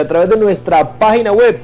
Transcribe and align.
a 0.00 0.08
través 0.08 0.28
de 0.28 0.36
nuestra 0.36 0.98
página 0.98 1.32
web 1.32 1.58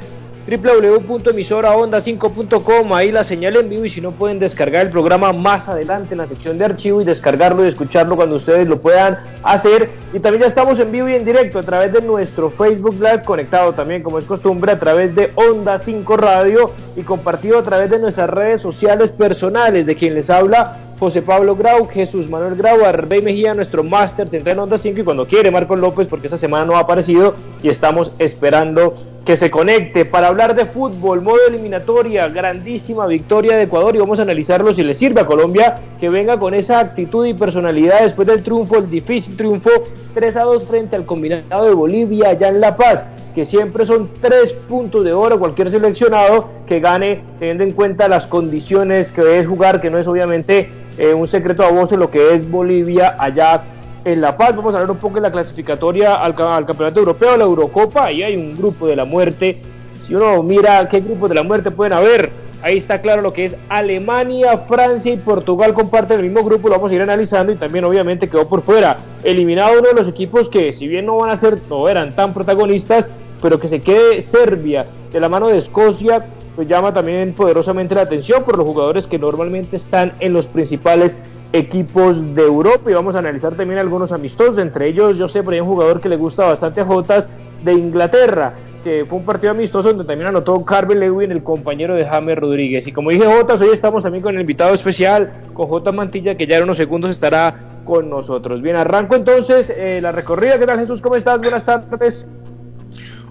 www.emisoraonda5.com, 0.46 2.92
ahí 2.92 3.10
la 3.10 3.24
señal 3.24 3.56
en 3.56 3.68
vivo 3.68 3.84
y 3.84 3.88
si 3.88 4.00
no 4.00 4.12
pueden 4.12 4.38
descargar 4.38 4.86
el 4.86 4.92
programa 4.92 5.32
más 5.32 5.68
adelante 5.68 6.14
en 6.14 6.18
la 6.18 6.28
sección 6.28 6.56
de 6.56 6.66
archivo 6.66 7.02
y 7.02 7.04
descargarlo 7.04 7.64
y 7.64 7.68
escucharlo 7.68 8.14
cuando 8.14 8.36
ustedes 8.36 8.68
lo 8.68 8.80
puedan 8.80 9.18
hacer. 9.42 9.90
Y 10.12 10.20
también 10.20 10.42
ya 10.42 10.46
estamos 10.46 10.78
en 10.78 10.92
vivo 10.92 11.08
y 11.08 11.14
en 11.14 11.24
directo 11.24 11.58
a 11.58 11.64
través 11.64 11.92
de 11.92 12.00
nuestro 12.00 12.48
Facebook 12.48 12.94
Live, 12.94 13.24
conectado 13.24 13.72
también 13.72 14.04
como 14.04 14.20
es 14.20 14.24
costumbre 14.24 14.70
a 14.70 14.78
través 14.78 15.16
de 15.16 15.32
Onda 15.34 15.78
5 15.78 16.16
Radio 16.16 16.70
y 16.94 17.02
compartido 17.02 17.58
a 17.58 17.64
través 17.64 17.90
de 17.90 17.98
nuestras 17.98 18.30
redes 18.30 18.60
sociales 18.60 19.10
personales. 19.10 19.84
De 19.84 19.96
quien 19.96 20.14
les 20.14 20.30
habla 20.30 20.78
José 20.98 21.22
Pablo 21.22 21.56
Grau, 21.56 21.88
Jesús 21.88 22.30
Manuel 22.30 22.54
Grau, 22.54 22.84
Arbey 22.84 23.20
Mejía, 23.20 23.52
nuestro 23.52 23.82
máster 23.82 24.28
central 24.28 24.54
en 24.54 24.60
Onda 24.60 24.78
5 24.78 25.00
y 25.00 25.04
cuando 25.04 25.26
quiere 25.26 25.50
Marcos 25.50 25.78
López 25.78 26.06
porque 26.06 26.28
esa 26.28 26.38
semana 26.38 26.64
no 26.64 26.76
ha 26.76 26.80
aparecido 26.80 27.34
y 27.62 27.68
estamos 27.68 28.12
esperando 28.18 28.96
que 29.26 29.36
se 29.36 29.50
conecte 29.50 30.04
para 30.04 30.28
hablar 30.28 30.54
de 30.54 30.66
fútbol, 30.66 31.20
modo 31.20 31.38
eliminatoria, 31.48 32.28
grandísima 32.28 33.08
victoria 33.08 33.56
de 33.56 33.64
Ecuador 33.64 33.96
y 33.96 33.98
vamos 33.98 34.20
a 34.20 34.22
analizarlo 34.22 34.72
si 34.72 34.84
le 34.84 34.94
sirve 34.94 35.20
a 35.20 35.26
Colombia 35.26 35.80
que 35.98 36.08
venga 36.08 36.38
con 36.38 36.54
esa 36.54 36.78
actitud 36.78 37.26
y 37.26 37.34
personalidad 37.34 38.02
después 38.02 38.28
del 38.28 38.44
triunfo, 38.44 38.78
el 38.78 38.88
difícil 38.88 39.36
triunfo 39.36 39.70
3 40.14 40.36
a 40.36 40.42
2 40.42 40.64
frente 40.64 40.94
al 40.94 41.04
combinado 41.04 41.64
de 41.64 41.74
Bolivia 41.74 42.28
allá 42.28 42.48
en 42.48 42.60
La 42.60 42.76
Paz, 42.76 43.02
que 43.34 43.44
siempre 43.44 43.84
son 43.84 44.08
tres 44.22 44.52
puntos 44.52 45.04
de 45.04 45.12
oro 45.12 45.40
cualquier 45.40 45.70
seleccionado 45.70 46.48
que 46.68 46.78
gane 46.78 47.24
teniendo 47.40 47.64
en 47.64 47.72
cuenta 47.72 48.06
las 48.06 48.28
condiciones 48.28 49.10
que 49.10 49.40
es 49.40 49.46
jugar, 49.48 49.80
que 49.80 49.90
no 49.90 49.98
es 49.98 50.06
obviamente 50.06 50.70
eh, 50.98 51.14
un 51.14 51.26
secreto 51.26 51.64
a 51.64 51.72
voces 51.72 51.98
lo 51.98 52.12
que 52.12 52.32
es 52.32 52.48
Bolivia 52.48 53.16
allá 53.18 53.64
en 54.06 54.20
La 54.20 54.36
Paz. 54.36 54.54
Vamos 54.54 54.72
a 54.74 54.78
hablar 54.78 54.92
un 54.92 54.98
poco 54.98 55.16
de 55.16 55.22
la 55.22 55.32
clasificatoria 55.32 56.14
al, 56.14 56.34
Campeonato 56.36 57.00
Europeo, 57.00 57.36
la 57.36 57.44
Eurocopa. 57.44 58.06
Ahí 58.06 58.22
hay 58.22 58.36
un 58.36 58.56
grupo 58.56 58.86
de 58.86 58.94
la 58.94 59.04
muerte. 59.04 59.58
Si 60.06 60.14
uno 60.14 60.42
mira 60.44 60.88
qué 60.88 61.00
grupos 61.00 61.28
de 61.28 61.34
la 61.34 61.42
muerte 61.42 61.72
pueden 61.72 61.92
haber, 61.92 62.30
ahí 62.62 62.76
está 62.76 63.00
claro 63.00 63.20
lo 63.20 63.32
que 63.32 63.44
es 63.44 63.56
Alemania, 63.68 64.58
Francia 64.58 65.12
y 65.12 65.16
Portugal 65.16 65.74
comparten 65.74 66.20
el 66.20 66.26
mismo 66.26 66.44
grupo. 66.44 66.68
Lo 66.68 66.76
vamos 66.76 66.92
a 66.92 66.94
ir 66.94 67.02
analizando 67.02 67.52
y 67.52 67.56
también, 67.56 67.84
obviamente, 67.84 68.28
quedó 68.28 68.48
por 68.48 68.62
fuera. 68.62 68.98
Eliminado 69.24 69.80
uno 69.80 69.88
de 69.88 69.94
los 69.94 70.06
equipos 70.06 70.48
que, 70.48 70.72
si 70.72 70.86
bien 70.86 71.06
no 71.06 71.16
van 71.16 71.30
a 71.30 71.36
ser, 71.36 71.58
no 71.68 71.88
eran 71.88 72.14
tan 72.14 72.32
protagonistas, 72.32 73.08
pero 73.42 73.58
que 73.58 73.66
se 73.66 73.80
quede 73.80 74.22
Serbia 74.22 74.86
de 75.10 75.18
la 75.18 75.28
mano 75.28 75.48
de 75.48 75.58
Escocia 75.58 76.24
pues 76.54 76.68
llama 76.68 76.94
también 76.94 77.34
poderosamente 77.34 77.94
la 77.94 78.00
atención 78.00 78.42
por 78.42 78.56
los 78.56 78.66
jugadores 78.66 79.06
que 79.06 79.18
normalmente 79.18 79.76
están 79.76 80.14
en 80.20 80.32
los 80.32 80.46
principales 80.46 81.14
equipos 81.58 82.34
de 82.34 82.42
Europa 82.42 82.90
y 82.90 82.94
vamos 82.94 83.16
a 83.16 83.20
analizar 83.20 83.54
también 83.54 83.78
algunos 83.78 84.12
amistosos, 84.12 84.58
entre 84.58 84.88
ellos 84.88 85.18
yo 85.18 85.28
sé 85.28 85.42
por 85.42 85.54
ahí 85.54 85.60
un 85.60 85.66
jugador 85.66 86.00
que 86.00 86.08
le 86.08 86.16
gusta 86.16 86.46
bastante 86.46 86.80
a 86.80 86.84
Jotas 86.84 87.28
de 87.62 87.72
Inglaterra, 87.72 88.54
que 88.84 89.04
fue 89.04 89.18
un 89.18 89.24
partido 89.24 89.50
amistoso 89.50 89.88
donde 89.88 90.04
también 90.04 90.28
anotó 90.28 90.64
Carvel 90.64 91.00
Lewin, 91.00 91.32
el 91.32 91.42
compañero 91.42 91.94
de 91.94 92.04
James 92.04 92.38
Rodríguez. 92.38 92.86
Y 92.86 92.92
como 92.92 93.10
dije 93.10 93.26
Jotas, 93.26 93.60
hoy 93.60 93.70
estamos 93.72 94.02
también 94.02 94.22
con 94.22 94.34
el 94.34 94.40
invitado 94.40 94.74
especial, 94.74 95.32
con 95.54 95.66
J 95.66 95.92
Mantilla, 95.92 96.36
que 96.36 96.46
ya 96.46 96.58
en 96.58 96.64
unos 96.64 96.76
segundos 96.76 97.10
estará 97.10 97.82
con 97.84 98.08
nosotros. 98.08 98.62
Bien, 98.62 98.76
arranco 98.76 99.14
entonces 99.14 99.70
eh, 99.70 100.00
la 100.00 100.12
recorrida. 100.12 100.58
¿Qué 100.58 100.66
tal 100.66 100.78
Jesús? 100.78 101.00
¿Cómo 101.00 101.16
estás? 101.16 101.40
Buenas 101.40 101.64
tardes. 101.64 102.26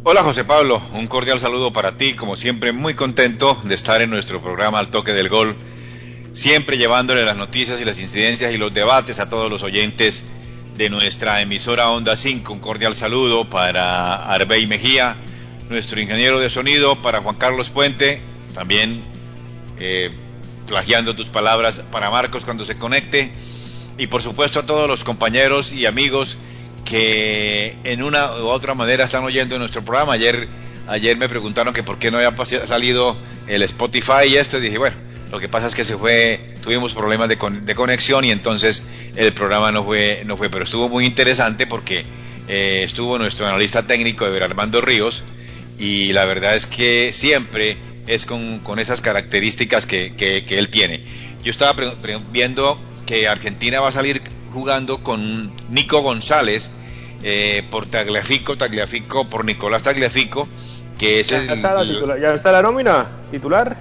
Hola 0.07 0.21
José 0.21 0.43
Pablo, 0.43 0.79
un 0.93 1.07
cordial 1.07 1.39
saludo 1.39 1.73
para 1.73 1.97
ti, 1.97 2.13
como 2.13 2.35
siempre 2.35 2.71
muy 2.71 2.93
contento 2.93 3.57
de 3.63 3.73
estar 3.73 4.03
en 4.03 4.11
nuestro 4.11 4.39
programa 4.39 4.77
Al 4.77 4.89
Toque 4.89 5.13
del 5.13 5.29
Gol 5.29 5.55
siempre 6.35 6.77
llevándole 6.77 7.23
las 7.23 7.37
noticias 7.37 7.79
y 7.79 7.85
las 7.85 7.99
incidencias 7.99 8.53
y 8.53 8.57
los 8.57 8.73
debates 8.73 9.19
a 9.19 9.29
todos 9.29 9.49
los 9.49 9.63
oyentes 9.63 10.25
de 10.77 10.89
nuestra 10.89 11.41
emisora 11.41 11.89
Onda 11.89 12.17
5. 12.17 12.51
Un 12.51 12.59
cordial 12.59 12.93
saludo 12.93 13.45
para 13.45 14.15
Arbey 14.33 14.67
Mejía, 14.67 15.15
nuestro 15.69 16.01
ingeniero 16.01 16.39
de 16.39 16.49
sonido, 16.49 17.01
para 17.01 17.21
Juan 17.21 17.37
Carlos 17.37 17.69
Puente, 17.69 18.21
también 18.53 19.01
eh, 19.79 20.11
plagiando 20.67 21.15
tus 21.15 21.27
palabras 21.27 21.81
para 21.89 22.09
Marcos 22.09 22.43
cuando 22.43 22.65
se 22.65 22.75
conecte, 22.77 23.31
y 23.97 24.07
por 24.07 24.21
supuesto 24.21 24.59
a 24.59 24.65
todos 24.65 24.89
los 24.89 25.05
compañeros 25.05 25.71
y 25.71 25.85
amigos 25.85 26.37
que 26.83 27.77
en 27.85 28.03
una 28.03 28.33
u 28.33 28.47
otra 28.47 28.73
manera 28.73 29.05
están 29.05 29.23
oyendo 29.23 29.57
nuestro 29.57 29.85
programa. 29.85 30.13
Ayer, 30.13 30.49
ayer 30.87 31.15
me 31.15 31.29
preguntaron 31.29 31.73
que 31.73 31.81
por 31.81 31.97
qué 31.97 32.11
no 32.11 32.17
había 32.17 32.35
salido 32.65 33.15
el 33.47 33.63
Spotify 33.63 34.27
y 34.27 34.35
esto, 34.35 34.57
y 34.57 34.61
dije, 34.61 34.77
bueno, 34.77 35.04
lo 35.31 35.39
que 35.39 35.49
pasa 35.49 35.67
es 35.67 35.75
que 35.75 35.83
se 35.83 35.97
fue, 35.97 36.39
tuvimos 36.61 36.93
problemas 36.93 37.29
de, 37.29 37.37
de 37.61 37.75
conexión 37.75 38.25
y 38.25 38.31
entonces 38.31 38.85
el 39.15 39.33
programa 39.33 39.71
no 39.71 39.83
fue, 39.83 40.23
no 40.25 40.37
fue, 40.37 40.49
pero 40.49 40.63
estuvo 40.63 40.89
muy 40.89 41.05
interesante 41.05 41.67
porque 41.67 42.05
eh, 42.47 42.83
estuvo 42.83 43.17
nuestro 43.17 43.47
analista 43.47 43.83
técnico 43.83 44.29
de 44.29 44.43
Armando 44.43 44.81
Ríos 44.81 45.23
y 45.79 46.13
la 46.13 46.25
verdad 46.25 46.55
es 46.55 46.67
que 46.67 47.11
siempre 47.11 47.77
es 48.07 48.25
con, 48.25 48.61
esas 48.77 49.01
características 49.01 49.85
que, 49.85 50.13
que, 50.15 50.57
él 50.57 50.69
tiene. 50.69 51.03
Yo 51.43 51.49
estaba 51.49 51.75
viendo 52.31 52.79
que 53.05 53.27
Argentina 53.27 53.79
va 53.79 53.89
a 53.89 53.91
salir 53.91 54.21
jugando 54.53 55.03
con 55.03 55.51
Nico 55.69 56.01
González 56.01 56.71
eh, 57.23 57.63
por 57.71 57.87
Tagliafico, 57.87 58.57
Tagliafico 58.57 59.27
por 59.27 59.43
Nicolás 59.43 59.83
Tagliafico, 59.83 60.47
que 60.99 61.21
es 61.21 61.29
ya 61.29 61.39
Está 61.39 61.73
la 61.73 62.19
¿Ya 62.19 62.33
está 62.33 62.51
la 62.51 62.61
nómina 62.61 63.07
titular? 63.31 63.75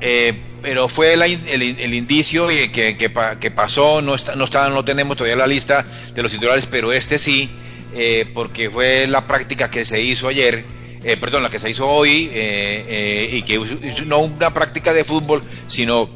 Eh, 0.00 0.49
pero 0.62 0.88
fue 0.88 1.14
el, 1.14 1.22
el, 1.22 1.94
indicio 1.94 2.48
que, 2.48 2.96
que, 2.96 3.50
pasó, 3.50 4.02
no, 4.02 4.14
está, 4.14 4.36
no, 4.36 4.44
está, 4.44 4.68
no 4.68 4.84
tenemos 4.84 5.16
todavía 5.16 5.36
la 5.36 5.46
lista 5.46 5.84
de 6.14 6.22
los 6.22 6.32
titulares, 6.32 6.66
pero 6.66 6.92
este 6.92 7.18
sí, 7.18 7.50
eh, 7.94 8.26
porque 8.34 8.70
fue 8.70 9.06
la 9.06 9.26
práctica 9.26 9.70
que 9.70 9.84
se 9.84 10.02
hizo 10.02 10.28
ayer, 10.28 10.64
eh, 11.02 11.16
perdón, 11.16 11.42
la 11.42 11.50
que 11.50 11.58
se 11.58 11.70
hizo 11.70 11.88
hoy, 11.88 12.30
y 12.32 13.42
que 13.42 13.60
no 14.06 14.18
una 14.20 14.52
práctica 14.52 14.92
de 14.92 15.04
fútbol, 15.04 15.42
sino 15.66 16.08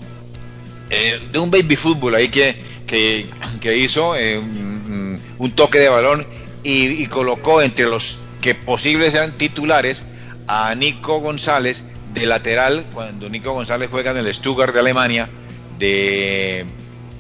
de 0.88 1.38
un 1.38 1.50
baby 1.50 1.76
fútbol 1.76 2.15
ahí 2.15 2.28
que, 2.28 2.56
que, 2.87 3.76
hizo 3.76 4.11
un, 4.11 5.21
un, 5.38 5.50
toque 5.53 5.78
de 5.78 5.88
balón 5.88 6.26
y, 6.62 7.03
y 7.03 7.06
colocó 7.06 7.62
entre 7.62 7.87
los 7.87 8.19
que 8.41 8.55
posibles 8.55 9.12
sean 9.12 9.32
titulares 9.38 10.05
a 10.47 10.75
Nico 10.75 11.21
González, 11.21 11.84
de 12.15 12.27
lateral 12.27 12.87
cuando 12.93 13.29
Nico 13.29 13.53
González 13.53 13.89
juega 13.91 14.13
en 14.13 14.19
el 14.19 14.33
Stuttgart 14.33 14.73
de 14.73 14.81
Alemania 14.81 15.29
de, 15.79 16.65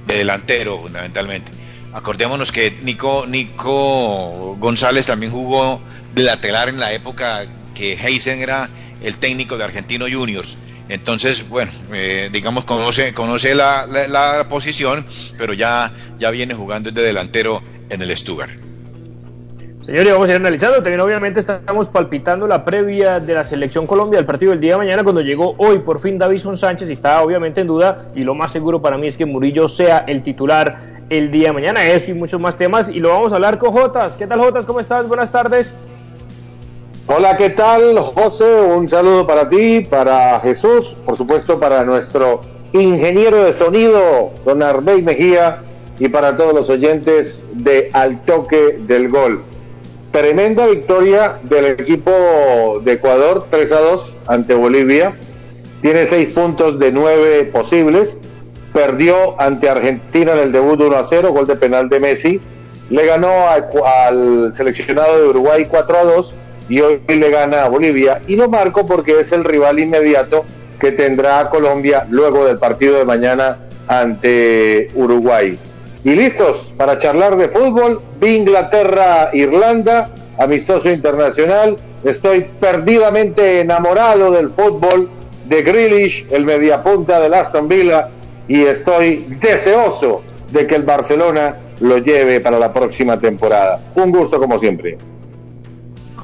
delantero 0.06 0.80
fundamentalmente. 0.80 1.52
Acordémonos 1.92 2.50
que 2.50 2.70
Nico, 2.82 3.24
Nico 3.26 4.56
González 4.56 5.06
también 5.06 5.32
jugó 5.32 5.80
de 6.14 6.22
lateral 6.22 6.68
en 6.68 6.80
la 6.80 6.92
época 6.92 7.46
que 7.74 7.94
Heisen 7.94 8.40
era 8.40 8.70
el 9.02 9.18
técnico 9.18 9.58
de 9.58 9.64
Argentino 9.64 10.06
Juniors. 10.10 10.56
Entonces, 10.88 11.48
bueno, 11.48 11.72
eh, 11.92 12.28
digamos, 12.32 12.64
conoce, 12.64 13.14
conoce 13.14 13.54
la, 13.54 13.86
la, 13.86 14.46
posición, 14.48 15.06
pero 15.38 15.54
ya, 15.54 15.92
ya 16.18 16.30
viene 16.30 16.54
jugando 16.54 16.90
de 16.90 17.02
delantero 17.02 17.62
en 17.88 18.02
el 18.02 18.16
Stuttgart. 18.16 18.52
Señores, 19.84 20.14
vamos 20.14 20.28
a 20.28 20.32
ir 20.32 20.36
analizando. 20.36 20.76
También 20.76 21.00
obviamente 21.02 21.40
estamos 21.40 21.88
palpitando 21.88 22.46
la 22.46 22.64
previa 22.64 23.20
de 23.20 23.34
la 23.34 23.44
selección 23.44 23.86
Colombia 23.86 24.16
del 24.16 24.24
partido 24.24 24.52
del 24.52 24.60
día 24.60 24.72
de 24.72 24.78
mañana 24.78 25.04
cuando 25.04 25.20
llegó 25.20 25.54
hoy 25.58 25.80
por 25.80 26.00
fin 26.00 26.16
Davison 26.16 26.56
Sánchez 26.56 26.88
y 26.88 26.94
está 26.94 27.22
obviamente 27.22 27.60
en 27.60 27.66
duda 27.66 28.06
y 28.14 28.24
lo 28.24 28.34
más 28.34 28.50
seguro 28.50 28.80
para 28.80 28.96
mí 28.96 29.08
es 29.08 29.18
que 29.18 29.26
Murillo 29.26 29.68
sea 29.68 29.98
el 30.06 30.22
titular 30.22 30.78
el 31.10 31.30
día 31.30 31.48
de 31.48 31.52
mañana. 31.52 31.86
Eso 31.86 32.10
y 32.10 32.14
muchos 32.14 32.40
más 32.40 32.56
temas 32.56 32.88
y 32.88 32.98
lo 32.98 33.10
vamos 33.10 33.32
a 33.32 33.34
hablar 33.34 33.58
con 33.58 33.72
Jotas. 33.72 34.16
¿Qué 34.16 34.26
tal 34.26 34.40
Jotas? 34.40 34.64
¿Cómo 34.64 34.80
estás? 34.80 35.06
Buenas 35.06 35.30
tardes. 35.30 35.70
Hola, 37.06 37.36
¿qué 37.36 37.50
tal 37.50 37.98
José? 37.98 38.62
Un 38.62 38.88
saludo 38.88 39.26
para 39.26 39.50
ti, 39.50 39.82
para 39.82 40.40
Jesús, 40.40 40.96
por 41.04 41.18
supuesto 41.18 41.60
para 41.60 41.84
nuestro 41.84 42.40
ingeniero 42.72 43.44
de 43.44 43.52
sonido, 43.52 44.32
don 44.46 44.62
Arbey 44.62 45.02
Mejía 45.02 45.58
y 45.98 46.08
para 46.08 46.38
todos 46.38 46.54
los 46.54 46.70
oyentes 46.70 47.44
de 47.52 47.90
Al 47.92 48.22
Toque 48.22 48.78
del 48.86 49.10
Gol. 49.10 49.42
Tremenda 50.14 50.68
victoria 50.68 51.40
del 51.42 51.64
equipo 51.64 52.80
de 52.84 52.92
Ecuador, 52.92 53.46
3 53.50 53.72
a 53.72 53.80
2 53.80 54.16
ante 54.28 54.54
Bolivia. 54.54 55.12
Tiene 55.82 56.06
6 56.06 56.28
puntos 56.28 56.78
de 56.78 56.92
9 56.92 57.50
posibles. 57.52 58.16
Perdió 58.72 59.34
ante 59.42 59.68
Argentina 59.68 60.34
en 60.34 60.38
el 60.38 60.52
debut 60.52 60.80
1 60.80 60.96
a 60.96 61.02
0, 61.02 61.32
gol 61.32 61.48
de 61.48 61.56
penal 61.56 61.88
de 61.88 61.98
Messi. 61.98 62.40
Le 62.90 63.06
ganó 63.06 63.28
al 63.48 64.52
seleccionado 64.52 65.20
de 65.20 65.28
Uruguay 65.30 65.66
4 65.68 65.98
a 65.98 66.04
2 66.04 66.34
y 66.68 66.80
hoy 66.80 67.00
le 67.08 67.30
gana 67.30 67.64
a 67.64 67.68
Bolivia. 67.68 68.22
Y 68.28 68.36
lo 68.36 68.48
marco 68.48 68.86
porque 68.86 69.18
es 69.18 69.32
el 69.32 69.42
rival 69.42 69.80
inmediato 69.80 70.44
que 70.78 70.92
tendrá 70.92 71.50
Colombia 71.50 72.06
luego 72.08 72.46
del 72.46 72.60
partido 72.60 72.98
de 72.98 73.04
mañana 73.04 73.58
ante 73.88 74.92
Uruguay. 74.94 75.58
Y 76.04 76.14
listos 76.14 76.74
para 76.76 76.98
charlar 76.98 77.36
de 77.36 77.48
fútbol. 77.48 78.02
Inglaterra, 78.22 79.30
Irlanda, 79.32 80.10
amistoso 80.38 80.90
internacional. 80.90 81.76
Estoy 82.04 82.46
perdidamente 82.60 83.60
enamorado 83.60 84.30
del 84.30 84.50
fútbol 84.50 85.08
de 85.46 85.62
Grealish, 85.62 86.26
el 86.30 86.44
mediapunta 86.44 87.20
del 87.20 87.32
Aston 87.32 87.68
Villa, 87.68 88.08
y 88.48 88.64
estoy 88.64 89.24
deseoso 89.40 90.22
de 90.52 90.66
que 90.66 90.74
el 90.74 90.82
Barcelona 90.82 91.56
lo 91.80 91.98
lleve 91.98 92.40
para 92.40 92.58
la 92.58 92.72
próxima 92.72 93.18
temporada. 93.18 93.80
Un 93.94 94.12
gusto 94.12 94.38
como 94.38 94.58
siempre. 94.58 94.98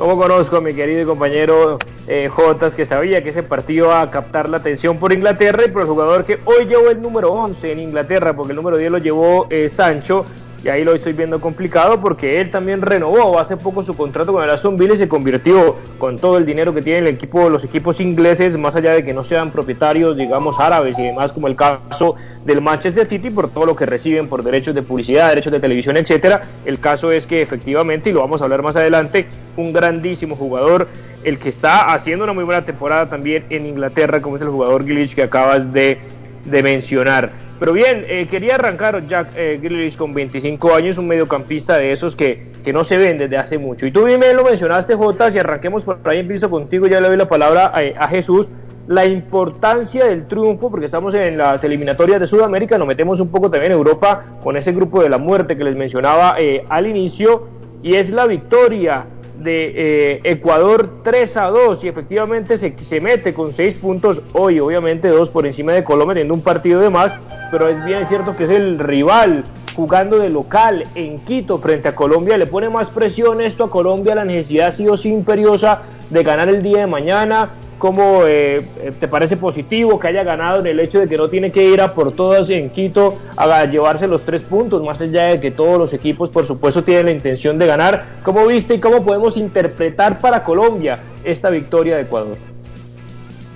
Como 0.01 0.17
conozco 0.17 0.57
a 0.57 0.63
mi 0.63 0.73
querido 0.73 1.07
compañero 1.07 1.79
eh, 2.09 2.31
Jotas, 2.31 2.75
que 2.75 2.87
sabía 2.87 3.23
que 3.23 3.29
ese 3.29 3.43
partido 3.43 3.89
iba 3.89 4.01
a 4.01 4.11
captar 4.11 4.49
la 4.49 4.57
atención 4.57 4.97
por 4.99 5.13
Inglaterra 5.13 5.65
y 5.67 5.71
por 5.71 5.83
el 5.83 5.89
jugador 5.89 6.25
que 6.25 6.39
hoy 6.47 6.65
llevó 6.65 6.89
el 6.89 7.03
número 7.03 7.31
11 7.35 7.73
en 7.73 7.81
Inglaterra, 7.81 8.33
porque 8.35 8.53
el 8.53 8.57
número 8.57 8.79
10 8.79 8.93
lo 8.93 8.97
llevó 8.97 9.47
eh, 9.51 9.69
Sancho, 9.69 10.25
y 10.65 10.69
ahí 10.69 10.85
lo 10.85 10.95
estoy 10.95 11.13
viendo 11.13 11.41
complicado 11.41 12.01
porque 12.01 12.41
él 12.41 12.51
también 12.51 12.83
renovó 12.83 13.39
hace 13.39 13.57
poco 13.57 13.83
su 13.83 13.95
contrato 13.95 14.33
con 14.33 14.45
el 14.45 14.51
Aston 14.51 14.77
Villa 14.77 14.95
y 14.95 14.99
se 14.99 15.09
convirtió 15.09 15.77
con 15.99 16.19
todo 16.19 16.39
el 16.39 16.47
dinero 16.47 16.75
que 16.75 16.83
tiene 16.83 17.01
el 17.01 17.07
equipo, 17.07 17.49
los 17.49 17.65
equipos 17.65 18.01
ingleses, 18.01 18.57
más 18.57 18.77
allá 18.77 18.93
de 18.93 19.05
que 19.05 19.13
no 19.13 19.25
sean 19.25 19.51
propietarios, 19.51 20.17
digamos, 20.17 20.61
árabes 20.61 20.99
y 20.99 21.03
demás, 21.03 21.33
como 21.33 21.47
el 21.47 21.57
caso 21.57 22.15
del 22.45 22.61
Manchester 22.61 23.07
City, 23.07 23.31
por 23.31 23.51
todo 23.51 23.67
lo 23.67 23.77
que 23.77 23.87
reciben 23.87 24.29
por 24.29 24.43
derechos 24.43 24.75
de 24.75 24.83
publicidad, 24.83 25.29
derechos 25.29 25.53
de 25.53 25.61
televisión, 25.61 25.97
etcétera. 25.97 26.43
El 26.65 26.81
caso 26.81 27.11
es 27.11 27.27
que 27.27 27.43
efectivamente, 27.43 28.11
y 28.11 28.13
lo 28.13 28.21
vamos 28.21 28.41
a 28.41 28.45
hablar 28.45 28.63
más 28.63 28.77
adelante, 28.77 29.27
un 29.57 29.73
grandísimo 29.73 30.37
jugador, 30.37 30.89
el 31.25 31.39
que 31.39 31.49
está 31.49 31.93
haciendo 31.93 32.25
una 32.25 32.33
muy 32.33 32.45
buena 32.45 32.65
temporada 32.65 33.09
también 33.09 33.45
en 33.51 33.67
Inglaterra, 33.67 34.23
como 34.23 34.37
es 34.37 34.43
el 34.43 34.49
jugador 34.49 34.85
Gillich 34.85 35.15
que 35.15 35.23
acabas 35.23 35.73
de, 35.73 35.99
mencionar. 36.47 37.31
Pero 37.59 37.75
bien, 37.75 38.05
eh, 38.09 38.27
quería 38.31 38.55
arrancar 38.55 39.07
Jack 39.07 39.33
eh, 39.37 39.93
con 39.99 40.15
25 40.15 40.75
años, 40.75 40.97
un 40.97 41.07
mediocampista 41.07 41.77
de 41.77 41.93
esos 41.93 42.17
que, 42.17 42.51
que, 42.65 42.73
no 42.73 42.85
se 42.85 42.97
ven 42.97 43.19
desde 43.19 43.37
hace 43.37 43.59
mucho. 43.59 43.85
Y 43.85 43.91
tú 43.91 44.05
bien 44.05 44.21
lo 44.35 44.45
mencionaste, 44.45 44.95
Jota, 44.95 45.31
si 45.31 45.39
arranquemos 45.39 45.85
por 45.85 46.01
ahí, 46.05 46.21
empiezo 46.21 46.49
contigo, 46.49 46.87
ya 46.87 47.01
le 47.01 47.09
doy 47.09 47.19
la 47.19 47.29
palabra 47.29 47.67
a, 47.67 48.05
a, 48.05 48.09
Jesús. 48.09 48.49
La 48.89 49.05
importancia 49.05 50.07
del 50.07 50.27
triunfo, 50.27 50.71
porque 50.71 50.87
estamos 50.87 51.13
en 51.13 51.37
las 51.37 51.63
eliminatorias 51.63 52.19
de 52.19 52.27
Sudamérica, 52.27 52.79
nos 52.79 52.89
metemos 52.89 53.21
un 53.21 53.29
poco 53.29 53.51
también 53.51 53.73
en 53.73 53.79
Europa 53.79 54.25
con 54.43 54.57
ese 54.57 54.73
grupo 54.73 55.03
de 55.03 55.11
la 55.11 55.19
muerte 55.19 55.57
que 55.57 55.63
les 55.63 55.77
mencionaba 55.77 56.37
eh, 56.39 56.65
al 56.71 56.87
inicio, 56.87 57.47
y 57.83 57.95
es 57.95 58.11
la 58.11 58.27
victoria 58.27 59.05
de 59.43 59.73
eh, 59.75 60.21
Ecuador 60.25 61.03
3 61.03 61.37
a 61.37 61.47
2 61.47 61.85
y 61.85 61.89
efectivamente 61.89 62.59
se, 62.59 62.75
se 62.83 63.01
mete 63.01 63.33
con 63.35 63.53
6 63.53 63.75
puntos 63.75 64.23
hoy, 64.33 64.61
obviamente 64.61 65.09
2 65.09 65.31
por 65.31 65.47
encima 65.47 65.73
de 65.73 65.85
Colombia, 65.85 66.15
teniendo 66.15 66.35
un 66.35 66.43
partido 66.43 66.81
de 66.81 66.91
más, 66.91 67.13
pero 67.51 67.69
es 67.69 67.83
bien 67.85 68.05
cierto 68.07 68.37
que 68.37 68.45
es 68.45 68.51
el 68.51 68.79
rival 68.79 69.45
jugando 69.75 70.19
de 70.19 70.29
local 70.29 70.85
en 70.95 71.19
Quito 71.21 71.59
frente 71.59 71.89
a 71.89 71.95
Colombia, 71.95 72.37
le 72.37 72.47
pone 72.47 72.69
más 72.69 72.91
presión 72.91 73.41
esto 73.41 73.65
a 73.65 73.71
Colombia, 73.71 74.15
la 74.15 74.25
necesidad 74.25 74.69
ha 74.69 74.73
sido 74.73 74.95
imperiosa 75.05 75.83
de 76.11 76.23
ganar 76.23 76.49
el 76.49 76.63
día 76.63 76.81
de 76.81 76.87
mañana, 76.87 77.51
¿Cómo 77.81 78.25
eh, 78.27 78.61
te 79.01 79.09
parece 79.09 79.39
positivo 79.39 79.99
que 79.99 80.09
haya 80.09 80.23
ganado 80.23 80.61
en 80.61 80.67
el 80.67 80.81
hecho 80.81 81.01
de 81.01 81.09
que 81.09 81.17
no 81.17 81.31
tiene 81.31 81.51
que 81.51 81.65
ir 81.65 81.81
a 81.81 81.95
por 81.95 82.13
todas 82.13 82.51
en 82.51 82.69
Quito 82.69 83.15
a 83.39 83.65
llevarse 83.65 84.07
los 84.07 84.21
tres 84.21 84.43
puntos, 84.43 84.83
más 84.83 85.01
allá 85.01 85.29
de 85.29 85.41
que 85.41 85.51
todos 85.51 85.79
los 85.79 85.95
equipos, 85.95 86.29
por 86.29 86.45
supuesto, 86.45 86.85
tienen 86.85 87.07
la 87.07 87.13
intención 87.13 87.59
de 87.59 87.67
ganar? 87.67 88.05
¿Cómo 88.23 88.47
viste 88.47 88.75
y 88.75 88.81
cómo 88.81 89.03
podemos 89.03 89.39
interpretar 89.39 90.19
para 90.19 90.45
Colombia 90.45 90.99
esta 91.25 91.49
victoria 91.49 91.97
de 91.97 92.03
Ecuador? 92.03 92.37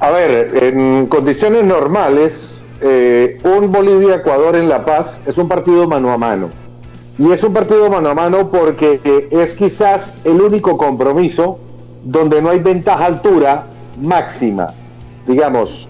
A 0.00 0.10
ver, 0.10 0.56
en 0.56 1.04
condiciones 1.08 1.62
normales, 1.62 2.66
eh, 2.80 3.38
un 3.44 3.70
Bolivia-Ecuador 3.70 4.56
en 4.56 4.70
La 4.70 4.86
Paz 4.86 5.20
es 5.26 5.36
un 5.36 5.48
partido 5.48 5.86
mano 5.86 6.10
a 6.10 6.16
mano. 6.16 6.48
Y 7.18 7.30
es 7.30 7.44
un 7.44 7.52
partido 7.52 7.90
mano 7.90 8.08
a 8.08 8.14
mano 8.14 8.50
porque 8.50 9.00
eh, 9.04 9.28
es 9.32 9.52
quizás 9.52 10.14
el 10.24 10.40
único 10.40 10.78
compromiso 10.78 11.58
donde 12.04 12.40
no 12.40 12.48
hay 12.48 12.60
ventaja 12.60 13.04
altura 13.04 13.66
máxima. 13.96 14.74
Digamos, 15.26 15.88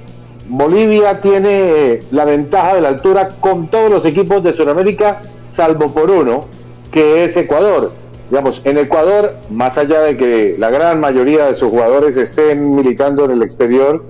Bolivia 0.48 1.20
tiene 1.20 2.00
la 2.10 2.24
ventaja 2.24 2.74
de 2.74 2.80
la 2.82 2.88
altura 2.88 3.30
con 3.40 3.68
todos 3.68 3.90
los 3.90 4.04
equipos 4.04 4.42
de 4.42 4.52
Sudamérica, 4.52 5.22
salvo 5.48 5.92
por 5.92 6.10
uno, 6.10 6.46
que 6.90 7.24
es 7.24 7.36
Ecuador. 7.36 7.92
Digamos, 8.30 8.60
en 8.64 8.78
Ecuador, 8.78 9.36
más 9.50 9.78
allá 9.78 10.00
de 10.00 10.16
que 10.16 10.56
la 10.58 10.70
gran 10.70 11.00
mayoría 11.00 11.46
de 11.46 11.54
sus 11.54 11.70
jugadores 11.70 12.16
estén 12.16 12.74
militando 12.74 13.24
en 13.24 13.32
el 13.32 13.42
exterior, 13.42 14.04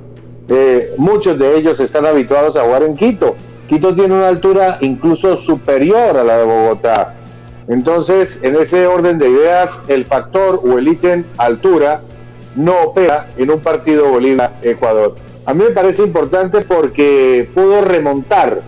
eh, 0.48 0.92
muchos 0.98 1.38
de 1.38 1.56
ellos 1.56 1.80
están 1.80 2.04
habituados 2.04 2.56
a 2.56 2.62
jugar 2.62 2.82
en 2.82 2.96
Quito. 2.96 3.34
Quito 3.68 3.94
tiene 3.94 4.14
una 4.14 4.28
altura 4.28 4.78
incluso 4.80 5.36
superior 5.36 6.16
a 6.16 6.24
la 6.24 6.38
de 6.38 6.44
Bogotá. 6.44 7.14
Entonces, 7.68 8.38
en 8.42 8.56
ese 8.56 8.86
orden 8.86 9.18
de 9.18 9.30
ideas, 9.30 9.78
el 9.88 10.04
factor 10.04 10.60
o 10.62 10.78
el 10.78 10.88
ítem 10.88 11.24
altura 11.38 12.02
no 12.54 12.82
opera 12.82 13.28
en 13.36 13.50
un 13.50 13.60
partido 13.60 14.08
Bolivia-Ecuador. 14.08 15.16
A 15.46 15.54
mí 15.54 15.64
me 15.64 15.70
parece 15.70 16.02
importante 16.02 16.62
porque 16.62 17.48
pudo 17.54 17.82
remontar. 17.82 18.62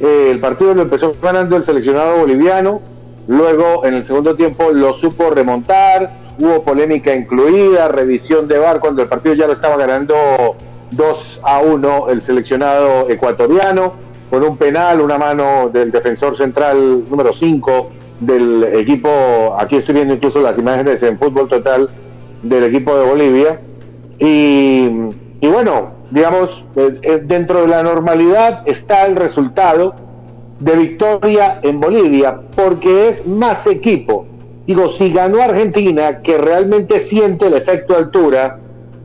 Eh, 0.00 0.28
el 0.30 0.40
partido 0.40 0.74
lo 0.74 0.82
empezó 0.82 1.14
ganando 1.22 1.56
el 1.56 1.64
seleccionado 1.64 2.18
boliviano, 2.18 2.82
luego 3.28 3.84
en 3.84 3.94
el 3.94 4.04
segundo 4.04 4.34
tiempo 4.34 4.70
lo 4.72 4.92
supo 4.92 5.30
remontar, 5.30 6.10
hubo 6.38 6.62
polémica 6.62 7.14
incluida, 7.14 7.88
revisión 7.88 8.48
de 8.48 8.58
VAR 8.58 8.80
cuando 8.80 9.02
el 9.02 9.08
partido 9.08 9.34
ya 9.34 9.46
lo 9.46 9.52
estaba 9.52 9.76
ganando 9.76 10.56
2 10.90 11.40
a 11.44 11.60
1 11.60 12.10
el 12.10 12.20
seleccionado 12.20 13.08
ecuatoriano, 13.08 13.94
con 14.30 14.42
un 14.42 14.56
penal, 14.56 15.00
una 15.00 15.18
mano 15.18 15.70
del 15.72 15.90
defensor 15.90 16.36
central 16.36 17.08
número 17.08 17.32
5 17.32 17.90
del 18.20 18.64
equipo, 18.64 19.56
aquí 19.58 19.76
estoy 19.76 19.94
viendo 19.94 20.14
incluso 20.14 20.40
las 20.40 20.58
imágenes 20.58 21.02
en 21.02 21.18
fútbol 21.18 21.48
total, 21.48 21.88
del 22.48 22.64
equipo 22.64 22.96
de 22.96 23.06
Bolivia. 23.06 23.60
Y, 24.18 24.88
bueno, 25.42 25.90
digamos, 26.10 26.64
eh, 26.76 26.98
eh, 27.02 27.22
dentro 27.24 27.62
de 27.62 27.68
la 27.68 27.82
normalidad 27.82 28.62
está 28.66 29.06
el 29.06 29.16
resultado 29.16 29.94
de 30.60 30.74
victoria 30.74 31.60
en 31.62 31.80
Bolivia, 31.80 32.40
porque 32.54 33.08
es 33.08 33.26
más 33.26 33.66
equipo. 33.66 34.26
Digo, 34.66 34.88
si 34.88 35.12
ganó 35.12 35.42
Argentina, 35.42 36.22
que 36.22 36.38
realmente 36.38 36.98
siente 36.98 37.46
el 37.46 37.54
efecto 37.54 37.96
altura, 37.96 38.58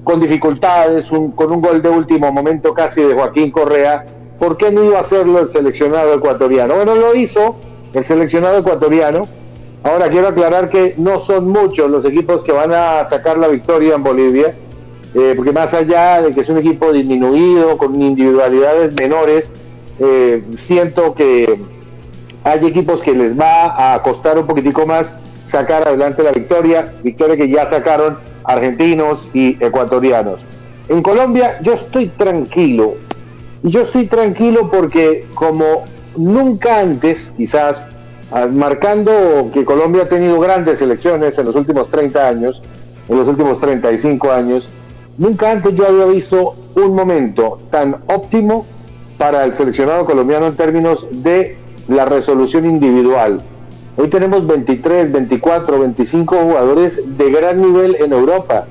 con 0.04 0.20
dificultades, 0.20 1.10
con 1.10 1.52
un 1.52 1.62
gol 1.62 1.82
de 1.82 1.90
último 1.90 2.32
momento 2.32 2.74
casi 2.74 3.02
de 3.02 3.14
Joaquín 3.14 3.52
Correa, 3.52 4.06
¿por 4.40 4.58
qué 4.58 4.72
no 4.72 4.84
iba 4.84 4.98
a 4.98 5.02
hacerlo 5.02 5.40
el 5.40 5.50
seleccionado 5.50 6.16
ecuatoriano? 6.16 6.76
Bueno, 6.76 6.96
lo 6.96 7.14
hizo 7.14 7.56
el 7.94 8.04
seleccionado 8.04 8.60
ecuatoriano, 8.60 9.28
Ahora 9.84 10.10
quiero 10.10 10.28
aclarar 10.28 10.70
que 10.70 10.94
no 10.98 11.20
son 11.20 11.50
muchos 11.50 11.90
los 11.90 12.06
equipos 12.06 12.44
que 12.44 12.52
van 12.52 12.72
a 12.72 13.04
sacar 13.04 13.38
la 13.38 13.48
victoria 13.48 13.96
en 13.96 14.04
Bolivia, 14.04 14.56
eh, 15.16 15.34
porque 15.36 15.52
más 15.52 15.74
allá 15.74 16.22
de 16.22 16.34
que 16.34 16.42
es 16.42 16.50
un 16.50 16.60
equipo 16.60 16.94
disminuido, 16.94 17.78
con 17.78 18.00
individualidades 18.00 18.94
menores, 18.94 19.52
eh, 20.00 20.44
siento 20.56 21.16
que 21.16 21.60
hay 22.44 22.66
equipos 22.66 23.02
que 23.02 23.14
les 23.14 23.40
va 23.40 23.94
a 23.94 24.02
costar 24.04 24.38
un 24.38 24.46
poquitico 24.46 24.86
más 24.86 25.16
sacar 25.46 25.88
adelante 25.88 26.24
la 26.24 26.32
victoria, 26.32 26.94
victoria 27.04 27.36
que 27.36 27.50
ya 27.50 27.66
sacaron 27.66 28.18
argentinos 28.44 29.28
y 29.34 29.58
ecuatorianos. 29.64 30.42
En 30.90 31.02
Colombia 31.02 31.60
yo 31.62 31.74
estoy 31.74 32.08
tranquilo, 32.08 32.96
y 33.64 33.70
yo 33.70 33.82
estoy 33.82 34.08
tranquilo 34.08 34.70
porque 34.72 35.28
como 35.34 35.86
nunca 36.16 36.80
antes, 36.80 37.34
quizás, 37.36 37.88
marcando 38.52 39.50
que 39.54 39.66
Colombia 39.66 40.04
ha 40.04 40.10
tenido 40.10 40.40
grandes 40.40 40.82
elecciones 40.82 41.38
en 41.38 41.46
los 41.46 41.56
últimos 41.56 41.90
30 41.90 42.28
años, 42.28 42.62
en 43.10 43.18
los 43.18 43.28
últimos 43.28 43.60
35 43.60 44.32
años, 44.32 44.70
nunca 45.18 45.52
antes 45.52 45.76
yo 45.76 45.88
había 45.88 46.06
visto 46.06 46.56
un 46.76 46.96
momento 46.96 47.60
tan 47.70 47.98
óptimo 48.08 48.66
para 49.18 49.44
el 49.44 49.54
seleccionado 49.54 50.06
colombiano 50.06 50.48
en 50.48 50.56
términos 50.56 51.08
de 51.12 51.58
la 51.90 52.06
resolución 52.06 52.66
individual. 52.66 53.42
Hoy 53.98 54.08
tenemos 54.08 54.48
23, 54.48 55.12
24, 55.12 55.80
25 55.80 56.36
jugadores 56.38 57.02
de 57.18 57.30
gran 57.30 57.62
nivel 57.62 57.98
en 58.00 58.14
Europa. 58.14 58.66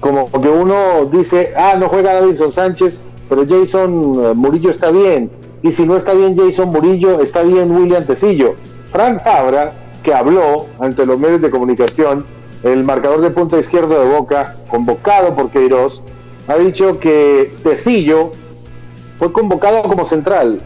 Como 0.00 0.28
que 0.30 0.48
uno 0.48 1.06
dice, 1.12 1.52
ah, 1.56 1.76
no 1.78 1.88
juega 1.88 2.14
Davidson 2.14 2.52
Sánchez, 2.52 3.00
pero 3.28 3.46
Jason 3.48 4.24
eh, 4.24 4.34
Murillo 4.34 4.70
está 4.70 4.90
bien. 4.90 5.30
Y 5.62 5.70
si 5.70 5.86
no 5.86 5.96
está 5.96 6.12
bien 6.12 6.36
Jason 6.36 6.70
Murillo, 6.70 7.20
está 7.20 7.42
bien 7.42 7.70
William 7.70 8.04
Tecillo 8.04 8.56
Frank 8.96 9.22
Fabra, 9.22 9.74
que 10.02 10.14
habló 10.14 10.64
ante 10.78 11.04
los 11.04 11.18
medios 11.18 11.42
de 11.42 11.50
comunicación, 11.50 12.24
el 12.62 12.82
marcador 12.82 13.20
de 13.20 13.28
punta 13.28 13.58
izquierdo 13.58 14.00
de 14.00 14.16
Boca, 14.16 14.56
convocado 14.70 15.36
por 15.36 15.50
Queiroz, 15.50 16.00
ha 16.48 16.56
dicho 16.56 16.98
que 16.98 17.52
Tecillo 17.62 18.32
fue 19.18 19.34
convocado 19.34 19.82
como 19.82 20.06
central. 20.06 20.62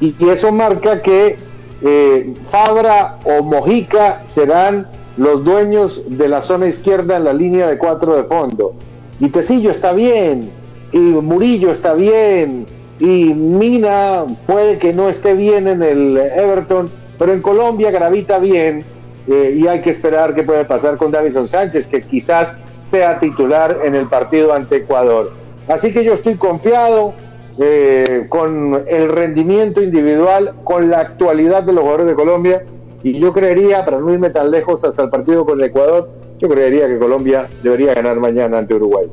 Y, 0.00 0.14
eso 0.28 0.52
marca 0.52 1.02
que 1.02 1.38
eh, 1.82 2.34
Fabra 2.50 3.18
o 3.24 3.42
Mojica 3.42 4.24
serán 4.26 4.86
los 5.16 5.42
dueños 5.42 6.04
de 6.06 6.28
la 6.28 6.42
zona 6.42 6.68
izquierda 6.68 7.16
en 7.16 7.24
la 7.24 7.32
línea 7.32 7.66
de 7.66 7.78
cuatro 7.78 8.14
de 8.14 8.22
fondo. 8.22 8.74
Y 9.18 9.28
Tecillo 9.28 9.72
está 9.72 9.92
bien, 9.92 10.52
y 10.92 10.98
Murillo 10.98 11.72
está 11.72 11.94
bien, 11.94 12.66
y 13.00 13.34
Mina 13.34 14.24
puede 14.46 14.78
que 14.78 14.92
no 14.92 15.08
esté 15.08 15.34
bien 15.34 15.66
en 15.66 15.82
el 15.82 16.16
Everton, 16.16 16.88
pero 17.20 17.34
en 17.34 17.42
Colombia 17.42 17.90
gravita 17.90 18.38
bien 18.38 18.82
eh, 19.28 19.54
y 19.54 19.66
hay 19.66 19.82
que 19.82 19.90
esperar 19.90 20.34
qué 20.34 20.42
puede 20.42 20.64
pasar 20.64 20.96
con 20.96 21.10
Davison 21.10 21.46
Sánchez, 21.46 21.86
que 21.86 22.00
quizás 22.00 22.56
sea 22.80 23.20
titular 23.20 23.80
en 23.84 23.94
el 23.94 24.06
partido 24.06 24.54
ante 24.54 24.76
Ecuador. 24.76 25.30
Así 25.68 25.92
que 25.92 26.02
yo 26.02 26.14
estoy 26.14 26.36
confiado 26.36 27.12
eh, 27.60 28.24
con 28.30 28.84
el 28.88 29.10
rendimiento 29.10 29.82
individual, 29.82 30.54
con 30.64 30.88
la 30.88 31.00
actualidad 31.00 31.62
de 31.62 31.74
los 31.74 31.82
jugadores 31.82 32.06
de 32.06 32.14
Colombia 32.14 32.64
y 33.02 33.20
yo 33.20 33.34
creería, 33.34 33.84
para 33.84 33.98
no 33.98 34.10
irme 34.10 34.30
tan 34.30 34.50
lejos 34.50 34.82
hasta 34.82 35.02
el 35.02 35.10
partido 35.10 35.44
con 35.44 35.62
Ecuador, 35.62 36.08
yo 36.38 36.48
creería 36.48 36.88
que 36.88 36.98
Colombia 36.98 37.48
debería 37.62 37.92
ganar 37.92 38.18
mañana 38.18 38.56
ante 38.56 38.74
Uruguay. 38.76 39.08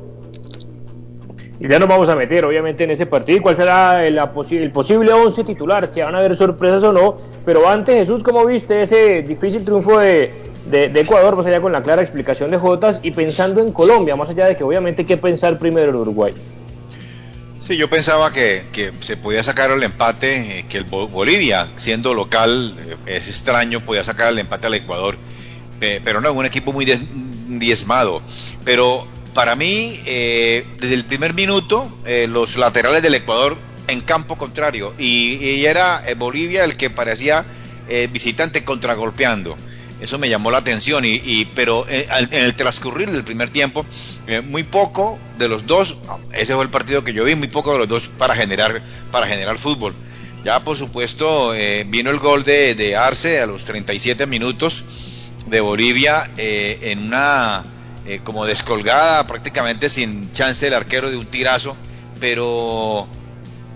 Y 1.59 1.67
ya 1.67 1.77
nos 1.77 1.89
vamos 1.89 2.07
a 2.07 2.15
meter, 2.15 2.45
obviamente, 2.45 2.85
en 2.85 2.91
ese 2.91 3.05
partido. 3.05 3.41
¿Cuál 3.41 3.57
será 3.57 4.05
el, 4.07 4.17
el 4.17 4.71
posible 4.71 5.11
11 5.11 5.43
titular? 5.43 5.87
Si 5.87 5.99
van 5.99 6.15
a 6.15 6.19
haber 6.19 6.37
sorpresas 6.37 6.83
o 6.83 6.93
no. 6.93 7.36
Pero 7.47 7.65
antes, 7.65 7.95
Jesús, 7.95 8.23
¿cómo 8.23 8.45
viste 8.45 8.81
ese 8.81 9.21
difícil 9.21 9.63
triunfo 9.63 9.99
de, 9.99 10.51
Ecuador? 10.69 11.37
Más 11.37 11.45
allá 11.45 11.61
con 11.61 11.71
la 11.71 11.81
clara 11.81 12.01
explicación 12.01 12.51
de 12.51 12.57
Jotas. 12.57 12.99
Y 13.03 13.11
pensando 13.11 13.61
en 13.61 13.71
Colombia, 13.71 14.17
más 14.17 14.29
allá 14.29 14.47
de 14.47 14.57
que 14.57 14.65
obviamente 14.65 15.03
hay 15.03 15.05
que 15.05 15.15
pensar 15.15 15.57
primero 15.57 15.87
en 15.87 15.95
Uruguay. 15.95 16.33
Sí, 17.61 17.77
yo 17.77 17.89
pensaba 17.89 18.33
que, 18.33 18.63
que 18.73 18.91
se 18.99 19.15
podía 19.15 19.43
sacar 19.43 19.71
el 19.71 19.81
empate, 19.81 20.59
eh, 20.59 20.65
que 20.67 20.79
el 20.79 20.83
Bolivia, 20.83 21.67
siendo 21.77 22.13
local, 22.13 22.75
eh, 22.85 23.15
es 23.15 23.29
extraño, 23.29 23.79
podía 23.79 24.03
sacar 24.03 24.33
el 24.33 24.39
empate 24.39 24.67
al 24.67 24.73
Ecuador. 24.73 25.17
pero 25.79 26.19
no, 26.19 26.33
un 26.33 26.45
equipo 26.45 26.73
muy 26.73 26.83
diezmado. 26.83 28.21
Pero 28.65 29.07
para 29.37 29.55
mí, 29.55 29.99
eh, 30.07 30.65
desde 30.79 30.95
el 30.95 31.05
primer 31.05 31.35
minuto, 31.35 31.95
eh, 32.07 32.25
los 32.27 32.57
laterales 32.57 33.03
del 33.03 33.13
Ecuador 33.13 33.55
en 33.87 34.01
campo 34.01 34.37
contrario. 34.37 34.93
Y, 34.97 35.65
era 35.65 36.03
eh, 36.07 36.15
Bolivia 36.15 36.63
el 36.63 36.75
que 36.75 36.89
parecía 36.89 37.45
visitante 38.11 38.65
contragolpeando. 38.65 39.55
Eso 40.01 40.17
me 40.17 40.27
llamó 40.27 40.51
la 40.51 40.57
atención. 40.57 41.05
Y, 41.05 41.45
pero 41.55 41.85
en 41.87 42.33
el 42.33 42.53
transcurrir 42.53 43.09
del 43.09 43.23
primer 43.23 43.49
tiempo, 43.49 43.85
muy 44.49 44.63
poco 44.63 45.17
de 45.37 45.47
los 45.47 45.65
dos, 45.65 45.95
ese 46.33 46.53
fue 46.53 46.65
el 46.65 46.69
partido 46.69 47.05
que 47.05 47.13
yo 47.13 47.23
vi, 47.23 47.35
muy 47.35 47.47
poco 47.47 47.71
de 47.71 47.79
los 47.79 47.87
dos 47.87 48.09
para 48.09 48.35
generar, 48.35 48.81
para 49.09 49.25
generar 49.25 49.57
fútbol. 49.57 49.95
Ya 50.43 50.61
por 50.65 50.77
supuesto 50.77 51.53
vino 51.87 52.11
el 52.11 52.19
gol 52.19 52.43
de, 52.43 52.97
Arce 52.97 53.39
a 53.39 53.45
los 53.45 53.63
37 53.63 54.27
minutos 54.27 54.83
de 55.47 55.61
Bolivia 55.61 56.29
en 56.35 57.05
una 57.05 57.63
eh, 58.07 58.21
como 58.23 58.45
descolgada, 58.45 59.27
prácticamente 59.27 59.89
sin 59.89 60.31
chance 60.31 60.63
del 60.63 60.75
arquero 60.75 61.11
de 61.11 61.17
un 61.17 61.25
tirazo, 61.25 61.75
pero 62.21 63.05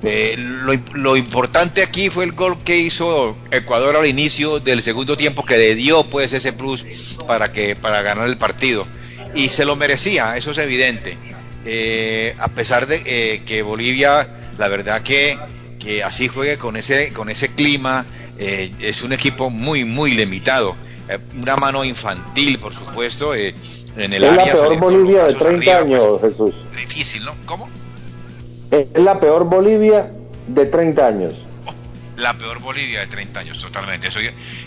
eh, 0.03 0.35
lo, 0.35 1.15
importante 1.15 1.83
aquí 1.83 2.09
fue 2.09 2.23
el 2.23 2.31
gol 2.31 2.63
que 2.63 2.77
hizo 2.77 3.37
Ecuador 3.51 3.95
al 3.95 4.07
inicio 4.07 4.59
del 4.59 4.81
segundo 4.81 5.15
tiempo 5.15 5.45
que 5.45 5.57
le 5.57 5.75
dio 5.75 6.03
pues 6.05 6.33
ese 6.33 6.53
plus 6.53 6.85
para 7.27 7.51
que 7.51 7.75
para 7.75 8.01
ganar 8.01 8.27
el 8.27 8.37
partido 8.37 8.87
y 9.35 9.49
se 9.49 9.63
lo 9.63 9.75
merecía, 9.75 10.35
eso 10.37 10.51
es 10.51 10.57
evidente. 10.57 11.17
Eh, 11.65 12.35
a 12.39 12.47
pesar 12.47 12.87
de 12.87 13.43
que 13.45 13.61
Bolivia, 13.61 14.27
la 14.57 14.67
verdad 14.67 15.03
que, 15.03 15.37
que 15.79 16.03
así 16.03 16.27
juegue 16.27 16.57
con 16.57 16.75
ese 16.75 17.13
con 17.13 17.29
ese 17.29 17.49
clima, 17.49 18.05
es 18.39 19.03
un 19.03 19.13
equipo 19.13 19.51
muy 19.51 19.85
muy 19.85 20.15
limitado, 20.15 20.75
una 21.39 21.55
mano 21.57 21.85
infantil 21.85 22.57
por 22.57 22.73
supuesto 22.73 23.35
es 23.35 23.53
la 23.95 24.43
peor 24.43 24.79
Bolivia 24.79 25.25
de 25.25 25.33
30 25.33 25.77
años, 25.77 26.07
pues, 26.19 26.31
Jesús. 26.31 26.55
Difícil, 26.71 27.25
¿no? 27.25 27.35
¿Cómo? 27.45 27.69
Es 28.71 28.87
la 28.95 29.19
peor 29.19 29.43
Bolivia 29.43 30.09
de 30.47 30.65
30 30.65 31.05
años. 31.07 31.33
la 32.17 32.37
peor 32.37 32.59
Bolivia 32.59 33.01
de 33.01 33.07
30 33.07 33.39
años, 33.39 33.59
totalmente. 33.59 34.07
Eso, 34.07 34.19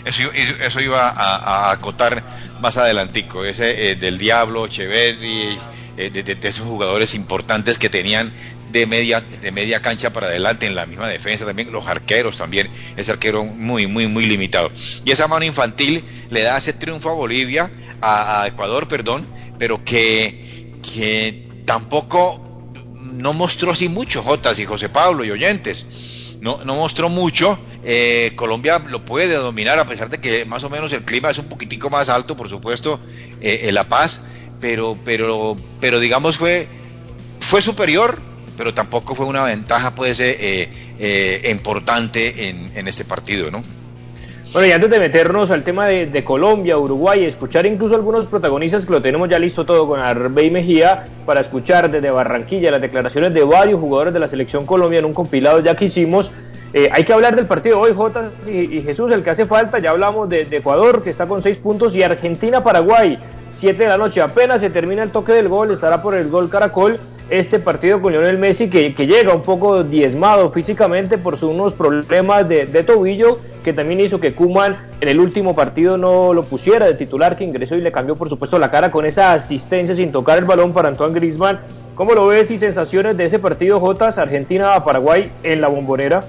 eso, 0.05 0.31
eso 0.33 0.79
iba 0.81 1.09
a, 1.09 1.71
acotar 1.71 2.23
más 2.61 2.77
adelantico. 2.77 3.43
Ese 3.43 3.91
eh, 3.91 3.95
del 3.95 4.17
Diablo, 4.17 4.67
Cheverry, 4.67 5.57
eh, 5.97 6.09
de, 6.11 6.49
esos 6.49 6.67
jugadores 6.67 7.15
importantes 7.15 7.77
que 7.77 7.89
tenían 7.89 8.33
de 8.71 8.85
media, 8.85 9.21
de 9.21 9.51
media 9.51 9.81
cancha 9.81 10.11
para 10.11 10.27
adelante 10.27 10.65
en 10.65 10.75
la 10.75 10.85
misma 10.85 11.07
defensa, 11.07 11.45
también 11.45 11.71
los 11.71 11.87
arqueros 11.87 12.37
también, 12.37 12.69
ese 12.97 13.11
arquero 13.11 13.45
muy, 13.45 13.87
muy, 13.87 14.07
muy 14.07 14.25
limitado. 14.25 14.69
Y 15.05 15.11
esa 15.11 15.27
mano 15.27 15.45
infantil 15.45 16.03
le 16.29 16.41
da 16.41 16.57
ese 16.57 16.73
triunfo 16.73 17.09
a 17.09 17.13
Bolivia, 17.13 17.71
a, 18.01 18.45
Ecuador, 18.45 18.87
perdón, 18.89 19.25
pero 19.57 19.83
que, 19.85 20.73
que 20.93 21.47
tampoco 21.65 22.44
no 23.13 23.33
mostró 23.33 23.71
así 23.71 23.89
mucho, 23.89 24.23
Jotas 24.23 24.59
y 24.59 24.65
José 24.65 24.89
Pablo 24.89 25.23
y 25.23 25.31
oyentes. 25.31 26.35
No, 26.41 26.63
no 26.65 26.75
mostró 26.75 27.09
mucho. 27.09 27.57
Eh, 27.83 28.33
Colombia 28.35 28.79
lo 28.79 29.05
puede 29.05 29.35
dominar 29.35 29.79
a 29.79 29.85
pesar 29.85 30.09
de 30.09 30.19
que 30.19 30.45
más 30.45 30.63
o 30.63 30.69
menos 30.69 30.91
el 30.93 31.03
clima 31.03 31.29
es 31.29 31.37
un 31.37 31.45
poquitico 31.45 31.89
más 31.89 32.09
alto, 32.09 32.35
por 32.35 32.49
supuesto, 32.49 32.99
eh, 33.41 33.61
en 33.63 33.75
La 33.75 33.85
Paz, 33.85 34.23
pero, 34.59 34.97
pero, 35.05 35.55
pero 35.79 35.99
digamos 35.99 36.37
fue, 36.37 36.67
fue 37.39 37.61
superior, 37.61 38.21
pero 38.57 38.73
tampoco 38.73 39.15
fue 39.15 39.25
una 39.25 39.43
ventaja 39.43 39.95
pues 39.95 40.19
eh, 40.19 40.69
eh, 40.99 41.49
importante 41.51 42.49
en, 42.49 42.71
en, 42.75 42.87
este 42.87 43.05
partido, 43.05 43.51
¿no? 43.51 43.63
Bueno, 44.55 44.69
y 44.69 44.71
antes 44.71 44.89
de 44.89 44.99
meternos 44.99 45.51
al 45.51 45.63
tema 45.63 45.87
de, 45.87 46.23
Colombia, 46.23 46.77
Uruguay, 46.77 47.25
escuchar 47.25 47.65
incluso 47.65 47.93
algunos 47.93 48.25
protagonistas 48.25 48.85
que 48.85 48.91
lo 48.93 49.01
tenemos 49.01 49.27
ya 49.27 49.37
listo 49.37 49.65
todo 49.65 49.85
con 49.85 49.99
Arbey 49.99 50.49
Mejía 50.49 51.07
para 51.25 51.41
escuchar 51.41 51.91
desde 51.91 52.09
Barranquilla 52.09 52.71
las 52.71 52.79
declaraciones 52.79 53.33
de 53.33 53.43
varios 53.43 53.81
jugadores 53.81 54.13
de 54.13 54.21
la 54.21 54.29
selección 54.29 54.65
Colombia 54.65 54.99
en 54.99 55.03
un 55.03 55.13
compilado 55.13 55.59
ya 55.59 55.75
que 55.75 55.83
hicimos. 55.83 56.31
Eh, 56.71 56.87
hay 56.89 57.03
que 57.03 57.11
hablar 57.11 57.35
del 57.35 57.47
partido 57.47 57.81
hoy, 57.81 57.91
J 57.93 58.31
y, 58.47 58.79
Jesús, 58.79 59.11
el 59.11 59.25
que 59.25 59.31
hace 59.31 59.45
falta. 59.45 59.79
Ya 59.79 59.89
hablamos 59.89 60.29
de, 60.29 60.47
Ecuador, 60.49 61.03
que 61.03 61.09
está 61.09 61.27
con 61.27 61.41
seis 61.41 61.57
puntos, 61.57 61.93
y 61.93 62.03
Argentina-Paraguay, 62.03 63.19
7 63.49 63.83
de 63.83 63.89
la 63.89 63.97
noche. 63.97 64.21
Apenas 64.21 64.61
se 64.61 64.69
termina 64.69 65.03
el 65.03 65.11
toque 65.11 65.33
del 65.33 65.49
gol, 65.49 65.71
estará 65.71 66.01
por 66.01 66.15
el 66.15 66.29
gol 66.29 66.49
Caracol 66.49 66.97
este 67.29 67.59
partido 67.59 68.01
con 68.01 68.13
Lionel 68.13 68.37
Messi 68.37 68.69
que, 68.69 68.91
llega 68.91 69.33
un 69.33 69.41
poco 69.41 69.83
diezmado 69.83 70.49
físicamente 70.51 71.17
por 71.17 71.43
unos 71.43 71.73
problemas 71.73 72.47
de, 72.47 72.65
tobillo 72.83 73.39
que 73.63 73.73
también 73.73 73.99
hizo 73.99 74.19
que 74.19 74.33
Kuman 74.33 74.77
en 75.01 75.07
el 75.07 75.19
último 75.19 75.55
partido 75.55 75.97
no 75.97 76.33
lo 76.33 76.43
pusiera 76.43 76.85
de 76.85 76.93
titular 76.93 77.35
que 77.35 77.43
ingresó 77.43 77.75
y 77.75 77.81
le 77.81 77.91
cambió 77.91 78.15
por 78.15 78.29
supuesto 78.29 78.59
la 78.59 78.69
cara 78.69 78.91
con 78.91 79.05
esa 79.05 79.33
asistencia 79.33 79.95
sin 79.95 80.11
tocar 80.11 80.37
el 80.37 80.45
balón 80.45 80.73
para 80.73 80.89
Antoine 80.89 81.15
Griezmann. 81.15 81.59
¿Cómo 81.95 82.13
lo 82.13 82.27
ves 82.27 82.51
y 82.51 82.57
sensaciones 82.57 83.17
de 83.17 83.25
ese 83.25 83.39
partido 83.39 83.79
Jotas 83.79 84.17
Argentina 84.17 84.75
a 84.75 84.83
Paraguay 84.83 85.31
en 85.43 85.61
la 85.61 85.67
bombonera? 85.67 86.25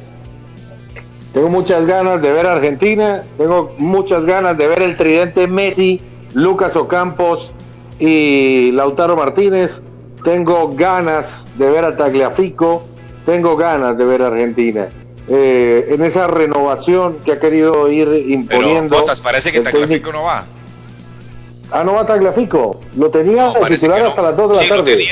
Tengo 1.35 1.51
muchas 1.51 1.87
ganas 1.87 2.23
de 2.23 2.33
ver 2.33 2.47
a 2.47 2.53
Argentina, 2.53 3.25
tengo 3.37 3.75
muchas 3.77 4.25
ganas 4.25 4.57
de 4.57 4.69
ver 4.69 4.81
el 4.81 4.97
tridente 4.97 5.47
Messi, 5.47 6.01
Lucas 6.33 6.75
Ocampos 6.77 7.53
y 7.99 8.71
Lautaro 8.73 9.17
Martínez 9.17 9.83
tengo 10.25 10.75
ganas 10.75 11.27
de 11.57 11.71
ver 11.71 11.85
a 11.85 11.97
Tagliafico, 11.97 12.87
tengo 13.25 13.57
ganas 13.57 13.97
de 13.97 14.05
ver 14.05 14.23
a 14.23 14.29
Argentina. 14.29 14.89
Eh, 15.29 15.89
en 15.91 16.05
esa 16.05 16.29
renovación 16.29 17.19
que 17.25 17.33
ha 17.33 17.41
querido 17.41 17.91
ir 17.91 18.09
imponiendo. 18.31 19.05
Pero, 19.05 19.23
parece 19.23 19.51
que 19.51 19.61
Tagliafico 19.61 20.13
no 20.13 20.23
va. 20.23 20.45
Ah, 21.73 21.83
no 21.83 21.95
va 21.95 22.07
Tagliafico. 22.07 22.81
Lo 22.97 23.11
tenía 23.11 23.53
titular 23.69 24.03
hasta 24.03 24.23
las 24.23 24.37
2 24.37 24.59
de 24.59 24.63
la 24.63 24.77
tarde. 24.77 25.05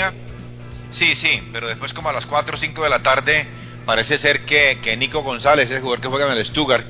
Sí, 0.90 1.16
sí, 1.16 1.42
pero 1.52 1.66
después 1.66 1.92
como 1.92 2.10
a 2.10 2.12
las 2.12 2.26
4 2.26 2.54
o 2.54 2.58
5 2.58 2.84
de 2.84 2.90
la 2.90 3.02
tarde 3.02 3.46
parece 3.84 4.16
ser 4.16 4.44
que, 4.44 4.78
que 4.80 4.96
Nico 4.96 5.22
González, 5.22 5.70
el 5.72 5.80
jugador 5.80 6.00
que 6.00 6.08
juega 6.08 6.26
en 6.26 6.38
el 6.38 6.44
Stuttgart, 6.44 6.86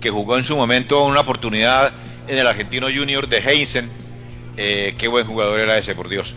que 0.00 0.10
jugó 0.10 0.38
en 0.38 0.44
su 0.44 0.56
momento 0.56 1.04
una 1.04 1.20
oportunidad 1.20 1.92
en 2.28 2.38
el 2.38 2.46
Argentino 2.46 2.86
Junior 2.86 3.28
de 3.28 3.38
Heinzen, 3.38 3.90
eh, 4.56 4.94
qué 4.96 5.08
buen 5.08 5.26
jugador 5.26 5.58
era 5.58 5.76
ese, 5.76 5.96
por 5.96 6.08
Dios 6.08 6.36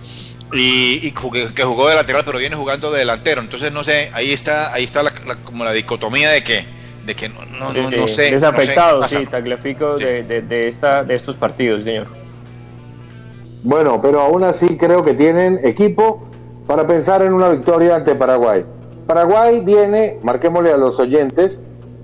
y, 0.53 1.12
que 1.12 1.63
jugó 1.63 1.89
de 1.89 1.96
lateral 1.96 2.24
pero 2.25 2.38
viene 2.38 2.55
jugando 2.55 2.91
de 2.91 3.00
delantero. 3.00 3.41
Entonces 3.41 3.72
no 3.72 3.84
sé 3.84 4.12
ahí 4.13 4.31
está 4.31 4.74
ahí 4.74 4.84
está 4.84 5.03
la, 5.03 5.12
como 5.43 5.63
la 5.63 5.72
dicotomía 5.72 6.29
de 6.29 6.43
que 6.43 6.65
de 7.05 7.15
que 7.15 7.29
no, 7.29 7.39
no, 7.60 7.89
no, 7.89 8.08
sé 8.08 8.31
desafectado 8.31 9.01
sí 9.03 9.25
tagliafico 9.25 9.98
de, 9.98 10.24
de, 10.24 10.67
esta 10.67 11.03
de 11.03 11.15
estos 11.15 11.36
partidos 11.38 11.84
señor. 11.84 12.08
Bueno 13.63 14.01
pero 14.01 14.22
aún 14.22 14.43
así 14.43 14.77
creo 14.77 15.03
que 15.03 15.13
tienen 15.13 15.60
equipo 15.63 16.27
para 16.67 16.86
pensar 16.86 17.22
en 17.22 17.34
una 17.34 17.50
victoria 17.50 17.96
ante 17.96 18.15
Paraguay. 18.15 18.63
Paraguay 19.08 19.62
viene 19.62 20.20
marquémosle 20.24 20.72
a 20.72 20.77
los 20.77 21.00
oyentes 21.00 21.60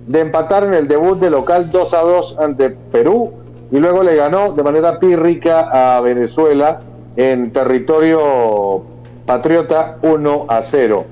de 0.08 0.22
empatar 0.22 0.64
en 0.64 0.74
el 0.74 0.88
debut 0.88 1.20
de 1.20 1.30
local 1.30 1.70
2 1.70 1.94
a 1.94 2.00
2 2.00 2.38
ante 2.40 2.70
Perú 2.70 3.34
y 3.72 3.78
luego 3.78 4.02
le 4.04 4.16
ganó 4.16 4.54
de 4.54 4.64
manera 4.64 5.00
pírrica 5.00 5.98
a 5.98 6.02
Venezuela 6.02 6.80
en 7.18 7.52
territorio 7.52 8.84
patriota 9.26 9.98
1 10.04 10.46
a 10.48 10.62
0. 10.62 11.06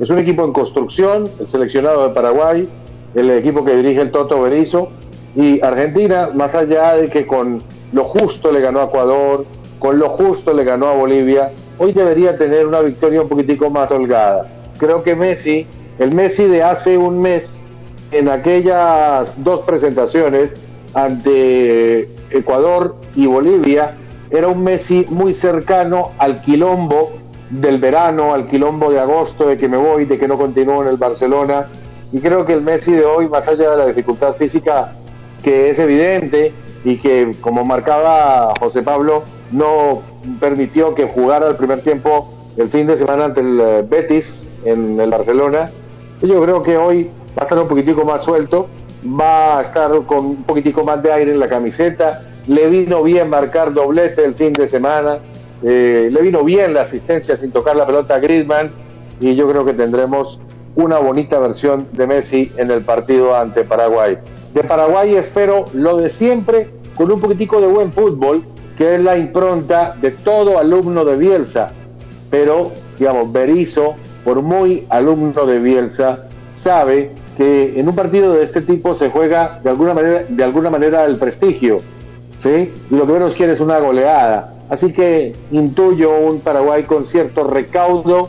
Es 0.00 0.08
un 0.08 0.18
equipo 0.18 0.44
en 0.44 0.52
construcción, 0.52 1.28
el 1.38 1.48
seleccionado 1.48 2.08
de 2.08 2.14
Paraguay, 2.14 2.68
el 3.14 3.30
equipo 3.30 3.64
que 3.64 3.76
dirige 3.76 4.00
el 4.00 4.12
Toto 4.12 4.40
Berizzo, 4.40 4.88
y 5.36 5.60
Argentina, 5.60 6.30
más 6.32 6.54
allá 6.54 6.94
de 6.94 7.08
que 7.08 7.26
con 7.26 7.62
lo 7.92 8.04
justo 8.04 8.50
le 8.50 8.60
ganó 8.60 8.80
a 8.80 8.84
Ecuador, 8.84 9.44
con 9.78 9.98
lo 9.98 10.08
justo 10.08 10.52
le 10.54 10.64
ganó 10.64 10.86
a 10.86 10.94
Bolivia, 10.94 11.50
hoy 11.78 11.92
debería 11.92 12.38
tener 12.38 12.66
una 12.66 12.80
victoria 12.80 13.22
un 13.22 13.28
poquitico 13.28 13.68
más 13.70 13.90
holgada. 13.90 14.48
Creo 14.78 15.02
que 15.02 15.16
Messi, 15.16 15.66
el 15.98 16.14
Messi 16.14 16.44
de 16.44 16.62
hace 16.62 16.96
un 16.96 17.20
mes, 17.20 17.64
en 18.12 18.28
aquellas 18.28 19.34
dos 19.42 19.60
presentaciones 19.60 20.54
ante 20.94 22.08
Ecuador 22.30 22.96
y 23.14 23.26
Bolivia, 23.26 23.96
era 24.30 24.48
un 24.48 24.62
Messi 24.62 25.06
muy 25.08 25.34
cercano 25.34 26.12
al 26.18 26.40
quilombo 26.42 27.10
del 27.50 27.78
verano, 27.78 28.32
al 28.32 28.46
quilombo 28.46 28.90
de 28.90 29.00
agosto, 29.00 29.46
de 29.46 29.56
que 29.56 29.68
me 29.68 29.76
voy, 29.76 30.04
de 30.04 30.18
que 30.18 30.28
no 30.28 30.38
continúo 30.38 30.82
en 30.82 30.88
el 30.88 30.96
Barcelona. 30.96 31.66
Y 32.12 32.20
creo 32.20 32.46
que 32.46 32.52
el 32.52 32.62
Messi 32.62 32.92
de 32.92 33.04
hoy, 33.04 33.28
más 33.28 33.46
allá 33.48 33.70
de 33.72 33.76
la 33.76 33.86
dificultad 33.86 34.34
física 34.34 34.92
que 35.42 35.70
es 35.70 35.78
evidente 35.78 36.52
y 36.84 36.96
que, 36.96 37.34
como 37.40 37.64
marcaba 37.64 38.52
José 38.60 38.82
Pablo, 38.82 39.22
no 39.50 40.02
permitió 40.38 40.94
que 40.94 41.06
jugara 41.06 41.48
el 41.48 41.56
primer 41.56 41.82
tiempo 41.82 42.32
el 42.56 42.68
fin 42.68 42.86
de 42.86 42.96
semana 42.96 43.26
ante 43.26 43.40
el 43.40 43.60
eh, 43.60 43.84
Betis 43.88 44.50
en 44.64 45.00
el 45.00 45.10
Barcelona. 45.10 45.70
Yo 46.20 46.42
creo 46.42 46.62
que 46.62 46.76
hoy 46.76 47.10
va 47.36 47.42
a 47.42 47.42
estar 47.44 47.58
un 47.58 47.68
poquitico 47.68 48.04
más 48.04 48.22
suelto, 48.22 48.68
va 49.04 49.58
a 49.58 49.62
estar 49.62 49.90
con 50.06 50.26
un 50.26 50.42
poquitico 50.44 50.84
más 50.84 51.02
de 51.02 51.12
aire 51.12 51.32
en 51.32 51.40
la 51.40 51.48
camiseta, 51.48 52.22
le 52.50 52.68
vino 52.68 53.04
bien 53.04 53.30
marcar 53.30 53.72
doblete 53.72 54.24
el 54.24 54.34
fin 54.34 54.52
de 54.52 54.66
semana, 54.66 55.20
eh, 55.62 56.08
le 56.10 56.20
vino 56.20 56.42
bien 56.42 56.74
la 56.74 56.80
asistencia 56.80 57.36
sin 57.36 57.52
tocar 57.52 57.76
la 57.76 57.86
pelota 57.86 58.16
a 58.16 58.18
Griezmann 58.18 58.72
y 59.20 59.36
yo 59.36 59.48
creo 59.48 59.64
que 59.64 59.72
tendremos 59.72 60.40
una 60.74 60.98
bonita 60.98 61.38
versión 61.38 61.86
de 61.92 62.08
Messi 62.08 62.50
en 62.56 62.72
el 62.72 62.82
partido 62.82 63.36
ante 63.36 63.62
Paraguay. 63.62 64.18
De 64.52 64.64
Paraguay 64.64 65.14
espero 65.14 65.66
lo 65.74 65.98
de 65.98 66.10
siempre 66.10 66.68
con 66.96 67.12
un 67.12 67.20
poquitico 67.20 67.60
de 67.60 67.68
buen 67.68 67.92
fútbol, 67.92 68.42
que 68.76 68.96
es 68.96 69.00
la 69.00 69.16
impronta 69.16 69.94
de 70.00 70.10
todo 70.10 70.58
alumno 70.58 71.04
de 71.04 71.16
Bielsa. 71.18 71.70
Pero, 72.30 72.72
digamos, 72.98 73.30
Berizzo, 73.30 73.94
por 74.24 74.42
muy 74.42 74.86
alumno 74.88 75.46
de 75.46 75.60
Bielsa, 75.60 76.26
sabe 76.56 77.12
que 77.36 77.78
en 77.78 77.88
un 77.88 77.94
partido 77.94 78.32
de 78.32 78.42
este 78.42 78.60
tipo 78.60 78.96
se 78.96 79.08
juega 79.08 79.60
de 79.62 79.70
alguna 79.70 79.94
manera, 79.94 80.24
de 80.28 80.42
alguna 80.42 80.68
manera 80.68 81.04
el 81.04 81.16
prestigio, 81.16 81.80
¿sí? 82.42 82.72
Y 82.90 82.94
lo 82.94 83.06
que 83.06 83.12
menos 83.12 83.34
quiere 83.34 83.52
es 83.52 83.60
una 83.60 83.78
goleada. 83.78 84.54
Así 84.68 84.92
que 84.92 85.34
intuyo 85.50 86.16
un 86.18 86.40
Paraguay 86.40 86.84
con 86.84 87.06
cierto 87.06 87.44
recaudo, 87.44 88.28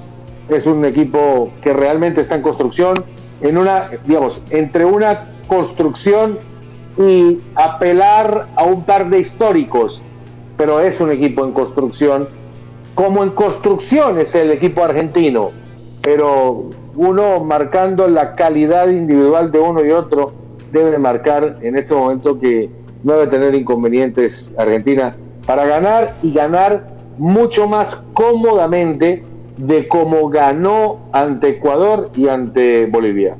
es 0.49 0.65
un 0.65 0.83
equipo 0.85 1.51
que 1.61 1.71
realmente 1.71 2.21
está 2.21 2.35
en 2.35 2.41
construcción, 2.41 2.95
en 3.41 3.57
una, 3.57 3.89
digamos, 4.05 4.41
entre 4.49 4.85
una 4.85 5.27
construcción 5.47 6.39
y 6.97 7.39
apelar 7.55 8.47
a 8.55 8.63
un 8.63 8.83
par 8.83 9.09
de 9.09 9.19
históricos, 9.19 10.01
pero 10.57 10.79
es 10.79 10.99
un 10.99 11.11
equipo 11.11 11.45
en 11.45 11.51
construcción, 11.51 12.27
como 12.95 13.23
en 13.23 13.29
construcción 13.31 14.19
es 14.19 14.35
el 14.35 14.51
equipo 14.51 14.83
argentino, 14.83 15.51
pero 16.01 16.69
uno 16.95 17.43
marcando 17.43 18.07
la 18.07 18.35
calidad 18.35 18.89
individual 18.89 19.51
de 19.51 19.59
uno 19.59 19.85
y 19.85 19.91
otro 19.91 20.33
debe 20.71 20.97
marcar 20.97 21.57
en 21.61 21.77
este 21.77 21.93
momento 21.93 22.39
que 22.39 22.69
no 23.03 23.13
debe 23.13 23.27
tener 23.27 23.55
inconvenientes 23.55 24.53
Argentina 24.57 25.15
para 25.45 25.65
ganar 25.65 26.15
y 26.21 26.33
ganar 26.33 26.83
mucho 27.17 27.67
más 27.67 27.97
cómodamente 28.13 29.23
de 29.57 29.87
cómo 29.87 30.29
ganó 30.29 30.99
ante 31.11 31.49
Ecuador 31.49 32.09
y 32.15 32.27
ante 32.27 32.85
Bolivia. 32.87 33.35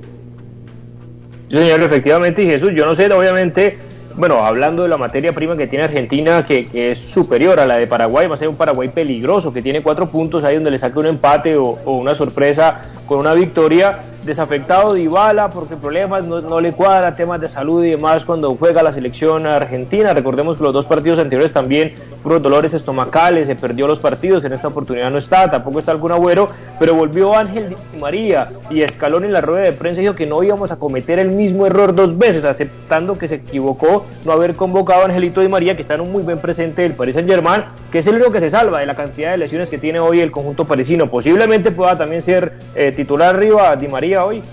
señor, 1.50 1.82
efectivamente, 1.82 2.46
Jesús, 2.46 2.74
yo 2.76 2.86
no 2.86 2.96
sé, 2.96 3.12
obviamente, 3.12 3.78
bueno, 4.16 4.46
hablando 4.46 4.84
de 4.84 4.90
la 4.90 4.98
materia 4.98 5.34
prima 5.34 5.58
que 5.58 5.68
tiene 5.68 5.86
Argentina, 5.86 6.46
que, 6.46 6.68
es 6.74 7.00
superior 7.00 7.60
a 7.60 7.66
la 7.66 7.80
de 7.80 7.88
Paraguay, 7.88 8.28
va 8.28 8.36
a 8.36 8.38
ser 8.38 8.50
un 8.50 8.56
Paraguay 8.56 8.90
peligroso, 8.90 9.52
que 9.54 9.62
tiene 9.62 9.82
cuatro 9.82 10.10
puntos 10.10 10.44
ahí 10.44 10.56
donde 10.56 10.72
le 10.72 10.78
saque 10.78 11.00
un 11.00 11.08
empate 11.08 11.56
o, 11.56 11.80
o 11.86 11.98
una 11.98 12.14
sorpresa 12.14 12.92
con 13.08 13.20
una 13.20 13.34
victoria 13.34 14.00
desafectado 14.24 14.94
Dybala 14.94 15.50
porque 15.50 15.76
problemas 15.76 16.24
no, 16.24 16.60
le 16.60 16.74
cuadra, 16.74 17.16
temas 17.16 17.42
de 17.42 17.50
salud 17.50 17.84
y 17.84 17.92
demás 17.92 18.24
cuando 18.26 18.56
juega 18.56 18.84
la 18.84 18.92
selección 18.92 19.48
argentina. 19.48 20.14
Recordemos 20.14 20.58
que 20.58 20.64
los 20.64 20.74
dos 20.74 20.86
partidos 20.86 21.20
anteriores 21.20 21.54
también 21.54 21.96
puros 22.22 22.42
dolores 22.42 22.74
estomacales, 22.74 23.48
se 23.48 23.56
perdió 23.56 23.88
los 23.88 24.00
partidos, 24.00 24.44
en 24.44 24.54
esta 24.54 24.68
oportunidad 24.68 25.10
no 25.10 25.18
está, 25.18 25.50
tampoco 25.50 25.80
está 25.80 25.92
algún 25.92 26.12
agüero, 26.12 26.50
pero 26.80 26.94
volvió 26.94 27.36
Ángel 27.36 27.70
Di 27.70 28.00
María 28.00 28.50
y 28.70 28.82
Escalón 28.82 29.26
en 29.26 29.34
la 29.34 29.42
rueda 29.42 29.64
de 29.64 29.74
prensa 29.74 30.02
dijo 30.02 30.16
que 30.16 30.28
no 30.28 30.44
íbamos 30.44 30.72
a 30.72 30.78
cometer 30.78 31.20
el 31.20 31.30
mismo 31.30 31.66
error 31.66 31.96
dos 31.96 32.18
veces, 32.18 32.44
aceptando 32.44 33.18
que 33.18 33.28
se 33.28 33.36
equivocó 33.36 34.06
no 34.24 34.32
haber 34.32 34.56
convocado 34.56 35.02
a 35.02 35.06
Angelito 35.06 35.42
Di 35.42 35.48
María, 35.48 35.76
que 35.76 35.82
está 35.82 35.96
en 35.96 36.02
un 36.02 36.12
muy 36.12 36.22
buen 36.22 36.40
presente 36.40 36.84
del 36.84 36.94
Paris 36.94 37.16
Saint 37.16 37.30
Germain, 37.30 37.64
que 37.92 38.00
es 38.00 38.08
el 38.08 38.16
único 38.16 38.32
que 38.32 38.40
se 38.40 38.50
salva 38.50 38.80
de 38.80 38.86
la 38.86 38.96
cantidad 38.96 39.32
de 39.32 39.38
lesiones 39.38 39.70
que 39.70 39.78
tiene 39.78 40.00
hoy 40.00 40.20
el 40.20 40.32
conjunto 40.32 40.66
parisino. 40.66 41.08
Posiblemente 41.10 41.72
pueda 41.72 41.98
también 41.98 42.22
ser 42.22 42.54
eh, 42.76 42.92
titular 42.92 43.36
arriba 43.36 43.76
Di 43.76 43.88
María 43.88 44.11
hoy? 44.18 44.44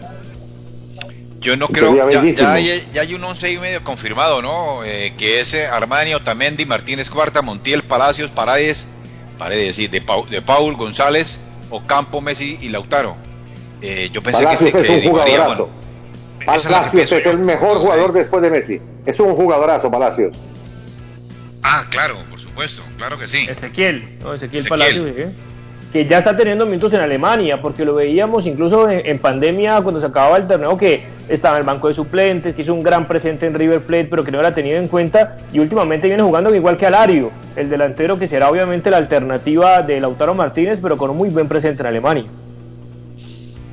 Yo 1.40 1.56
no 1.56 1.68
creo, 1.68 1.94
ya, 1.94 2.22
ya, 2.32 2.52
hay, 2.52 2.82
ya, 2.92 3.02
hay, 3.02 3.14
un 3.14 3.22
once 3.22 3.50
y 3.50 3.58
medio 3.58 3.84
confirmado, 3.84 4.42
¿no? 4.42 4.82
Eh, 4.84 5.14
que 5.16 5.40
es 5.40 5.54
Armani, 5.54 6.14
Otamendi, 6.14 6.66
Martínez 6.66 7.10
Cuarta, 7.10 7.42
Montiel, 7.42 7.82
Palacios, 7.82 8.30
Paredes, 8.30 8.88
Paredes, 9.38 9.76
sí, 9.76 9.86
de, 9.86 10.02
de 10.30 10.42
Paul, 10.42 10.74
González, 10.74 11.40
Ocampo, 11.70 12.20
Messi 12.20 12.58
y 12.60 12.70
Lautaro. 12.70 13.16
Eh, 13.80 14.10
yo 14.12 14.20
pensé 14.20 14.42
Palacios 14.42 14.72
que, 14.72 14.80
es 14.80 15.04
un 15.06 15.12
jugadorazo. 15.12 15.70
Palacios 16.44 17.12
es 17.12 17.26
el 17.26 17.38
mejor 17.38 17.78
jugador 17.78 18.12
después 18.12 18.42
de 18.42 18.50
Messi. 18.50 18.80
Es 19.06 19.20
un 19.20 19.34
jugadorazo, 19.36 19.90
Palacios. 19.90 20.36
Ah, 21.62 21.84
claro, 21.90 22.16
por 22.30 22.40
supuesto, 22.40 22.82
claro 22.96 23.18
que 23.18 23.26
sí. 23.26 23.46
Ezequiel, 23.48 24.18
no, 24.20 24.34
Ezequiel, 24.34 24.60
Ezequiel. 24.60 24.68
Palacios, 24.68 25.06
¿eh? 25.16 25.32
Que 25.92 26.06
ya 26.06 26.18
está 26.18 26.36
teniendo 26.36 26.66
minutos 26.66 26.92
en 26.92 27.00
Alemania, 27.00 27.62
porque 27.62 27.84
lo 27.84 27.94
veíamos 27.94 28.46
incluso 28.46 28.90
en, 28.90 29.18
pandemia 29.18 29.80
cuando 29.80 30.00
se 30.00 30.06
acababa 30.06 30.36
el 30.36 30.46
torneo 30.46 30.76
que 30.76 31.02
estaba 31.28 31.56
en 31.56 31.60
el 31.60 31.66
banco 31.66 31.88
de 31.88 31.94
suplentes, 31.94 32.54
que 32.54 32.62
hizo 32.62 32.74
un 32.74 32.82
gran 32.82 33.08
presente 33.08 33.46
en 33.46 33.54
River 33.54 33.80
Plate, 33.80 34.04
pero 34.04 34.22
que 34.22 34.30
no 34.30 34.38
era 34.38 34.54
tenido 34.54 34.78
en 34.78 34.88
cuenta 34.88 35.38
y 35.52 35.60
últimamente 35.60 36.08
viene 36.08 36.22
jugando 36.22 36.54
igual 36.54 36.76
que 36.76 36.86
Alario, 36.86 37.30
el 37.56 37.70
delantero 37.70 38.18
que 38.18 38.26
será 38.26 38.50
obviamente 38.50 38.90
la 38.90 38.98
alternativa 38.98 39.82
de 39.82 40.00
Lautaro 40.00 40.34
Martínez, 40.34 40.78
pero 40.82 40.98
con 40.98 41.10
un 41.10 41.16
muy 41.16 41.30
buen 41.30 41.48
presente 41.48 41.82
en 41.82 41.86
Alemania. 41.86 42.26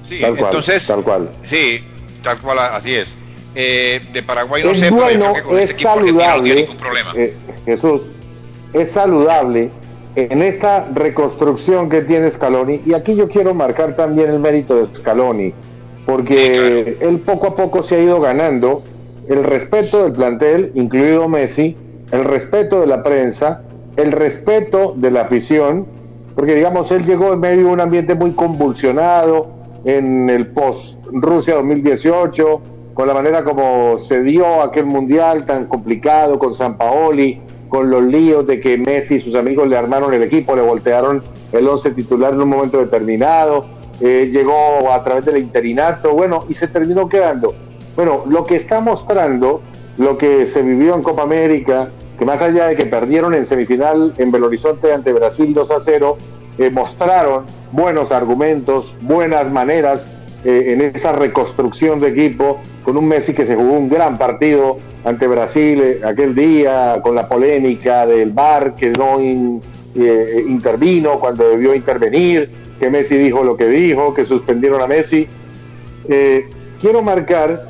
Sí, 0.02 0.24
entonces, 0.24 0.86
tal 0.88 1.04
cual. 1.04 1.30
Sí, 1.44 1.84
tal 2.22 2.40
cual, 2.40 2.60
así 2.60 2.94
es. 2.94 3.18
Eh, 3.56 4.02
de 4.12 4.22
Paraguay 4.22 4.64
no 4.64 4.76
sé, 4.76 4.92
pero 4.92 5.34
que 5.34 5.42
con 5.42 5.58
este 5.58 5.74
equipo 5.74 5.96
no 5.96 6.42
tiene 6.42 6.62
ningún 6.62 6.78
problema. 6.78 7.14
Eh, 7.16 7.34
Jesús, 7.66 8.02
es 8.74 8.92
saludable 8.92 9.72
en 10.16 10.42
esta 10.42 10.88
reconstrucción 10.94 11.90
que 11.90 12.02
tiene 12.02 12.30
Scaloni, 12.30 12.82
y 12.86 12.94
aquí 12.94 13.16
yo 13.16 13.28
quiero 13.28 13.54
marcar 13.54 13.96
también 13.96 14.30
el 14.30 14.40
mérito 14.40 14.76
de 14.76 14.96
Scaloni, 14.96 15.54
porque 16.06 16.98
él 17.02 17.20
poco 17.20 17.48
a 17.48 17.56
poco 17.56 17.84
se 17.84 17.96
ha 17.96 18.00
ido 18.00 18.22
ganando 18.22 18.82
el 19.28 19.44
respeto 19.44 20.04
del 20.04 20.14
plantel, 20.14 20.72
incluido 20.76 21.28
Messi, 21.28 21.76
el 22.12 22.24
respeto 22.24 22.80
de 22.80 22.88
la 22.88 23.04
prensa, 23.04 23.62
el 23.98 24.12
respeto 24.12 24.94
de 24.96 25.12
la 25.12 25.22
afición, 25.22 25.86
porque 26.36 26.56
digamos, 26.56 26.92
él 26.92 27.06
llegó 27.06 27.34
en 27.34 27.40
medio 27.40 27.68
de 27.68 27.72
un 27.72 27.82
ambiente 27.82 28.14
muy 28.14 28.32
convulsionado 28.32 29.48
en 29.86 30.30
el 30.30 30.48
post-Rusia 30.48 31.56
2018, 31.56 32.62
con 32.94 33.08
la 33.08 33.14
manera 33.14 33.44
como 33.44 34.00
se 34.00 34.22
dio 34.22 34.62
aquel 34.62 34.86
mundial 34.86 35.46
tan 35.46 35.66
complicado 35.66 36.40
con 36.40 36.54
San 36.54 36.78
Paoli, 36.78 37.42
con 37.76 37.90
los 37.90 38.06
líos 38.06 38.48
de 38.48 38.62
que 38.62 38.78
Messi 38.78 39.16
y 39.16 39.20
sus 39.20 39.36
amigos 39.36 39.68
le 39.68 39.76
armaron 39.76 40.14
el 40.14 40.24
equipo, 40.24 40.56
le 40.56 40.62
voltearon 40.62 41.22
el 41.52 41.68
once 41.68 41.92
titular 41.92 42.34
en 42.34 42.42
un 42.42 42.48
momento 42.48 42.78
determinado, 42.78 43.66
eh, 44.00 44.30
llegó 44.32 44.94
a 44.94 45.04
través 45.04 45.26
del 45.26 45.40
interinato, 45.40 46.14
bueno, 46.14 46.46
y 46.48 46.54
se 46.54 46.70
terminó 46.70 47.10
quedando. 47.10 47.54
Bueno, 47.98 48.24
lo 48.30 48.46
que 48.46 48.56
está 48.56 48.80
mostrando, 48.80 49.62
lo 49.98 50.18
que 50.18 50.46
se 50.46 50.62
vivió 50.62 50.96
en 50.96 51.04
Copa 51.04 51.24
América, 51.24 51.90
que 52.18 52.24
más 52.24 52.42
allá 52.42 52.68
de 52.68 52.78
que 52.78 52.86
perdieron 52.86 53.34
en 53.34 53.46
semifinal 53.46 54.14
en 54.20 54.32
Belo 54.32 54.48
Horizonte 54.48 54.94
ante 54.94 55.12
Brasil 55.12 55.54
2 55.54 55.72
a 55.72 55.82
0, 55.82 56.18
eh, 56.58 56.70
mostraron 56.70 57.44
buenos 57.74 58.10
argumentos, 58.14 58.96
buenas 59.02 59.52
maneras 59.52 60.08
eh, 60.48 60.74
en 60.74 60.82
esa 60.82 61.12
reconstrucción 61.12 62.00
de 62.00 62.10
equipo, 62.10 62.60
con 62.84 62.98
un 62.98 63.08
Messi 63.08 63.34
que 63.34 63.48
se 63.48 63.56
jugó 63.56 63.72
un 63.72 63.90
gran 63.90 64.16
partido 64.20 64.78
ante 65.04 65.26
Brasil 65.26 65.82
eh, 65.82 66.02
aquel 66.06 66.36
día, 66.36 67.00
con 67.02 67.16
la 67.16 67.28
polémica 67.28 68.06
del 68.06 68.30
VAR 68.30 68.76
que 68.76 68.92
no 68.92 69.18
eh, 69.20 70.46
intervino 70.48 71.20
cuando 71.20 71.50
debió 71.50 71.74
intervenir, 71.74 72.52
que 72.80 72.92
Messi 72.92 73.18
dijo 73.18 73.44
lo 73.44 73.58
que 73.58 73.68
dijo, 73.68 74.14
que 74.14 74.24
suspendieron 74.24 74.84
a 74.84 74.88
Messi. 74.88 75.28
quiero 76.80 77.02
marcar 77.02 77.68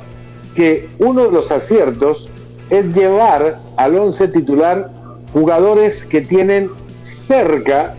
que 0.54 0.90
uno 0.98 1.24
de 1.24 1.32
los 1.32 1.50
aciertos 1.50 2.28
es 2.68 2.94
llevar 2.94 3.58
al 3.78 3.96
once 3.96 4.28
titular 4.28 4.90
jugadores 5.32 6.04
que 6.04 6.20
tienen 6.20 6.68
cerca 7.00 7.94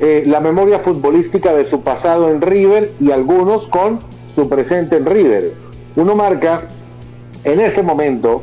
eh, 0.00 0.22
la 0.26 0.40
memoria 0.40 0.78
futbolística 0.78 1.52
de 1.52 1.64
su 1.64 1.82
pasado 1.82 2.30
en 2.30 2.40
River 2.40 2.92
y 3.00 3.10
algunos 3.10 3.66
con 3.66 3.98
su 4.34 4.48
presente 4.48 4.96
en 4.96 5.06
River. 5.06 5.52
Uno 5.96 6.14
marca 6.14 6.68
en 7.44 7.60
este 7.60 7.82
momento 7.82 8.42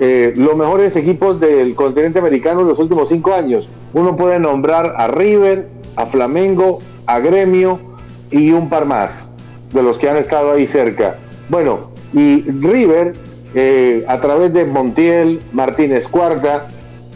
eh, 0.00 0.34
los 0.36 0.56
mejores 0.56 0.96
equipos 0.96 1.38
del 1.40 1.74
continente 1.74 2.18
americano 2.18 2.62
en 2.62 2.68
los 2.68 2.78
últimos 2.78 3.08
cinco 3.08 3.32
años. 3.32 3.68
Uno 3.94 4.16
puede 4.16 4.38
nombrar 4.38 4.94
a 4.98 5.06
River, 5.06 5.68
a 5.94 6.06
Flamengo, 6.06 6.80
a 7.06 7.20
Gremio 7.20 7.78
y 8.30 8.50
un 8.50 8.68
par 8.68 8.84
más 8.84 9.32
de 9.72 9.82
los 9.82 9.98
que 9.98 10.08
han 10.08 10.16
estado 10.16 10.52
ahí 10.52 10.66
cerca. 10.66 11.16
Bueno, 11.48 11.90
y 12.12 12.42
River, 12.42 13.14
eh, 13.54 14.04
a 14.08 14.20
través 14.20 14.52
de 14.52 14.64
Montiel, 14.64 15.40
Martínez 15.52 16.08
Cuarta, 16.08 16.66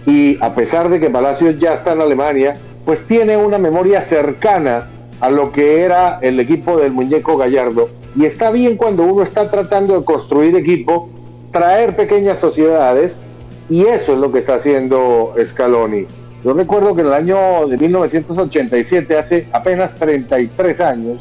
y 0.07 0.39
a 0.41 0.55
pesar 0.55 0.89
de 0.89 1.01
que 1.01 1.11
Palacios 1.11 1.59
ya 1.59 1.75
está 1.75 1.93
en 1.93 2.01
Alemania, 2.01 2.57
pues 2.85 3.07
tiene 3.07 3.37
una 3.37 3.59
memoria 3.59 4.01
cercana 4.01 4.89
a 5.21 5.31
lo 5.31 5.53
que 5.53 5.83
era 5.83 6.19
el 6.23 6.41
equipo 6.41 6.77
del 6.79 6.93
muñeco 6.93 7.37
Gallardo. 7.37 7.89
Y 8.17 8.25
está 8.25 8.51
bien 8.51 8.77
cuando 8.77 9.05
uno 9.05 9.23
está 9.23 9.51
tratando 9.51 9.99
de 9.99 10.05
construir 10.05 10.57
equipo, 10.57 11.09
traer 11.53 11.95
pequeñas 11.95 12.39
sociedades, 12.39 13.21
y 13.69 13.85
eso 13.85 14.15
es 14.15 14.19
lo 14.19 14.33
que 14.33 14.41
está 14.41 14.57
haciendo 14.57 15.35
Scaloni. 15.45 16.07
Yo 16.45 16.55
recuerdo 16.55 16.95
que 16.95 17.03
en 17.03 17.07
el 17.09 17.13
año 17.13 17.67
de 17.69 17.77
1987, 17.77 19.17
hace 19.17 19.47
apenas 19.53 19.95
33 19.95 20.81
años, 20.81 21.21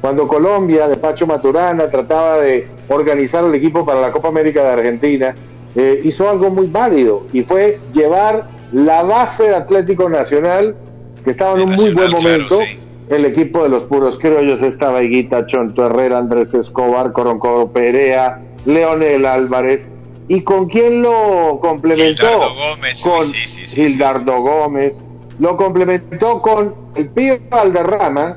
cuando 0.00 0.26
Colombia 0.26 0.88
de 0.88 0.96
Pacho 0.96 1.26
Maturana 1.26 1.90
trataba 1.90 2.38
de 2.38 2.66
organizar 2.88 3.44
el 3.44 3.54
equipo 3.54 3.84
para 3.84 4.00
la 4.00 4.12
Copa 4.12 4.28
América 4.28 4.62
de 4.62 4.68
Argentina, 4.70 5.34
eh, 5.74 6.00
hizo 6.04 6.28
algo 6.28 6.50
muy 6.50 6.66
válido 6.66 7.24
y 7.32 7.42
fue 7.42 7.78
llevar 7.92 8.48
la 8.72 9.02
base 9.02 9.44
de 9.44 9.56
Atlético 9.56 10.08
Nacional, 10.08 10.74
que 11.24 11.30
estaba 11.30 11.60
en 11.60 11.68
un 11.68 11.74
muy 11.76 11.90
buen 11.90 12.10
momento, 12.10 12.60
el 13.08 13.24
equipo 13.24 13.62
de 13.64 13.68
los 13.68 13.84
puros 13.84 14.18
criollos 14.18 14.62
estaba 14.62 15.02
Higuita, 15.02 15.46
Chonto 15.46 15.86
Herrera, 15.86 16.18
Andrés 16.18 16.54
Escobar, 16.54 17.12
Coroncoro 17.12 17.72
Perea, 17.72 18.40
Leonel 18.64 19.26
Álvarez, 19.26 19.86
¿y 20.28 20.42
con 20.42 20.68
quién 20.68 21.02
lo 21.02 21.58
complementó? 21.60 22.26
Gómez, 22.38 23.02
con 23.02 23.32
Gildardo 23.32 24.42
Gómez, 24.42 25.02
lo 25.38 25.56
complementó 25.56 26.40
con 26.40 26.74
el 26.94 27.08
Pío 27.08 27.38
Valderrama, 27.50 28.36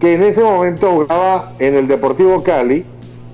que 0.00 0.14
en 0.14 0.22
ese 0.22 0.42
momento 0.42 0.90
jugaba 0.90 1.52
en 1.58 1.74
el 1.74 1.88
Deportivo 1.88 2.42
Cali, 2.42 2.84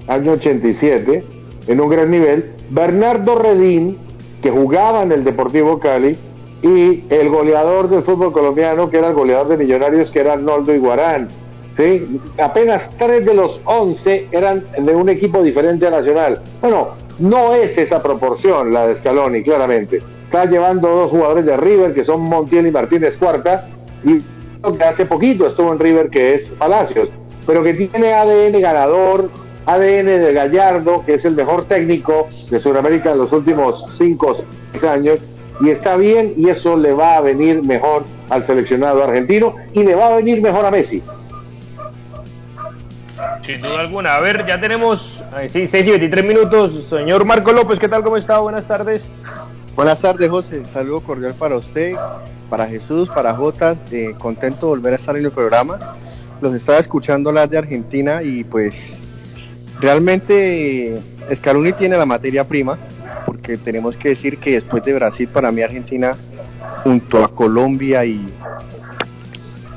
año 0.07 0.33
87, 0.33 1.25
en 1.67 1.81
un 1.81 1.89
gran 1.89 2.11
nivel, 2.11 2.53
Bernardo 2.71 3.37
Redín, 3.37 3.99
que 4.43 4.51
jugaba 4.51 5.03
en 5.03 5.13
el 5.13 5.25
Deportivo 5.25 5.81
Cali, 5.81 6.17
y 6.63 7.05
el 7.11 7.29
goleador 7.29 7.89
del 7.89 8.03
fútbol 8.03 8.33
colombiano, 8.33 8.91
que 8.91 8.99
era 8.99 9.09
el 9.09 9.15
goleador 9.15 9.49
de 9.49 9.57
Millonarios, 9.59 10.11
que 10.11 10.21
era 10.21 10.33
Arnoldo 10.33 10.75
Iguarán. 10.75 11.29
¿sí? 11.77 12.21
Apenas 12.39 12.95
tres 12.99 13.27
de 13.27 13.35
los 13.35 13.61
once 13.65 14.27
eran 14.33 14.65
de 14.77 14.95
un 14.95 15.09
equipo 15.09 15.43
diferente 15.43 15.87
a 15.87 15.91
Nacional. 15.91 16.43
Bueno, 16.61 16.95
no 17.19 17.55
es 17.55 17.79
esa 17.79 18.03
proporción 18.03 18.73
la 18.73 18.87
de 18.87 18.97
Scaloni, 18.97 19.43
claramente. 19.43 20.03
Está 20.25 20.45
llevando 20.45 20.89
dos 20.89 21.11
jugadores 21.11 21.47
de 21.47 21.57
River, 21.57 21.95
que 21.95 22.05
son 22.05 22.23
Montiel 22.23 22.67
y 22.67 22.71
Martínez 22.71 23.17
Cuarta, 23.17 23.67
y 24.05 24.21
que 24.77 24.85
hace 24.85 25.07
poquito 25.07 25.47
estuvo 25.47 25.73
en 25.73 25.79
River, 25.79 26.11
que 26.11 26.35
es 26.35 26.51
Palacios, 26.51 27.09
pero 27.47 27.63
que 27.63 27.75
tiene 27.75 28.13
ADN 28.13 28.61
ganador, 28.61 29.31
ADN 29.67 30.07
de 30.07 30.33
Gallardo, 30.33 31.05
que 31.07 31.15
es 31.15 31.25
el 31.25 31.35
mejor 31.35 31.65
técnico 31.65 32.27
de 32.51 32.59
Sudamérica 32.59 33.13
en 33.13 33.19
los 33.19 33.33
últimos 33.33 33.87
cinco 33.97 34.29
o 34.29 34.35
seis 34.35 34.85
años, 34.85 35.21
y 35.61 35.71
está 35.71 35.97
bien, 35.97 36.35
y 36.37 36.49
eso 36.49 36.77
le 36.77 36.93
va 36.93 37.17
a 37.17 37.21
venir 37.21 37.63
mejor 37.63 38.05
al 38.31 38.45
seleccionado 38.45 39.03
argentino 39.03 39.55
y 39.73 39.83
le 39.83 39.95
va 39.95 40.09
a 40.09 40.17
venir 40.17 40.41
mejor 40.41 40.65
a 40.65 40.71
Messi. 40.71 41.03
Sin 43.45 43.61
duda 43.61 43.81
alguna. 43.81 44.15
A 44.15 44.21
ver, 44.21 44.47
ya 44.47 44.61
tenemos, 44.61 45.25
sí, 45.49 45.67
6 45.67 45.87
y 45.87 45.91
23 45.91 46.25
minutos. 46.25 46.85
Señor 46.89 47.25
Marco 47.25 47.53
López, 47.53 47.79
¿qué 47.79 47.89
tal? 47.89 48.03
¿Cómo 48.03 48.17
está? 48.17 48.39
Buenas 48.39 48.69
tardes. 48.69 49.05
Buenas 49.75 50.01
tardes, 50.01 50.29
José. 50.31 50.63
saludo 50.67 51.01
cordial 51.01 51.35
para 51.35 51.57
usted, 51.57 51.95
para 52.51 52.67
Jesús, 52.67 53.09
para 53.09 53.35
Jotas. 53.35 53.83
Eh, 53.91 54.15
contento 54.19 54.67
de 54.67 54.71
volver 54.71 54.93
a 54.93 54.97
estar 54.97 55.17
en 55.17 55.25
el 55.25 55.31
programa. 55.31 55.79
Los 56.41 56.55
estaba 56.55 56.79
escuchando 56.79 57.31
hablar 57.31 57.49
de 57.49 57.59
Argentina 57.59 58.23
y 58.23 58.45
pues 58.45 58.75
realmente 59.81 61.01
Scaloni 61.35 61.73
tiene 61.73 61.97
la 61.97 62.07
materia 62.07 62.47
prima, 62.47 62.79
porque 63.25 63.57
tenemos 63.57 63.97
que 63.97 64.11
decir 64.11 64.39
que 64.39 64.53
después 64.53 64.85
de 64.85 64.95
Brasil, 64.95 65.29
para 65.29 65.51
mí 65.53 65.63
Argentina, 65.63 66.17
junto 66.83 67.25
a 67.25 67.35
Colombia 67.35 68.05
y, 68.05 68.33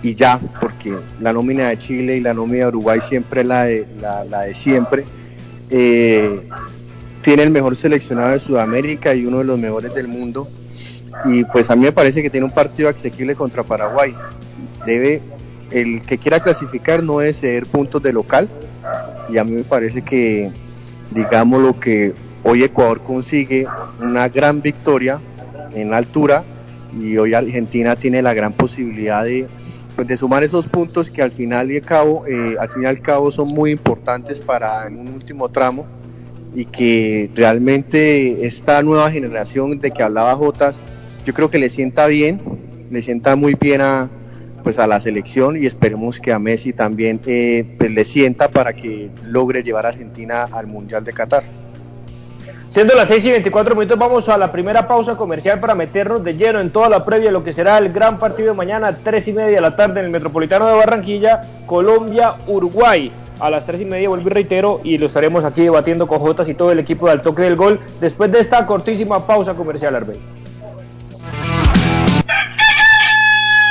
y 0.03 0.15
ya, 0.15 0.39
porque 0.59 0.95
la 1.19 1.33
nómina 1.33 1.69
de 1.69 1.77
Chile 1.77 2.17
y 2.17 2.21
la 2.21 2.33
nómina 2.33 2.63
de 2.63 2.67
Uruguay 2.69 2.99
siempre 3.01 3.41
es 3.41 3.47
la 3.47 3.63
de, 3.65 3.85
la, 3.99 4.41
de 4.43 4.53
siempre, 4.53 5.05
eh, 5.69 6.41
tiene 7.21 7.43
el 7.43 7.51
mejor 7.51 7.75
seleccionado 7.75 8.31
de 8.31 8.39
Sudamérica 8.39 9.13
y 9.13 9.25
uno 9.25 9.39
de 9.39 9.43
los 9.45 9.59
mejores 9.59 9.93
del 9.93 10.07
mundo. 10.07 10.47
Y 11.25 11.43
pues 11.45 11.69
a 11.69 11.75
mí 11.75 11.83
me 11.83 11.91
parece 11.91 12.23
que 12.23 12.29
tiene 12.29 12.45
un 12.45 12.51
partido 12.51 12.89
asequible 12.89 13.35
contra 13.35 13.63
Paraguay. 13.63 14.15
Debe, 14.85 15.21
el 15.69 16.03
que 16.03 16.17
quiera 16.17 16.39
clasificar 16.39 17.03
no 17.03 17.19
debe 17.19 17.33
ceder 17.33 17.67
puntos 17.67 18.01
de 18.01 18.11
local. 18.11 18.49
Y 19.29 19.37
a 19.37 19.43
mí 19.43 19.51
me 19.51 19.63
parece 19.63 20.01
que, 20.01 20.51
digamos, 21.11 21.61
lo 21.61 21.79
que 21.79 22.13
hoy 22.43 22.63
Ecuador 22.63 23.01
consigue 23.03 23.67
una 23.99 24.29
gran 24.29 24.61
victoria 24.61 25.19
en 25.73 25.93
altura 25.93 26.43
y 26.99 27.17
hoy 27.17 27.33
Argentina 27.33 27.95
tiene 27.95 28.21
la 28.21 28.33
gran 28.33 28.53
posibilidad 28.53 29.23
de, 29.23 29.47
pues, 29.95 30.07
de 30.07 30.17
sumar 30.17 30.43
esos 30.43 30.67
puntos 30.67 31.09
que 31.09 31.21
al 31.21 31.31
final 31.31 31.71
y 31.71 31.77
al 31.77 31.83
cabo, 31.83 32.25
eh, 32.27 32.55
al 32.59 32.69
fin 32.69 32.83
y 32.83 32.85
al 32.85 33.01
cabo 33.01 33.31
son 33.31 33.47
muy 33.49 33.71
importantes 33.71 34.41
para 34.41 34.87
en 34.87 34.99
un 34.99 35.09
último 35.09 35.49
tramo 35.49 35.85
y 36.53 36.65
que 36.65 37.29
realmente 37.35 38.45
esta 38.45 38.81
nueva 38.83 39.09
generación 39.09 39.79
de 39.79 39.91
que 39.91 40.03
hablaba 40.03 40.35
Jotas, 40.35 40.81
yo 41.25 41.33
creo 41.33 41.49
que 41.49 41.59
le 41.59 41.69
sienta 41.69 42.07
bien, 42.07 42.41
le 42.89 43.01
sienta 43.01 43.35
muy 43.37 43.55
bien 43.55 43.79
a, 43.79 44.09
pues 44.63 44.79
a 44.79 44.87
la 44.87 44.99
selección 44.99 45.55
y 45.61 45.65
esperemos 45.65 46.19
que 46.19 46.33
a 46.33 46.39
Messi 46.39 46.73
también 46.73 47.21
eh, 47.25 47.75
pues 47.77 47.91
le 47.91 48.03
sienta 48.03 48.49
para 48.49 48.73
que 48.73 49.09
logre 49.23 49.63
llevar 49.63 49.85
a 49.85 49.89
Argentina 49.89 50.49
al 50.51 50.67
Mundial 50.67 51.03
de 51.03 51.13
Qatar. 51.13 51.60
Siendo 52.71 52.95
las 52.95 53.09
6 53.09 53.25
y 53.25 53.31
24 53.31 53.75
minutos, 53.75 53.99
vamos 53.99 54.29
a 54.29 54.37
la 54.37 54.49
primera 54.49 54.87
pausa 54.87 55.17
comercial 55.17 55.59
para 55.59 55.75
meternos 55.75 56.23
de 56.23 56.35
lleno 56.35 56.61
en 56.61 56.71
toda 56.71 56.87
la 56.87 57.03
previa 57.03 57.25
de 57.25 57.33
lo 57.33 57.43
que 57.43 57.51
será 57.51 57.77
el 57.77 57.91
gran 57.91 58.17
partido 58.17 58.51
de 58.51 58.55
mañana, 58.55 58.97
3 59.03 59.27
y 59.27 59.33
media 59.33 59.55
de 59.55 59.61
la 59.61 59.75
tarde 59.75 59.99
en 59.99 60.05
el 60.05 60.11
Metropolitano 60.11 60.67
de 60.67 60.77
Barranquilla, 60.77 61.41
Colombia-Uruguay. 61.65 63.11
A 63.41 63.49
las 63.49 63.65
3 63.65 63.81
y 63.81 63.85
media 63.85 64.07
vuelvo 64.07 64.29
y 64.29 64.31
reitero 64.31 64.79
y 64.85 64.97
lo 64.97 65.07
estaremos 65.07 65.43
aquí 65.43 65.63
debatiendo 65.63 66.07
con 66.07 66.19
Jotas 66.19 66.47
y 66.47 66.53
todo 66.53 66.71
el 66.71 66.79
equipo 66.79 67.09
del 67.09 67.21
toque 67.21 67.41
del 67.41 67.57
gol 67.57 67.81
después 67.99 68.31
de 68.31 68.39
esta 68.39 68.65
cortísima 68.65 69.27
pausa 69.27 69.53
comercial, 69.53 69.93
Arbey. 69.93 70.40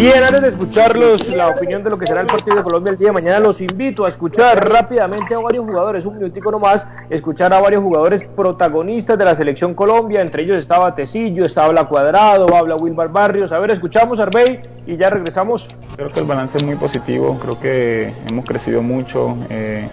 Bien, 0.00 0.24
antes 0.24 0.40
de 0.40 0.48
escucharlos, 0.48 1.28
la 1.28 1.48
opinión 1.48 1.84
de 1.84 1.90
lo 1.90 1.98
que 1.98 2.06
será 2.06 2.22
el 2.22 2.26
partido 2.26 2.56
de 2.56 2.62
Colombia 2.62 2.92
el 2.92 2.96
día 2.96 3.08
de 3.08 3.12
mañana, 3.12 3.38
los 3.38 3.60
invito 3.60 4.06
a 4.06 4.08
escuchar 4.08 4.66
rápidamente 4.66 5.34
a 5.34 5.40
varios 5.40 5.66
jugadores, 5.66 6.06
un 6.06 6.14
minutico 6.14 6.50
nomás, 6.50 6.86
escuchar 7.10 7.52
a 7.52 7.60
varios 7.60 7.82
jugadores 7.82 8.24
protagonistas 8.24 9.18
de 9.18 9.26
la 9.26 9.34
selección 9.34 9.74
Colombia, 9.74 10.22
entre 10.22 10.44
ellos 10.44 10.56
estaba 10.56 10.94
Tecillo, 10.94 11.44
estaba 11.44 11.74
La 11.74 11.84
Cuadrado, 11.84 12.56
habla 12.56 12.76
Wilmar 12.76 13.10
Barrios. 13.10 13.52
A 13.52 13.58
ver, 13.58 13.72
escuchamos 13.72 14.18
a 14.20 14.22
Arbey 14.22 14.62
y 14.86 14.96
ya 14.96 15.10
regresamos. 15.10 15.68
Creo 15.96 16.10
que 16.10 16.20
el 16.20 16.26
balance 16.26 16.56
es 16.56 16.64
muy 16.64 16.76
positivo, 16.76 17.38
creo 17.38 17.60
que 17.60 18.14
hemos 18.30 18.46
crecido 18.46 18.80
mucho. 18.80 19.36
Eh, 19.50 19.86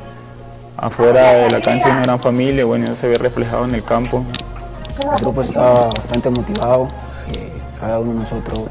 afuera 0.78 1.34
de 1.34 1.52
la 1.52 1.62
cancha 1.62 1.90
una 1.90 2.04
gran 2.04 2.20
familia, 2.22 2.64
bueno, 2.64 2.86
eso 2.86 2.96
se 2.96 3.08
ve 3.10 3.18
reflejado 3.18 3.66
en 3.66 3.76
el 3.76 3.84
campo. 3.84 4.24
El 5.02 5.20
grupo 5.20 5.42
está 5.42 5.88
bastante 5.88 6.30
motivado, 6.30 6.88
eh, 7.34 7.52
cada 7.78 8.00
uno 8.00 8.14
de 8.14 8.20
nosotros 8.20 8.70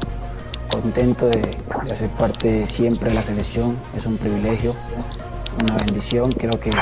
contento 0.81 1.27
de, 1.27 1.57
de, 1.85 1.91
hacer 1.91 2.09
parte 2.11 2.67
siempre 2.67 3.09
de 3.09 3.15
la 3.15 3.23
selección, 3.23 3.77
es 3.97 4.05
un 4.05 4.17
privilegio, 4.17 4.75
una 5.63 5.75
bendición, 5.77 6.31
creo 6.31 6.59
que 6.59 6.69
eh, 6.69 6.73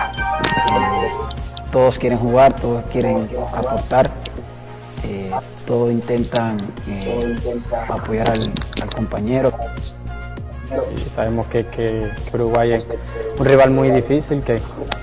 todos 1.72 1.98
quieren 1.98 2.18
jugar, 2.18 2.56
todos 2.56 2.84
quieren 2.92 3.30
aportar, 3.54 4.12
eh, 5.04 5.32
todos 5.66 5.92
intentan 5.92 6.60
eh, 6.88 7.38
apoyar 7.90 8.30
al, 8.30 8.90
compañero. 8.96 9.52
Y 10.98 11.10
sabemos 11.10 11.48
que, 11.48 11.66
que, 11.68 12.10
Uruguay 12.34 12.74
es 12.74 12.88
un 13.38 13.46
rival 13.46 13.72
muy 13.72 13.92
difícil, 13.92 14.42
que, 14.42 14.60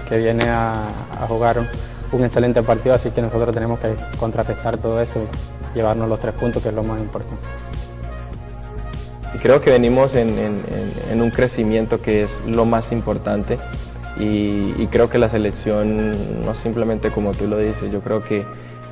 que 0.09 0.18
viene 0.18 0.48
a, 0.48 0.83
a, 1.20 1.26
jugar 1.26 1.66
un 2.11 2.24
excelente 2.24 2.62
partido, 2.62 2.94
así 2.94 3.11
que 3.11 3.22
nosotros 3.22 3.55
tenemos 3.55 3.78
que 3.78 3.94
contrarrestar 4.18 4.76
todo 4.76 5.00
eso 5.00 5.20
y 5.20 5.76
llevarnos 5.76 6.09
los 6.09 6.20
tres 6.20 6.35
puntos, 6.35 6.62
que 6.62 6.68
es 6.68 6.74
lo 6.74 6.83
más 6.83 7.00
importante. 7.00 7.46
Y 9.35 9.38
creo 9.38 9.61
que 9.61 9.71
venimos 9.71 10.14
en, 10.14 10.38
en, 10.38 10.62
en 11.11 11.23
un 11.23 11.31
crecimiento 11.31 12.01
que 12.03 12.23
es 12.23 12.38
lo 12.47 12.64
más 12.64 12.92
importante 12.92 13.59
y, 14.18 14.75
y, 14.79 14.88
creo 14.90 15.09
que 15.09 15.18
la 15.18 15.29
selección, 15.31 16.45
no 16.45 16.55
simplemente 16.55 17.11
como 17.11 17.33
tú 17.33 17.47
lo 17.47 17.57
dices, 17.57 17.90
yo 17.90 18.01
creo 18.01 18.23
que 18.23 18.45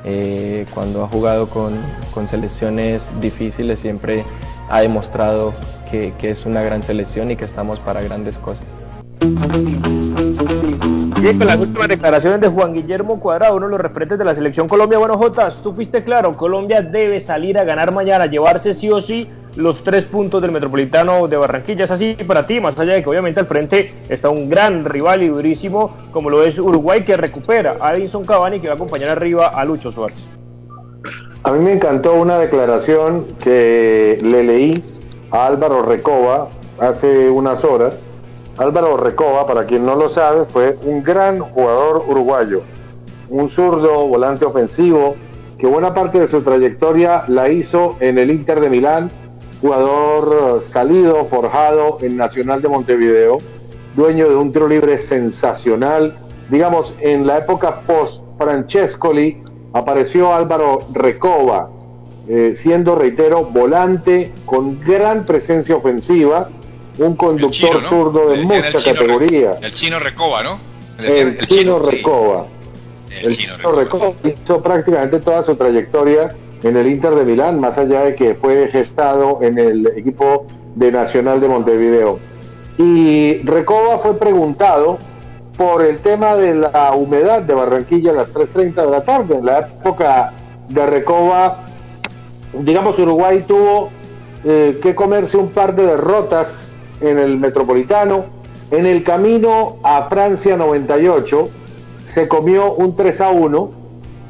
eh, 0.03 0.65
cuando 0.73 1.03
ha 1.03 1.07
jugado 1.07 1.47
con, 1.47 1.75
con, 2.11 2.27
selecciones 2.27 3.07
difíciles 3.21 3.79
siempre 3.79 4.23
ha 4.67 4.81
demostrado 4.81 5.53
que, 5.91 6.13
que 6.17 6.31
es 6.31 6.47
una 6.47 6.63
gran 6.63 6.81
selección 6.81 7.29
y 7.29 7.35
que 7.35 7.45
estamos 7.45 7.79
para 7.79 8.01
grandes 8.01 8.39
cosas. 8.39 8.65
Bien, 11.21 11.37
con 11.37 11.45
las 11.45 11.59
últimas 11.59 11.87
declaraciones 11.87 12.41
de 12.41 12.47
Juan 12.47 12.73
Guillermo 12.73 13.19
Cuadrado, 13.19 13.55
uno 13.55 13.67
de 13.67 13.73
los 13.73 13.81
referentes 13.81 14.17
de 14.17 14.25
la 14.25 14.33
selección 14.33 14.67
Colombia. 14.67 14.97
Bueno, 14.97 15.19
Jotas, 15.19 15.61
tú 15.61 15.71
fuiste 15.73 16.03
claro, 16.03 16.35
Colombia 16.35 16.81
debe 16.81 17.19
salir 17.19 17.59
a 17.59 17.63
ganar 17.63 17.91
mañana, 17.91 18.25
llevarse 18.25 18.73
sí 18.73 18.89
o 18.89 18.99
sí 18.99 19.29
los 19.55 19.83
tres 19.83 20.05
puntos 20.05 20.41
del 20.41 20.51
Metropolitano 20.51 21.27
de 21.27 21.37
Barranquilla. 21.37 21.85
Es 21.85 21.91
así 21.91 22.13
para 22.27 22.45
ti, 22.45 22.59
más 22.59 22.79
allá 22.79 22.93
de 22.93 23.03
que 23.03 23.09
obviamente 23.09 23.39
al 23.39 23.47
frente 23.47 23.93
está 24.09 24.29
un 24.29 24.49
gran 24.49 24.85
rival 24.85 25.23
y 25.23 25.27
durísimo, 25.27 25.95
como 26.11 26.29
lo 26.29 26.43
es 26.43 26.59
Uruguay, 26.59 27.03
que 27.03 27.17
recupera 27.17 27.77
a 27.79 27.95
Edinson 27.95 28.25
Cavani, 28.25 28.59
que 28.59 28.67
va 28.67 28.73
a 28.73 28.75
acompañar 28.75 29.09
arriba 29.09 29.47
a 29.47 29.65
Lucho 29.65 29.91
Suárez. 29.91 30.17
A 31.43 31.51
mí 31.51 31.59
me 31.59 31.73
encantó 31.73 32.13
una 32.13 32.37
declaración 32.37 33.25
que 33.43 34.19
le 34.21 34.43
leí 34.43 34.83
a 35.31 35.47
Álvaro 35.47 35.81
Recoba 35.83 36.49
hace 36.79 37.29
unas 37.29 37.63
horas 37.63 37.99
Álvaro 38.57 38.97
Recoba, 38.97 39.47
para 39.47 39.65
quien 39.65 39.85
no 39.85 39.95
lo 39.95 40.09
sabe, 40.09 40.45
fue 40.45 40.77
un 40.83 41.03
gran 41.03 41.39
jugador 41.39 42.03
uruguayo, 42.07 42.61
un 43.29 43.49
zurdo, 43.49 44.07
volante 44.07 44.45
ofensivo, 44.45 45.15
que 45.57 45.67
buena 45.67 45.93
parte 45.93 46.19
de 46.19 46.27
su 46.27 46.41
trayectoria 46.41 47.23
la 47.27 47.49
hizo 47.49 47.95
en 47.99 48.17
el 48.17 48.29
Inter 48.29 48.59
de 48.59 48.69
Milán, 48.69 49.09
jugador 49.61 50.63
salido, 50.67 51.25
forjado 51.27 51.99
en 52.01 52.17
Nacional 52.17 52.61
de 52.61 52.67
Montevideo, 52.67 53.39
dueño 53.95 54.27
de 54.27 54.35
un 54.35 54.51
tiro 54.51 54.67
libre 54.67 54.97
sensacional. 55.05 56.17
Digamos, 56.49 56.93
en 56.99 57.27
la 57.27 57.37
época 57.37 57.81
post-Francescoli 57.81 59.41
apareció 59.73 60.33
Álvaro 60.33 60.87
Recoba, 60.91 61.69
eh, 62.27 62.53
siendo, 62.55 62.95
reitero, 62.95 63.45
volante 63.45 64.33
con 64.45 64.79
gran 64.81 65.25
presencia 65.25 65.75
ofensiva, 65.75 66.49
un 66.97 67.15
conductor 67.15 67.51
chino, 67.51 67.81
¿no? 67.81 67.89
zurdo 67.89 68.29
de 68.31 68.41
mucha 68.41 68.71
chino, 68.73 68.95
categoría. 68.95 69.57
El 69.61 69.71
chino 69.73 69.99
Recoba, 69.99 70.43
¿no? 70.43 70.59
El, 70.99 71.05
el, 71.05 71.37
chino, 71.39 71.79
chino 71.79 71.79
Recoba. 71.79 72.45
Sí. 73.09 73.15
El, 73.19 73.25
el, 73.27 73.37
chino, 73.37 73.55
chino 73.57 73.71
Recoba 73.71 74.13
hizo 74.23 74.61
prácticamente 74.61 75.19
toda 75.19 75.43
su 75.43 75.55
trayectoria 75.55 76.35
en 76.63 76.77
el 76.77 76.87
Inter 76.87 77.15
de 77.15 77.25
Milán, 77.25 77.59
más 77.59 77.77
allá 77.77 78.03
de 78.03 78.15
que 78.15 78.35
fue 78.35 78.67
gestado 78.67 79.39
en 79.41 79.57
el 79.57 79.87
equipo 79.95 80.45
de 80.75 80.91
Nacional 80.91 81.41
de 81.41 81.47
Montevideo. 81.47 82.19
Y 82.77 83.39
Recoba 83.39 83.99
fue 83.99 84.17
preguntado 84.17 84.97
por 85.57 85.83
el 85.83 85.99
tema 85.99 86.35
de 86.35 86.55
la 86.55 86.93
humedad 86.93 87.41
de 87.41 87.53
Barranquilla 87.53 88.11
a 88.11 88.15
las 88.15 88.33
3.30 88.33 88.85
de 88.85 88.91
la 88.91 89.03
tarde. 89.03 89.35
En 89.35 89.45
la 89.45 89.59
época 89.59 90.33
de 90.69 90.85
Recoba, 90.85 91.59
digamos, 92.53 92.97
Uruguay 92.99 93.43
tuvo 93.47 93.89
eh, 94.43 94.79
que 94.81 94.95
comerse 94.95 95.37
un 95.37 95.49
par 95.49 95.75
de 95.75 95.85
derrotas 95.85 96.71
en 97.01 97.19
el 97.19 97.37
Metropolitano. 97.37 98.25
En 98.71 98.85
el 98.85 99.03
camino 99.03 99.77
a 99.83 100.07
Francia 100.09 100.55
98 100.55 101.49
se 102.13 102.27
comió 102.27 102.73
un 102.73 102.95
3 102.95 103.21
a 103.21 103.29
1 103.31 103.71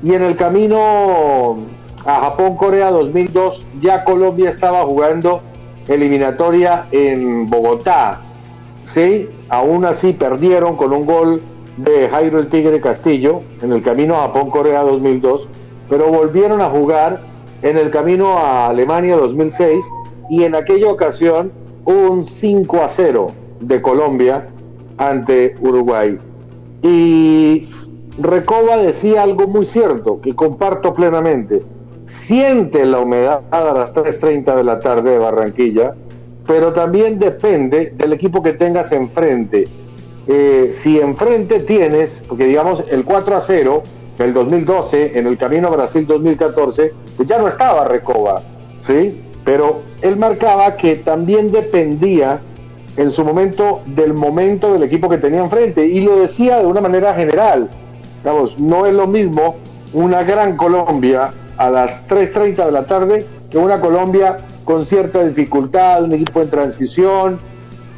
y 0.04 0.14
en 0.14 0.24
el 0.24 0.36
camino 0.36 1.58
a 2.06 2.22
Japón-Corea 2.22 2.92
2002 2.92 3.66
ya 3.82 4.04
Colombia 4.04 4.50
estaba 4.50 4.84
jugando 4.84 5.42
eliminatoria 5.88 6.86
en 6.92 7.50
Bogotá. 7.50 8.20
Sí, 8.94 9.30
aún 9.50 9.86
así 9.86 10.14
perdieron 10.14 10.76
con 10.76 10.94
un 10.94 11.06
gol 11.06 11.42
de 11.78 12.10
Jairo 12.10 12.40
el 12.40 12.50
Tigre 12.50 12.82
Castillo 12.82 13.42
en 13.62 13.72
el 13.72 13.82
camino 13.82 14.16
a 14.16 14.28
Japón-Corea 14.28 14.82
2002, 14.82 15.48
pero 15.90 16.08
volvieron 16.12 16.62
a 16.62 16.70
jugar 16.70 17.22
en 17.62 17.78
el 17.78 17.92
camino 17.92 18.38
a 18.38 18.68
Alemania 18.68 19.16
2006 19.18 19.84
y 20.30 20.44
en 20.44 20.56
aquella 20.56 20.90
ocasión 20.90 21.52
un 21.86 22.26
5 22.26 22.84
a 22.84 22.90
0 22.90 23.32
de 23.60 23.82
Colombia 23.82 24.48
ante 24.98 25.56
Uruguay. 25.62 26.18
Y 26.82 27.70
Recoba 28.20 28.78
decía 28.78 29.24
algo 29.24 29.48
muy 29.48 29.66
cierto, 29.66 30.20
que 30.22 30.36
comparto 30.36 30.94
plenamente. 30.94 31.62
Siente 32.20 32.86
la 32.86 33.00
humedad 33.00 33.42
a 33.52 33.62
las 33.62 33.94
3.30 33.94 34.56
de 34.56 34.64
la 34.64 34.80
tarde 34.80 35.12
de 35.12 35.18
Barranquilla, 35.18 35.94
pero 36.46 36.74
también 36.74 37.20
depende 37.20 37.94
del 37.96 38.14
equipo 38.14 38.42
que 38.42 38.54
tengas 38.54 38.92
enfrente. 38.92 39.68
Eh, 40.28 40.74
si 40.76 41.00
enfrente 41.00 41.62
tienes, 41.62 42.24
porque 42.28 42.46
digamos 42.46 42.84
el 42.90 43.04
4 43.04 43.36
a 43.36 43.42
0 43.42 43.84
del 44.18 44.34
2012 44.34 45.18
en 45.18 45.28
el 45.28 45.38
camino 45.38 45.68
a 45.68 45.72
Brasil 45.72 46.06
2014, 46.06 46.94
pues 47.18 47.28
ya 47.28 47.40
no 47.40 47.48
estaba 47.48 47.86
Recoba, 47.86 48.42
¿sí? 48.86 49.22
pero 49.44 49.82
él 50.02 50.18
marcaba 50.18 50.76
que 50.78 50.96
también 50.96 51.52
dependía 51.52 52.40
en 52.98 53.12
su 53.12 53.24
momento 53.24 53.82
del 53.86 54.14
momento 54.14 54.74
del 54.74 54.84
equipo 54.84 55.10
que 55.10 55.18
tenía 55.18 55.42
enfrente 55.42 55.86
y 55.86 56.02
lo 56.02 56.18
decía 56.18 56.60
de 56.60 56.66
una 56.66 56.82
manera 56.82 57.14
general. 57.14 57.70
Vamos, 58.24 58.60
no 58.60 58.86
es 58.86 58.94
lo 58.94 59.08
mismo 59.08 59.56
una 59.94 60.24
gran 60.24 60.56
Colombia 60.56 61.34
a 61.62 61.70
las 61.70 62.08
3.30 62.08 62.66
de 62.66 62.72
la 62.72 62.86
tarde 62.86 63.26
que 63.50 63.58
una 63.58 63.80
Colombia 63.80 64.38
con 64.64 64.86
cierta 64.86 65.24
dificultad, 65.24 66.04
un 66.04 66.14
equipo 66.14 66.42
en 66.42 66.50
transición, 66.50 67.40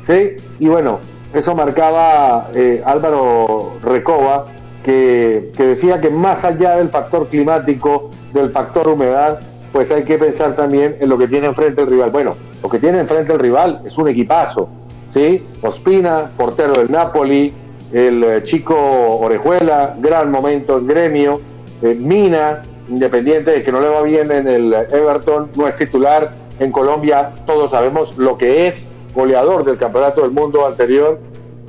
¿sí? 0.05 0.37
Y 0.59 0.67
bueno, 0.67 0.99
eso 1.33 1.55
marcaba 1.55 2.49
eh, 2.53 2.81
Álvaro 2.85 3.73
Recoba, 3.81 4.47
que, 4.83 5.51
que 5.55 5.63
decía 5.63 6.01
que 6.01 6.09
más 6.09 6.43
allá 6.43 6.77
del 6.77 6.89
factor 6.89 7.27
climático, 7.29 8.11
del 8.33 8.51
factor 8.51 8.87
humedad, 8.89 9.39
pues 9.71 9.91
hay 9.91 10.03
que 10.03 10.17
pensar 10.17 10.55
también 10.55 10.97
en 10.99 11.09
lo 11.09 11.17
que 11.17 11.27
tiene 11.27 11.47
enfrente 11.47 11.81
el 11.81 11.87
rival. 11.87 12.11
Bueno, 12.11 12.35
lo 12.61 12.69
que 12.69 12.79
tiene 12.79 12.99
enfrente 12.99 13.33
el 13.33 13.39
rival 13.39 13.81
es 13.85 13.97
un 13.97 14.09
equipazo, 14.09 14.69
¿sí? 15.13 15.43
Ospina, 15.61 16.31
portero 16.35 16.73
del 16.73 16.91
Napoli, 16.91 17.53
el 17.93 18.23
eh, 18.23 18.43
chico 18.43 18.75
Orejuela, 18.75 19.95
gran 19.99 20.31
momento 20.31 20.79
en 20.79 20.87
gremio, 20.87 21.41
eh, 21.81 21.95
Mina, 21.95 22.63
independiente 22.89 23.51
de 23.51 23.63
que 23.63 23.71
no 23.71 23.81
le 23.81 23.87
va 23.87 24.01
bien 24.01 24.31
en 24.31 24.47
el 24.47 24.73
Everton, 24.73 25.49
no 25.55 25.67
es 25.67 25.75
titular. 25.77 26.31
En 26.59 26.71
Colombia, 26.71 27.31
todos 27.45 27.71
sabemos 27.71 28.17
lo 28.17 28.37
que 28.37 28.67
es, 28.67 28.85
goleador 29.15 29.65
del 29.65 29.77
campeonato 29.77 30.21
del 30.21 30.31
mundo 30.31 30.65
anterior, 30.65 31.19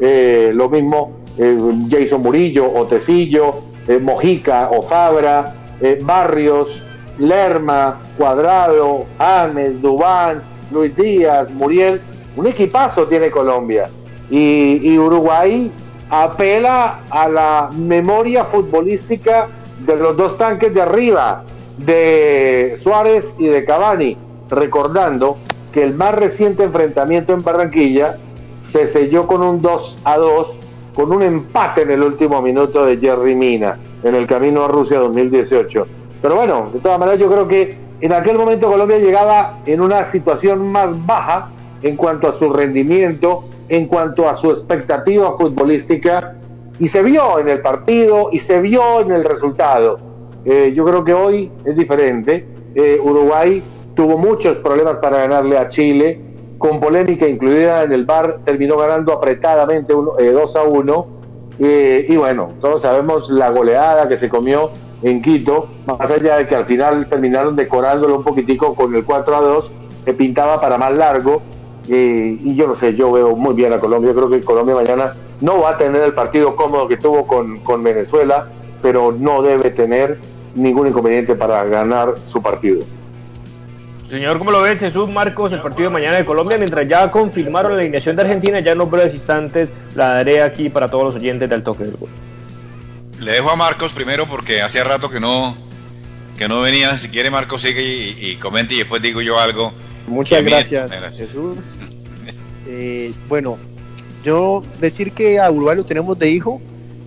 eh, 0.00 0.50
lo 0.54 0.68
mismo 0.68 1.12
Jason 1.90 2.22
Murillo, 2.22 2.72
Otecillo, 2.72 3.56
Mojica 4.00 4.70
o 4.70 4.82
Fabra, 4.82 5.52
Barrios, 6.02 6.80
Lerma, 7.18 8.00
Cuadrado, 8.16 9.04
Ames, 9.18 9.80
Dubán, 9.80 10.42
Luis 10.70 10.94
Díaz, 10.96 11.50
Muriel, 11.50 12.00
un 12.36 12.46
equipazo 12.46 13.06
tiene 13.06 13.30
Colombia. 13.30 13.88
Y, 14.30 14.80
y, 14.82 14.98
Uruguay 14.98 15.70
apela 16.10 17.00
a 17.10 17.28
la 17.28 17.70
memoria 17.76 18.44
futbolística 18.44 19.48
de 19.86 19.96
los 19.96 20.16
dos 20.16 20.38
tanques 20.38 20.72
de 20.72 20.82
arriba, 20.82 21.42
de 21.78 22.76
Suárez 22.80 23.34
y 23.38 23.46
de 23.46 23.64
Cavani, 23.64 24.16
recordando 24.48 25.36
que 25.72 25.82
el 25.82 25.94
más 25.94 26.14
reciente 26.14 26.62
enfrentamiento 26.64 27.32
en 27.32 27.42
Barranquilla 27.42 28.16
se 28.70 28.88
selló 28.88 29.26
con 29.26 29.42
un 29.42 29.60
2 29.60 30.00
a 30.04 30.16
2, 30.16 30.58
con 30.94 31.12
un 31.12 31.22
empate 31.22 31.82
en 31.82 31.90
el 31.90 32.02
último 32.02 32.40
minuto 32.40 32.84
de 32.86 32.96
Jerry 32.96 33.34
Mina 33.34 33.78
en 34.04 34.14
el 34.14 34.26
camino 34.26 34.64
a 34.64 34.68
Rusia 34.68 34.98
2018. 34.98 35.86
Pero 36.22 36.36
bueno, 36.36 36.70
de 36.72 36.80
todas 36.80 36.98
maneras 36.98 37.18
yo 37.18 37.28
creo 37.28 37.48
que 37.48 37.76
en 38.00 38.12
aquel 38.12 38.38
momento 38.38 38.68
Colombia 38.68 38.98
llegaba 38.98 39.58
en 39.66 39.80
una 39.80 40.04
situación 40.04 40.70
más 40.70 40.90
baja 41.06 41.48
en 41.82 41.96
cuanto 41.96 42.28
a 42.28 42.32
su 42.34 42.52
rendimiento, 42.52 43.44
en 43.68 43.86
cuanto 43.86 44.28
a 44.28 44.36
su 44.36 44.50
expectativa 44.50 45.36
futbolística 45.36 46.36
Y 46.78 46.88
se 46.88 47.02
vio 47.02 47.38
en 47.38 47.48
el 47.48 47.60
partido 47.60 48.28
y 48.32 48.38
se 48.40 48.60
vio 48.60 49.00
en 49.00 49.12
el 49.12 49.24
resultado. 49.24 49.98
Eh, 50.44 50.72
yo 50.74 50.84
creo 50.84 51.04
que 51.04 51.14
hoy 51.14 51.50
es 51.64 51.76
diferente. 51.76 52.46
Eh, 52.74 53.00
Uruguay 53.02 53.62
tuvo 53.94 54.18
muchos 54.18 54.56
problemas 54.58 54.98
para 54.98 55.18
ganarle 55.18 55.56
a 55.56 55.68
Chile, 55.68 56.20
con 56.58 56.80
polémica 56.80 57.28
incluida 57.28 57.84
en 57.84 57.92
el 57.92 58.04
bar, 58.04 58.38
terminó 58.44 58.76
ganando 58.76 59.12
apretadamente 59.12 59.94
uno, 59.94 60.12
2 60.18 60.56
a 60.56 60.62
1. 60.64 61.06
y 61.58 62.16
bueno, 62.16 62.52
todos 62.60 62.82
sabemos 62.82 63.30
la 63.30 63.50
goleada 63.50 64.08
que 64.08 64.16
se 64.16 64.28
comió 64.28 64.70
en 65.02 65.22
Quito, 65.22 65.68
más 65.86 66.10
allá 66.10 66.38
de 66.38 66.46
que 66.48 66.56
al 66.56 66.66
final 66.66 67.06
terminaron 67.08 67.54
decorándolo 67.54 68.16
un 68.16 68.24
poquitico 68.24 68.74
con 68.74 68.94
el 68.94 69.04
4 69.04 69.36
a 69.36 69.40
2, 69.40 69.72
que 70.04 70.14
pintaba 70.14 70.60
para 70.60 70.78
más 70.78 70.96
largo. 70.96 71.42
y 71.86 72.54
yo 72.56 72.66
no 72.66 72.74
sé, 72.76 72.94
yo 72.94 73.12
veo 73.12 73.36
muy 73.36 73.54
bien 73.54 73.72
a 73.72 73.78
Colombia. 73.78 74.12
Creo 74.14 74.30
que 74.30 74.40
Colombia 74.40 74.74
mañana 74.74 75.12
no 75.44 75.60
va 75.60 75.72
a 75.72 75.76
tener 75.76 76.02
el 76.02 76.14
partido 76.14 76.56
cómodo 76.56 76.88
que 76.88 76.96
tuvo 76.96 77.26
con, 77.26 77.58
con 77.60 77.82
Venezuela, 77.82 78.48
pero 78.80 79.12
no 79.12 79.42
debe 79.42 79.70
tener 79.70 80.18
ningún 80.54 80.86
inconveniente 80.86 81.34
para 81.34 81.62
ganar 81.64 82.14
su 82.28 82.40
partido. 82.40 82.82
Señor, 84.08 84.38
¿cómo 84.38 84.50
lo 84.50 84.62
ves, 84.62 84.80
Jesús 84.80 85.10
Marcos, 85.10 85.52
el 85.52 85.60
partido 85.60 85.90
de 85.90 85.94
mañana 85.94 86.16
de 86.16 86.24
Colombia? 86.24 86.56
Mientras 86.56 86.88
ya 86.88 87.10
confirmaron 87.10 87.72
la 87.72 87.82
alineación 87.82 88.16
de 88.16 88.22
Argentina, 88.22 88.60
ya 88.60 88.72
en 88.72 88.78
los 88.78 88.90
breves 88.90 89.12
instantes 89.12 89.74
la 89.94 90.14
daré 90.14 90.42
aquí 90.42 90.70
para 90.70 90.88
todos 90.88 91.04
los 91.04 91.14
oyentes 91.16 91.50
del 91.50 91.62
toque 91.62 91.84
del 91.84 91.96
gol. 91.96 92.08
Le 93.20 93.32
dejo 93.32 93.50
a 93.50 93.56
Marcos 93.56 93.92
primero 93.92 94.26
porque 94.26 94.62
hacía 94.62 94.82
rato 94.82 95.10
que 95.10 95.20
no 95.20 95.54
que 96.38 96.48
no 96.48 96.62
venía. 96.62 96.96
Si 96.96 97.10
quiere, 97.10 97.30
Marcos 97.30 97.60
sigue 97.60 97.82
y, 97.82 98.36
comente 98.36 98.74
y 98.74 98.78
después 98.78 99.02
digo 99.02 99.20
yo 99.20 99.38
algo. 99.38 99.74
Muchas 100.06 100.42
gracias, 100.42 100.90
Jesús. 101.18 101.58
Eh, 102.66 103.12
bueno, 103.28 103.58
yo 104.24 104.62
decir 104.80 105.12
que 105.12 105.38
a 105.38 105.50
Uruguay 105.50 105.76
lo 105.76 105.84
tenemos 105.84 106.18
de 106.18 106.30
hijo 106.30 106.60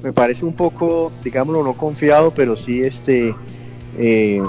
me 0.04 0.14
parece 0.14 0.46
un 0.46 0.54
poco, 0.54 1.12
digámoslo, 1.24 1.64
no 1.64 1.74
confiado, 1.74 2.32
pero 2.32 2.56
sí 2.56 2.82
este 2.82 3.36
eh, 3.98 4.42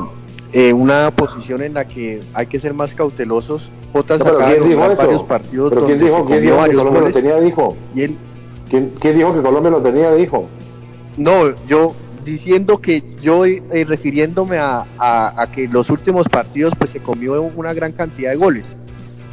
eh, 0.52 0.72
una 0.72 1.10
posición 1.10 1.62
en 1.62 1.74
la 1.74 1.86
que 1.88 2.20
hay 2.34 2.46
que 2.46 2.60
ser 2.60 2.74
más 2.74 2.94
cautelosos. 2.94 3.70
Otras 3.92 4.20
no, 4.20 4.34
varios 4.38 5.22
partidos 5.22 5.70
¿Pero 5.70 5.86
¿quién 5.86 5.98
dijo, 5.98 6.24
¿quién 6.26 6.42
dijo 6.42 6.64
que 6.64 6.74
Colombia 6.74 7.02
lo 7.02 7.10
tenía 7.10 7.34
de 7.36 7.48
hijo? 7.48 7.76
¿Y 7.94 8.02
él? 8.02 8.16
¿Quién, 8.68 8.92
dijo 9.00 9.34
que 9.34 9.40
Colombia 9.40 9.70
lo 9.70 9.82
tenía 9.82 10.10
de 10.10 10.22
hijo? 10.22 10.46
No, 11.16 11.54
yo 11.66 11.94
diciendo 12.24 12.78
que 12.78 13.02
yo 13.22 13.46
eh, 13.46 13.62
refiriéndome 13.88 14.58
a, 14.58 14.84
a, 14.98 15.50
que 15.50 15.66
los 15.66 15.88
últimos 15.88 16.28
partidos 16.28 16.74
pues 16.78 16.90
se 16.90 17.00
comió 17.00 17.40
una 17.42 17.72
gran 17.72 17.92
cantidad 17.92 18.30
de 18.30 18.36
goles 18.36 18.76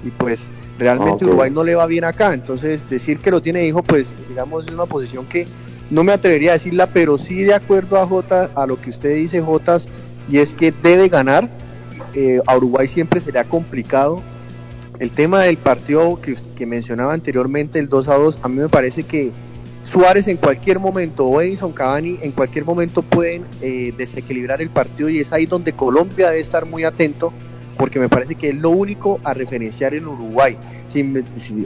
y 0.05 0.11
pues 0.11 0.47
realmente 0.77 1.25
Uruguay 1.25 1.49
no 1.49 1.63
le 1.63 1.75
va 1.75 1.85
bien 1.85 2.03
acá 2.03 2.33
entonces 2.33 2.87
decir 2.89 3.19
que 3.19 3.31
lo 3.31 3.41
tiene 3.41 3.65
hijo 3.65 3.81
pues 3.81 4.13
digamos 4.27 4.67
es 4.67 4.73
una 4.73 4.85
posición 4.85 5.25
que 5.25 5.47
no 5.89 6.03
me 6.03 6.11
atrevería 6.11 6.51
a 6.51 6.53
decirla 6.53 6.87
pero 6.87 7.17
sí 7.17 7.43
de 7.43 7.53
acuerdo 7.53 7.97
a 7.99 8.05
J 8.05 8.49
a 8.55 8.65
lo 8.65 8.79
que 8.81 8.89
usted 8.89 9.15
dice 9.15 9.41
Jotas 9.41 9.87
y 10.29 10.39
es 10.39 10.53
que 10.53 10.71
debe 10.71 11.09
ganar. 11.09 11.49
Eh, 12.13 12.39
a 12.45 12.57
Uruguay 12.57 12.87
siempre 12.87 13.21
sería 13.21 13.43
complicado. 13.43 14.21
El 14.99 15.11
tema 15.11 15.41
del 15.41 15.57
partido 15.57 16.19
que, 16.21 16.65
mencionaba 16.65 17.13
anteriormente, 17.13 17.79
el 17.79 17.89
2 17.89 18.07
a 18.07 18.15
2, 18.15 18.39
a 18.41 18.47
mí 18.47 18.55
me 18.55 18.69
parece 18.69 19.03
que 19.03 19.31
Suárez 19.83 20.27
en 20.27 20.37
cualquier 20.37 20.79
momento 20.79 21.25
o 21.25 21.41
Edison 21.41 21.71
Cavani 21.73 22.17
en 22.21 22.31
cualquier 22.31 22.65
momento 22.65 23.03
pueden 23.03 23.43
eh, 23.61 23.93
desequilibrar 23.95 24.61
el 24.61 24.69
partido 24.69 25.09
y 25.09 25.19
es 25.19 25.31
ahí 25.31 25.45
donde 25.45 25.73
Colombia 25.73 26.29
debe 26.29 26.41
estar 26.41 26.65
muy 26.65 26.85
atento 26.85 27.31
porque 27.77 27.99
me 27.99 28.09
parece 28.09 28.35
que 28.35 28.49
es 28.49 28.55
lo 28.55 28.69
único 28.69 29.19
a 29.23 29.33
referenciar 29.33 29.93
en 29.93 30.07
Uruguay, 30.07 30.57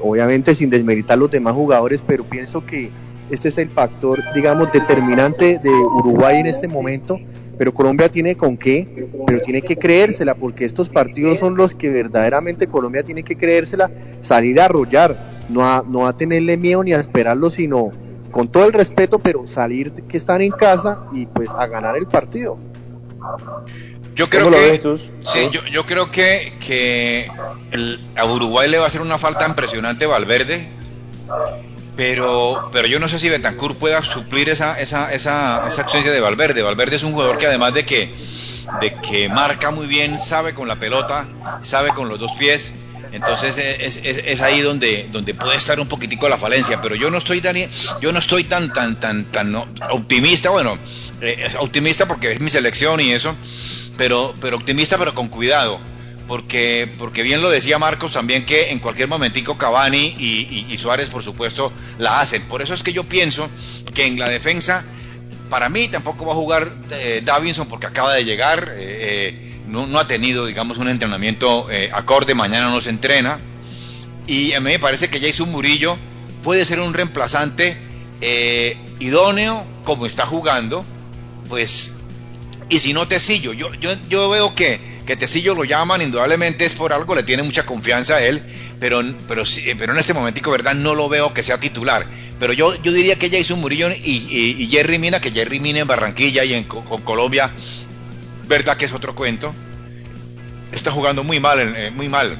obviamente 0.01 0.55
sin 0.55 0.69
desmeritar 0.69 1.17
los 1.17 1.31
demás 1.31 1.53
jugadores, 1.53 2.03
pero 2.05 2.23
pienso 2.23 2.65
que 2.65 2.89
este 3.29 3.49
es 3.49 3.57
el 3.57 3.69
factor, 3.69 4.21
digamos, 4.33 4.71
determinante 4.71 5.59
de 5.59 5.69
Uruguay 5.69 6.37
en 6.39 6.47
este 6.47 6.67
momento 6.67 7.19
pero 7.59 7.73
Colombia 7.73 8.07
tiene 8.07 8.37
con 8.37 8.55
qué, 8.55 9.09
pero 9.27 9.41
tiene 9.41 9.61
que 9.61 9.75
creérsela, 9.75 10.33
porque 10.33 10.63
estos 10.63 10.87
partidos 10.87 11.39
son 11.39 11.57
los 11.57 11.75
que 11.75 11.89
verdaderamente 11.89 12.67
Colombia 12.67 13.03
tiene 13.03 13.21
que 13.21 13.35
creérsela, 13.35 13.91
salir 14.21 14.61
a 14.61 14.65
arrollar, 14.65 15.17
no 15.49 15.65
a, 15.65 15.83
no 15.85 16.07
a 16.07 16.15
tenerle 16.15 16.55
miedo 16.55 16.81
ni 16.85 16.93
a 16.93 17.01
esperarlo, 17.01 17.49
sino 17.49 17.91
con 18.31 18.47
todo 18.47 18.63
el 18.63 18.71
respeto, 18.71 19.19
pero 19.19 19.45
salir 19.45 19.91
que 19.91 20.15
están 20.15 20.41
en 20.41 20.51
casa 20.51 20.99
y 21.11 21.25
pues 21.25 21.49
a 21.49 21.67
ganar 21.67 21.97
el 21.97 22.07
partido. 22.07 22.57
Yo 24.15 24.29
creo 24.29 24.51
que, 24.51 24.81
sí, 25.21 25.49
yo, 25.51 25.63
yo, 25.65 25.85
creo 25.85 26.11
que, 26.11 26.53
que 26.65 27.29
a 28.15 28.25
Uruguay 28.25 28.69
le 28.69 28.77
va 28.77 28.85
a 28.85 28.87
hacer 28.87 29.01
una 29.01 29.17
falta 29.17 29.47
impresionante 29.47 30.05
Valverde 30.05 30.69
pero, 31.99 32.69
pero 32.71 32.87
yo 32.87 32.97
no 32.97 33.09
sé 33.09 33.19
si 33.19 33.27
Betancourt 33.27 33.77
pueda 33.77 34.01
suplir 34.01 34.47
esa, 34.47 34.79
esa, 34.79 35.11
esa, 35.11 35.67
esa 35.67 35.81
ausencia 35.81 36.13
de 36.13 36.21
Valverde. 36.21 36.61
Valverde 36.61 36.95
es 36.95 37.03
un 37.03 37.11
jugador 37.11 37.37
que 37.37 37.45
además 37.45 37.73
de 37.73 37.83
que, 37.83 38.09
de 38.79 38.95
que 39.01 39.27
marca 39.27 39.71
muy 39.71 39.85
bien, 39.85 40.17
sabe 40.17 40.53
con 40.53 40.69
la 40.69 40.79
pelota, 40.79 41.27
sabe 41.61 41.89
con 41.89 42.07
los 42.07 42.17
dos 42.17 42.31
pies, 42.39 42.73
entonces 43.11 43.57
es, 43.57 43.97
es, 43.97 44.21
es, 44.23 44.41
ahí 44.41 44.61
donde, 44.61 45.09
donde 45.11 45.33
puede 45.33 45.57
estar 45.57 45.77
un 45.81 45.89
poquitico 45.89 46.29
la 46.29 46.37
falencia, 46.37 46.79
pero 46.81 46.95
yo 46.95 47.11
no 47.11 47.17
estoy 47.17 47.41
tan, 47.41 47.57
yo 47.99 48.13
no 48.13 48.19
estoy 48.19 48.45
tan, 48.45 48.71
tan, 48.71 48.97
tan, 48.97 49.25
tan 49.25 49.53
optimista, 49.89 50.51
bueno, 50.51 50.77
eh, 51.19 51.51
optimista 51.59 52.07
porque 52.07 52.31
es 52.31 52.39
mi 52.39 52.49
selección 52.49 53.01
y 53.01 53.11
eso, 53.11 53.35
pero, 53.99 54.33
pero 54.39 54.55
optimista 54.55 54.97
pero 54.97 55.13
con 55.13 55.27
cuidado 55.27 55.79
porque, 56.29 56.89
porque 56.99 57.23
bien 57.23 57.41
lo 57.41 57.49
decía 57.49 57.79
Marcos 57.79 58.13
también 58.13 58.45
que 58.45 58.69
en 58.69 58.77
cualquier 58.77 59.09
momentico 59.09 59.57
Cavani 59.57 60.15
y, 60.19 60.77
Suárez 60.77 61.09
por 61.09 61.23
supuesto 61.23 61.73
la 61.97 62.21
hacen. 62.21 62.43
Por 62.43 62.61
eso 62.61 62.75
es 62.75 62.83
que 62.83 62.93
yo 62.93 63.03
pienso 63.03 63.49
que 63.95 64.05
en 64.05 64.19
la 64.19 64.29
defensa, 64.29 64.85
para 65.49 65.69
mí 65.69 65.87
tampoco 65.87 66.27
va 66.27 66.33
a 66.33 66.35
jugar 66.35 66.69
eh, 66.91 67.23
Davinson 67.25 67.67
porque 67.67 67.87
acaba 67.87 68.13
de 68.13 68.25
llegar, 68.25 68.69
eh, 68.77 69.31
eh, 69.33 69.61
no, 69.67 69.97
ha 69.97 70.05
tenido 70.05 70.45
digamos 70.45 70.77
un 70.77 70.87
entrenamiento 70.87 71.67
acorde, 71.93 72.35
mañana 72.35 72.69
no 72.69 72.79
se 72.79 72.91
entrena. 72.91 73.39
Y 74.27 74.53
a 74.53 74.59
mí 74.59 74.69
me 74.69 74.79
parece 74.79 75.09
que 75.09 75.19
Jason 75.19 75.49
Murillo 75.49 75.97
puede 76.43 76.63
ser 76.67 76.79
un 76.79 76.93
reemplazante 76.93 77.75
idóneo 78.99 79.65
como 79.83 80.05
está 80.05 80.27
jugando, 80.27 80.85
pues, 81.49 81.98
y 82.69 82.79
si 82.79 82.93
no 82.93 83.07
Tecillo, 83.07 83.53
yo, 83.53 83.73
yo, 83.75 83.91
yo 84.09 84.29
veo 84.29 84.53
que 84.55 84.79
que 85.09 85.17
Tecillo 85.17 85.55
lo 85.55 85.63
llaman, 85.63 86.03
indudablemente 86.03 86.65
es 86.65 86.75
por 86.75 86.93
algo, 86.93 87.15
le 87.15 87.23
tiene 87.23 87.41
mucha 87.41 87.65
confianza 87.65 88.17
a 88.17 88.21
él, 88.21 88.43
pero, 88.79 89.01
pero, 89.27 89.41
pero 89.79 89.93
en 89.93 89.97
este 89.97 90.13
momentico, 90.13 90.51
¿verdad? 90.51 90.75
No 90.75 90.93
lo 90.93 91.09
veo 91.09 91.33
que 91.33 91.41
sea 91.41 91.59
titular. 91.59 92.05
Pero 92.39 92.53
yo, 92.53 92.79
yo 92.83 92.91
diría 92.91 93.17
que 93.17 93.31
Jason 93.31 93.59
Murillo 93.59 93.89
y, 93.89 93.95
y, 94.59 94.67
Jerry 94.67 94.99
Mina, 94.99 95.19
que 95.19 95.31
Jerry 95.31 95.59
Mina 95.59 95.79
en 95.79 95.87
Barranquilla 95.87 96.43
y 96.43 96.53
en 96.53 96.65
con 96.65 97.01
Colombia, 97.01 97.49
¿verdad 98.47 98.77
que 98.77 98.85
es 98.85 98.93
otro 98.93 99.15
cuento? 99.15 99.55
Está 100.71 100.91
jugando 100.91 101.23
muy 101.23 101.39
mal, 101.39 101.73
eh, 101.75 101.89
muy 101.89 102.07
mal. 102.07 102.37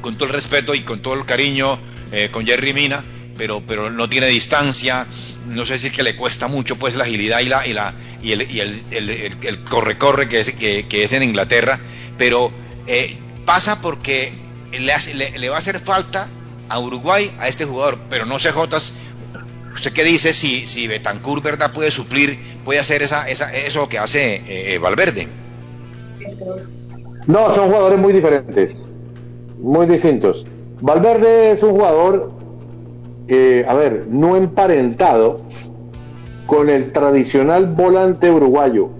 Con 0.00 0.16
todo 0.16 0.28
el 0.28 0.32
respeto 0.32 0.74
y 0.74 0.84
con 0.84 1.00
todo 1.00 1.12
el 1.12 1.26
cariño 1.26 1.78
eh, 2.12 2.30
con 2.32 2.46
Jerry 2.46 2.72
Mina, 2.72 3.04
pero, 3.36 3.60
pero 3.60 3.90
no 3.90 4.08
tiene 4.08 4.28
distancia, 4.28 5.06
no 5.46 5.64
sé 5.64 5.78
si 5.78 5.88
es 5.88 5.92
que 5.92 6.02
le 6.02 6.16
cuesta 6.16 6.48
mucho 6.48 6.76
pues 6.76 6.94
la 6.96 7.04
agilidad 7.04 7.40
y 7.40 7.48
la 7.48 7.66
y 7.66 7.72
la 7.72 7.94
y 8.22 8.32
el, 8.32 8.50
y 8.50 8.60
el, 8.60 9.36
el, 9.42 9.64
corre 9.64 9.98
corre 9.98 10.28
que 10.28 10.40
es 10.40 10.52
que, 10.52 10.86
es 10.90 11.12
en 11.12 11.22
Inglaterra 11.22 11.78
pero 12.18 12.50
eh, 12.86 13.16
pasa 13.44 13.80
porque 13.80 14.32
le, 14.72 15.38
le, 15.38 15.48
va 15.48 15.56
a 15.56 15.58
hacer 15.58 15.80
falta 15.80 16.28
a 16.68 16.78
Uruguay 16.78 17.30
a 17.38 17.48
este 17.48 17.64
jugador 17.64 17.98
pero 18.10 18.24
no 18.26 18.38
sé 18.38 18.50
Jotas 18.50 18.94
usted 19.72 19.92
qué 19.92 20.04
dice 20.04 20.32
si 20.32 20.66
si 20.66 20.86
Betancourt 20.86 21.42
verdad 21.42 21.72
puede 21.72 21.90
suplir 21.90 22.38
puede 22.64 22.80
hacer 22.80 23.02
esa, 23.02 23.28
esa 23.28 23.54
eso 23.54 23.88
que 23.88 23.98
hace 23.98 24.42
eh, 24.46 24.78
Valverde 24.78 25.28
no 27.26 27.54
son 27.54 27.66
jugadores 27.66 27.98
muy 27.98 28.12
diferentes 28.12 28.94
muy 29.64 29.86
distintos. 29.86 30.44
Valverde 30.80 31.52
es 31.52 31.62
un 31.62 31.70
jugador 31.70 32.30
eh, 33.28 33.64
a 33.68 33.74
ver, 33.74 34.06
no 34.08 34.36
emparentado 34.36 35.34
con 36.46 36.68
el 36.68 36.92
tradicional 36.92 37.66
volante 37.66 38.30
uruguayo. 38.30 38.90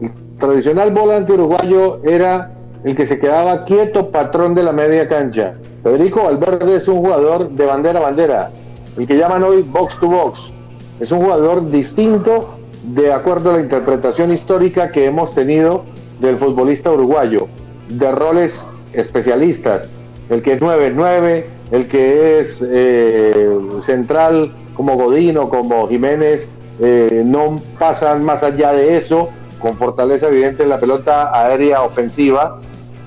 El 0.00 0.10
tradicional 0.38 0.90
volante 0.92 1.32
uruguayo 1.32 2.00
era 2.04 2.50
el 2.84 2.94
que 2.94 3.06
se 3.06 3.18
quedaba 3.18 3.64
quieto, 3.64 4.10
patrón 4.10 4.54
de 4.54 4.62
la 4.62 4.72
media 4.72 5.08
cancha. 5.08 5.54
Federico 5.82 6.24
Valverde 6.24 6.76
es 6.76 6.88
un 6.88 6.98
jugador 7.00 7.50
de 7.50 7.64
bandera 7.64 7.98
a 7.98 8.02
bandera, 8.02 8.50
el 8.98 9.06
que 9.06 9.16
llaman 9.16 9.42
hoy 9.42 9.62
box 9.62 9.98
to 9.98 10.08
box. 10.08 10.40
Es 11.00 11.10
un 11.10 11.20
jugador 11.20 11.70
distinto 11.70 12.58
de 12.84 13.12
acuerdo 13.12 13.50
a 13.50 13.54
la 13.54 13.62
interpretación 13.62 14.32
histórica 14.32 14.92
que 14.92 15.06
hemos 15.06 15.34
tenido 15.34 15.84
del 16.20 16.36
futbolista 16.38 16.90
uruguayo, 16.90 17.48
de 17.88 18.12
roles 18.12 18.66
especialistas, 18.92 19.88
el 20.28 20.42
que 20.42 20.52
es 20.52 20.60
9-9, 20.60 21.44
el 21.70 21.88
que 21.88 22.40
es 22.40 22.64
eh, 22.66 23.58
central 23.82 24.52
como 24.74 24.96
Godino, 24.96 25.48
como 25.48 25.88
Jiménez, 25.88 26.48
eh, 26.80 27.22
no 27.24 27.60
pasan 27.78 28.24
más 28.24 28.42
allá 28.42 28.72
de 28.72 28.96
eso, 28.96 29.28
con 29.60 29.76
fortaleza 29.76 30.28
evidente 30.28 30.64
en 30.64 30.68
la 30.68 30.78
pelota 30.78 31.30
aérea 31.32 31.82
ofensiva. 31.82 32.60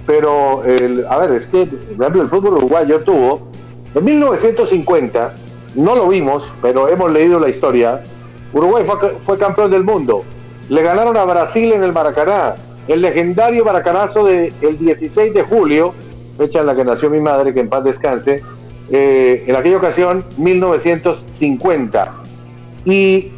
Pero, 0.06 0.64
el, 0.64 1.06
a 1.10 1.18
ver, 1.18 1.34
es 1.34 1.46
que, 1.48 1.64
el 1.64 2.28
fútbol 2.30 2.54
uruguayo 2.54 3.02
tuvo, 3.02 3.48
en 3.94 4.06
1950, 4.06 5.34
no 5.76 5.96
lo 5.96 6.08
vimos, 6.08 6.44
pero 6.62 6.88
hemos 6.88 7.12
leído 7.12 7.40
la 7.40 7.50
historia, 7.50 8.02
Uruguay 8.54 8.86
fue, 8.86 9.18
fue 9.26 9.38
campeón 9.38 9.72
del 9.72 9.84
mundo. 9.84 10.24
Le 10.70 10.82
ganaron 10.82 11.18
a 11.18 11.26
Brasil 11.26 11.74
en 11.74 11.84
el 11.84 11.94
Maracaná. 11.94 12.56
El 12.88 13.02
legendario 13.02 13.66
maracanazo 13.66 14.24
del 14.24 14.54
16 14.80 15.34
de 15.34 15.44
julio, 15.44 15.94
fecha 16.38 16.60
en 16.60 16.68
la 16.68 16.76
que 16.76 16.84
nació 16.84 17.10
mi 17.10 17.20
madre, 17.20 17.54
que 17.54 17.60
en 17.60 17.70
paz 17.70 17.84
descanse, 17.84 18.44
eh, 18.90 19.44
en 19.48 19.56
aquella 19.56 19.78
ocasión, 19.78 20.24
1950. 20.38 22.14
Y 22.86 23.32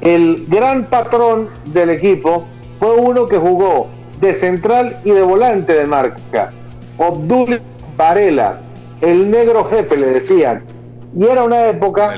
el 0.00 0.46
gran 0.48 0.86
patrón 0.86 1.48
del 1.66 1.90
equipo 1.90 2.44
fue 2.78 2.94
uno 2.94 3.26
que 3.26 3.38
jugó 3.38 3.88
de 4.20 4.34
central 4.34 4.98
y 5.04 5.10
de 5.10 5.22
volante 5.22 5.74
de 5.74 5.86
marca, 5.86 6.52
Obdul 6.98 7.60
Varela, 7.96 8.60
el 9.00 9.30
negro 9.30 9.68
jefe 9.70 9.96
le 9.96 10.08
decían. 10.08 10.64
Y 11.16 11.24
era 11.24 11.44
una 11.44 11.66
época 11.68 12.14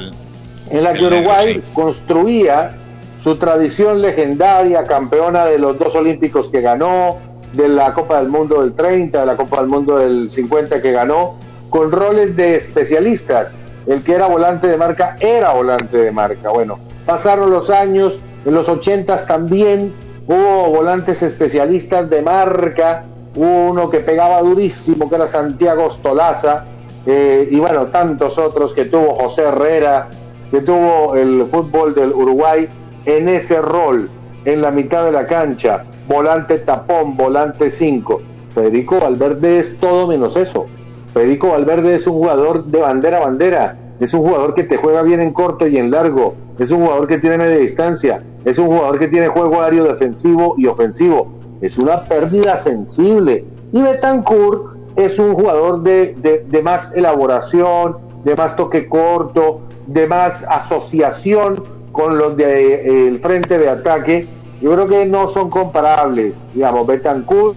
en 0.71 0.83
la 0.83 0.93
que 0.93 1.07
Uruguay 1.07 1.63
construía 1.75 2.77
su 3.23 3.37
tradición 3.37 4.01
legendaria, 4.01 4.85
campeona 4.85 5.47
de 5.47 5.59
los 5.59 5.79
dos 5.79 5.95
olímpicos 5.95 6.49
que 6.49 6.61
ganó, 6.61 7.19
de 7.53 7.69
la 7.69 7.95
Copa 7.95 8.19
del 8.19 8.29
Mundo 8.29 8.63
del 8.63 8.75
30, 8.75 9.21
de 9.21 9.27
la 9.27 9.37
Copa 9.37 9.61
del 9.61 9.69
Mundo 9.69 9.99
del 9.99 10.31
50 10.31 10.81
que 10.83 10.93
ganó, 10.93 11.37
con 11.71 11.93
roles 11.93 12.37
de 12.37 12.57
especialistas. 12.57 13.53
El 13.87 14.03
que 14.03 14.13
era 14.13 14.27
volante 14.27 14.69
de 14.69 14.77
marca 14.77 15.17
era 15.21 15.53
volante 15.53 15.97
de 15.97 16.11
marca. 16.11 16.51
Bueno, 16.51 16.79
pasaron 17.07 17.51
los 17.51 17.71
años, 17.71 18.19
en 18.45 18.55
los 18.55 18.69
80 18.69 19.27
también 19.27 19.93
hubo 20.27 20.71
volantes 20.71 21.23
especialistas 21.23 22.11
de 22.11 22.21
marca, 22.21 23.05
hubo 23.35 23.71
uno 23.71 23.89
que 23.89 24.01
pegaba 24.01 24.41
durísimo, 24.43 25.09
que 25.09 25.15
era 25.17 25.27
Santiago 25.27 25.87
Ostolaza, 25.87 26.65
eh, 27.07 27.49
y 27.51 27.59
bueno, 27.59 27.87
tantos 27.87 28.37
otros 28.37 28.75
que 28.75 28.85
tuvo 28.85 29.15
José 29.15 29.43
Herrera, 29.43 30.09
que 30.51 30.61
tuvo 30.61 31.15
el 31.15 31.47
fútbol 31.51 31.95
del 31.95 32.13
Uruguay 32.13 32.69
en 33.07 33.29
ese 33.29 33.61
rol, 33.63 34.11
en 34.45 34.61
la 34.61 34.71
mitad 34.71 35.05
de 35.05 35.13
la 35.13 35.27
cancha, 35.27 35.85
volante 36.09 36.59
tapón, 36.59 37.17
volante 37.17 37.71
5. 37.71 38.21
Federico 38.55 38.99
Valverde 39.01 39.61
es 39.61 39.77
todo 39.79 40.07
menos 40.07 40.37
eso. 40.37 40.67
Federico 41.13 41.51
Valverde 41.51 41.97
es 41.97 42.07
un 42.07 42.15
jugador 42.15 42.65
de 42.65 42.81
bandera 42.81 43.19
a 43.19 43.21
bandera, 43.21 43.77
es 44.01 44.15
un 44.15 44.23
jugador 44.23 44.55
que 44.55 44.65
te 44.65 44.77
juega 44.77 45.03
bien 45.03 45.21
en 45.21 45.33
corto 45.33 45.67
y 45.67 45.77
en 45.77 45.91
largo, 45.91 46.35
es 46.59 46.71
un 46.71 46.83
jugador 46.83 47.07
que 47.07 47.19
tiene 47.19 47.39
media 47.39 47.59
distancia, 47.59 48.23
es 48.45 48.59
un 48.59 48.67
jugador 48.67 48.99
que 48.99 49.09
tiene 49.09 49.29
juego 49.29 49.61
aéreo 49.61 49.85
defensivo 49.85 50.55
y 50.59 50.67
ofensivo, 50.67 51.29
es 51.61 51.79
una 51.79 52.05
pérdida 52.05 52.59
sensible. 52.59 53.45
Y 53.73 53.83
Betancourt 53.83 54.77
es 54.97 55.19
un 55.19 55.35
jugador 55.35 55.83
de, 55.83 56.47
más 56.63 56.93
elaboración, 56.95 57.97
de 58.25 58.35
más 58.35 58.57
toque 58.57 58.89
corto, 58.89 59.61
de 59.87 60.07
más 60.07 60.45
asociación 60.49 61.63
con 61.93 62.19
los 62.19 62.37
del 62.37 62.47
de, 62.47 63.09
eh, 63.15 63.19
frente 63.23 63.59
de 63.59 63.69
ataque, 63.69 64.27
yo 64.61 64.73
creo 64.73 64.87
que 64.87 65.07
no 65.07 65.29
son 65.29 65.51
comparables. 65.51 66.35
Digamos, 66.55 66.87
Betancourt 66.87 67.57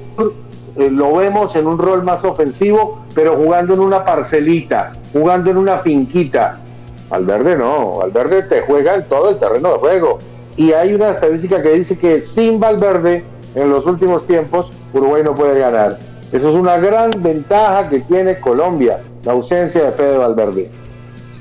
eh, 0.78 0.90
lo 0.90 1.16
vemos 1.16 1.56
en 1.56 1.68
un 1.68 1.78
rol 1.78 2.04
más 2.04 2.24
ofensivo, 2.24 3.04
pero 3.14 3.36
jugando 3.36 3.74
en 3.74 3.80
una 3.80 4.06
parcelita, 4.06 4.94
jugando 5.12 5.52
en 5.52 5.58
una 5.58 5.80
finquita. 5.80 6.60
Valverde 7.10 7.58
no, 7.58 7.98
Valverde 7.98 8.44
te 8.44 8.62
juega 8.62 8.96
en 8.96 9.04
todo 9.06 9.32
el 9.32 9.40
terreno 9.40 9.74
de 9.74 9.80
juego. 9.80 10.20
Y 10.56 10.72
hay 10.74 10.94
una 10.94 11.12
estadística 11.12 11.62
que 11.62 11.74
dice 11.74 11.98
que 11.98 12.22
sin 12.22 12.60
Valverde, 12.60 13.24
en 13.56 13.70
los 13.70 13.86
últimos 13.86 14.26
tiempos, 14.26 14.72
Uruguay 14.94 15.24
no 15.24 15.36
puede 15.36 15.60
ganar. 15.60 15.98
Eso 16.32 16.50
es 16.50 16.56
una 16.56 16.78
gran 16.78 17.12
ventaja 17.18 17.90
que 17.90 18.00
tiene 18.02 18.40
Colombia, 18.40 19.02
la 19.26 19.34
ausencia 19.34 19.84
de 19.84 19.92
Fede 19.92 20.18
Valverde. 20.18 20.70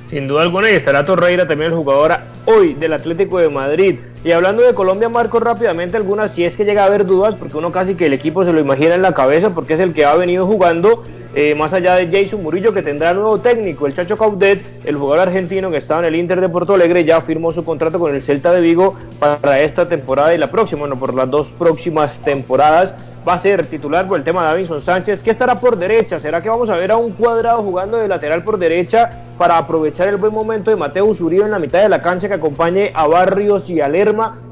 Sin 0.09 0.27
duda 0.27 0.43
alguna, 0.43 0.69
y 0.71 0.75
estará 0.75 1.05
Torreira 1.05 1.47
también 1.47 1.71
el 1.71 1.79
jugador 1.79 2.13
hoy 2.47 2.75
del 2.75 2.95
Atlético 2.95 3.39
de 3.39 3.49
Madrid. 3.49 4.01
Y 4.23 4.33
hablando 4.33 4.63
de 4.63 4.75
Colombia, 4.75 5.09
marco 5.09 5.41
rápidamente 5.41 5.97
algunas, 5.97 6.33
si 6.33 6.45
es 6.45 6.55
que 6.55 6.67
llega 6.67 6.83
a 6.83 6.87
haber 6.87 7.07
dudas, 7.07 7.37
porque 7.37 7.57
uno 7.57 7.73
casi 7.73 7.95
que 7.95 8.05
el 8.05 8.13
equipo 8.13 8.45
se 8.45 8.53
lo 8.53 8.61
imagina 8.61 8.95
en 8.95 9.01
la 9.01 9.15
cabeza, 9.15 9.55
porque 9.55 9.75
es 9.75 9.81
el 9.81 9.95
que 9.95 10.05
ha 10.05 10.15
venido 10.15 10.47
jugando, 10.47 11.03
eh, 11.35 11.55
más 11.55 11.73
allá 11.73 11.95
de 11.95 12.07
Jason 12.07 12.43
Murillo, 12.43 12.75
que 12.75 12.83
tendrá 12.83 13.15
nuevo 13.15 13.41
técnico, 13.41 13.87
el 13.87 13.95
Chacho 13.95 14.19
Caudet, 14.19 14.61
el 14.85 14.97
jugador 14.97 15.29
argentino 15.29 15.71
que 15.71 15.79
estaba 15.79 16.01
en 16.01 16.07
el 16.09 16.17
Inter 16.17 16.43
de 16.43 16.51
Porto 16.51 16.75
Alegre, 16.75 17.07
ya 17.07 17.23
firmó 17.23 17.51
su 17.51 17.65
contrato 17.65 17.99
con 17.99 18.15
el 18.15 18.21
Celta 18.21 18.53
de 18.53 18.61
Vigo 18.61 18.95
para 19.19 19.61
esta 19.61 19.89
temporada 19.89 20.35
y 20.35 20.39
la 20.39 20.51
próxima, 20.51 20.81
bueno, 20.81 20.99
por 20.99 21.15
las 21.15 21.31
dos 21.31 21.51
próximas 21.53 22.21
temporadas 22.21 22.93
va 23.27 23.35
a 23.35 23.39
ser 23.39 23.67
titular 23.67 24.09
por 24.09 24.19
el 24.19 24.25
tema 24.25 24.43
de 24.43 24.49
Davinson 24.49 24.81
Sánchez, 24.81 25.23
que 25.23 25.31
estará 25.31 25.61
por 25.61 25.77
derecha. 25.77 26.19
¿Será 26.19 26.43
que 26.43 26.49
vamos 26.49 26.71
a 26.71 26.77
ver 26.77 26.91
a 26.91 26.97
un 26.97 27.13
cuadrado 27.13 27.63
jugando 27.63 27.99
de 27.99 28.09
lateral 28.09 28.43
por 28.43 28.59
derecha 28.59 29.11
para 29.39 29.59
aprovechar 29.59 30.09
el 30.09 30.17
buen 30.17 30.33
momento 30.33 30.71
de 30.71 30.77
Mateo 30.77 31.07
Uribe 31.07 31.45
en 31.45 31.51
la 31.51 31.59
mitad 31.59 31.83
de 31.83 31.89
la 31.89 32.01
cancha 32.01 32.29
que 32.29 32.35
acompañe 32.35 32.93
a 32.95 33.07
Barrios 33.07 33.69
y 33.71 33.81
a 33.81 33.89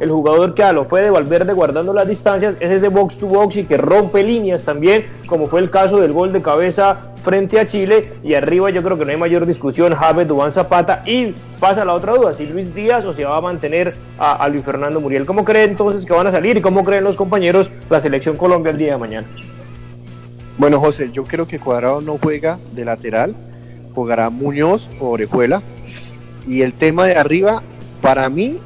El 0.01 0.11
jugador 0.11 0.55
que 0.55 0.63
a 0.63 0.73
lo 0.73 0.85
fue 0.85 1.03
de 1.03 1.11
Valverde 1.11 1.53
guardando 1.53 1.93
las 1.93 2.09
distancias, 2.09 2.57
es 2.61 2.71
ese 2.71 2.89
box 2.89 3.19
to 3.19 3.27
box 3.27 3.57
y 3.57 3.65
que 3.65 3.77
rompe 3.77 4.23
líneas 4.23 4.65
también, 4.65 5.07
como 5.27 5.47
fue 5.47 5.61
el 5.61 5.71
caso 5.71 5.99
del 5.99 6.13
gol 6.13 6.33
de 6.33 6.43
cabeza 6.43 7.13
frente 7.25 7.59
a 7.59 7.67
Chile. 7.67 8.13
Y 8.23 8.35
arriba 8.35 8.71
yo 8.71 8.83
creo 8.83 8.99
que 8.99 9.05
no 9.05 9.11
hay 9.11 9.17
mayor 9.17 9.47
discusión 9.47 9.95
Javes 9.95 10.29
Dubán 10.29 10.53
Zapata. 10.53 11.03
Y 11.07 11.35
pasa 11.61 11.85
la 11.85 11.95
otra 11.95 12.15
duda 12.15 12.33
si 12.33 12.47
Luis 12.47 12.75
Díaz 12.75 13.05
o 13.05 13.13
si 13.13 13.23
va 13.23 13.37
a 13.37 13.41
mantener 13.41 13.95
a, 14.19 14.49
Luis 14.49 14.65
Fernando 14.65 15.01
Muriel. 15.01 15.27
¿cómo 15.27 15.45
creen 15.45 15.71
entonces 15.71 16.05
que 16.07 16.13
van 16.13 16.27
a 16.27 16.31
salir 16.31 16.57
y 16.57 16.61
cómo 16.61 16.85
creen 16.85 17.05
los 17.05 17.17
compañeros 17.17 17.71
la 17.91 18.01
selección 18.01 18.37
Colombia 18.37 18.71
el 18.71 18.79
día 18.79 18.93
de 18.93 18.99
mañana? 18.99 19.27
Bueno 20.57 20.81
José 20.81 21.11
yo 21.13 21.25
creo 21.25 21.47
que 21.47 21.61
Cuadrado 21.61 22.01
no 22.01 22.19
juega 22.21 22.59
de 22.73 22.85
lateral 22.85 23.35
jugará 23.95 24.31
Muñoz 24.31 24.89
o 25.01 25.11
Orejuela. 25.11 25.63
Y 26.47 26.63
el 26.63 26.73
tema 26.73 27.07
de 27.07 27.17
arriba 27.17 27.63
para 28.01 28.29
mí 28.29 28.59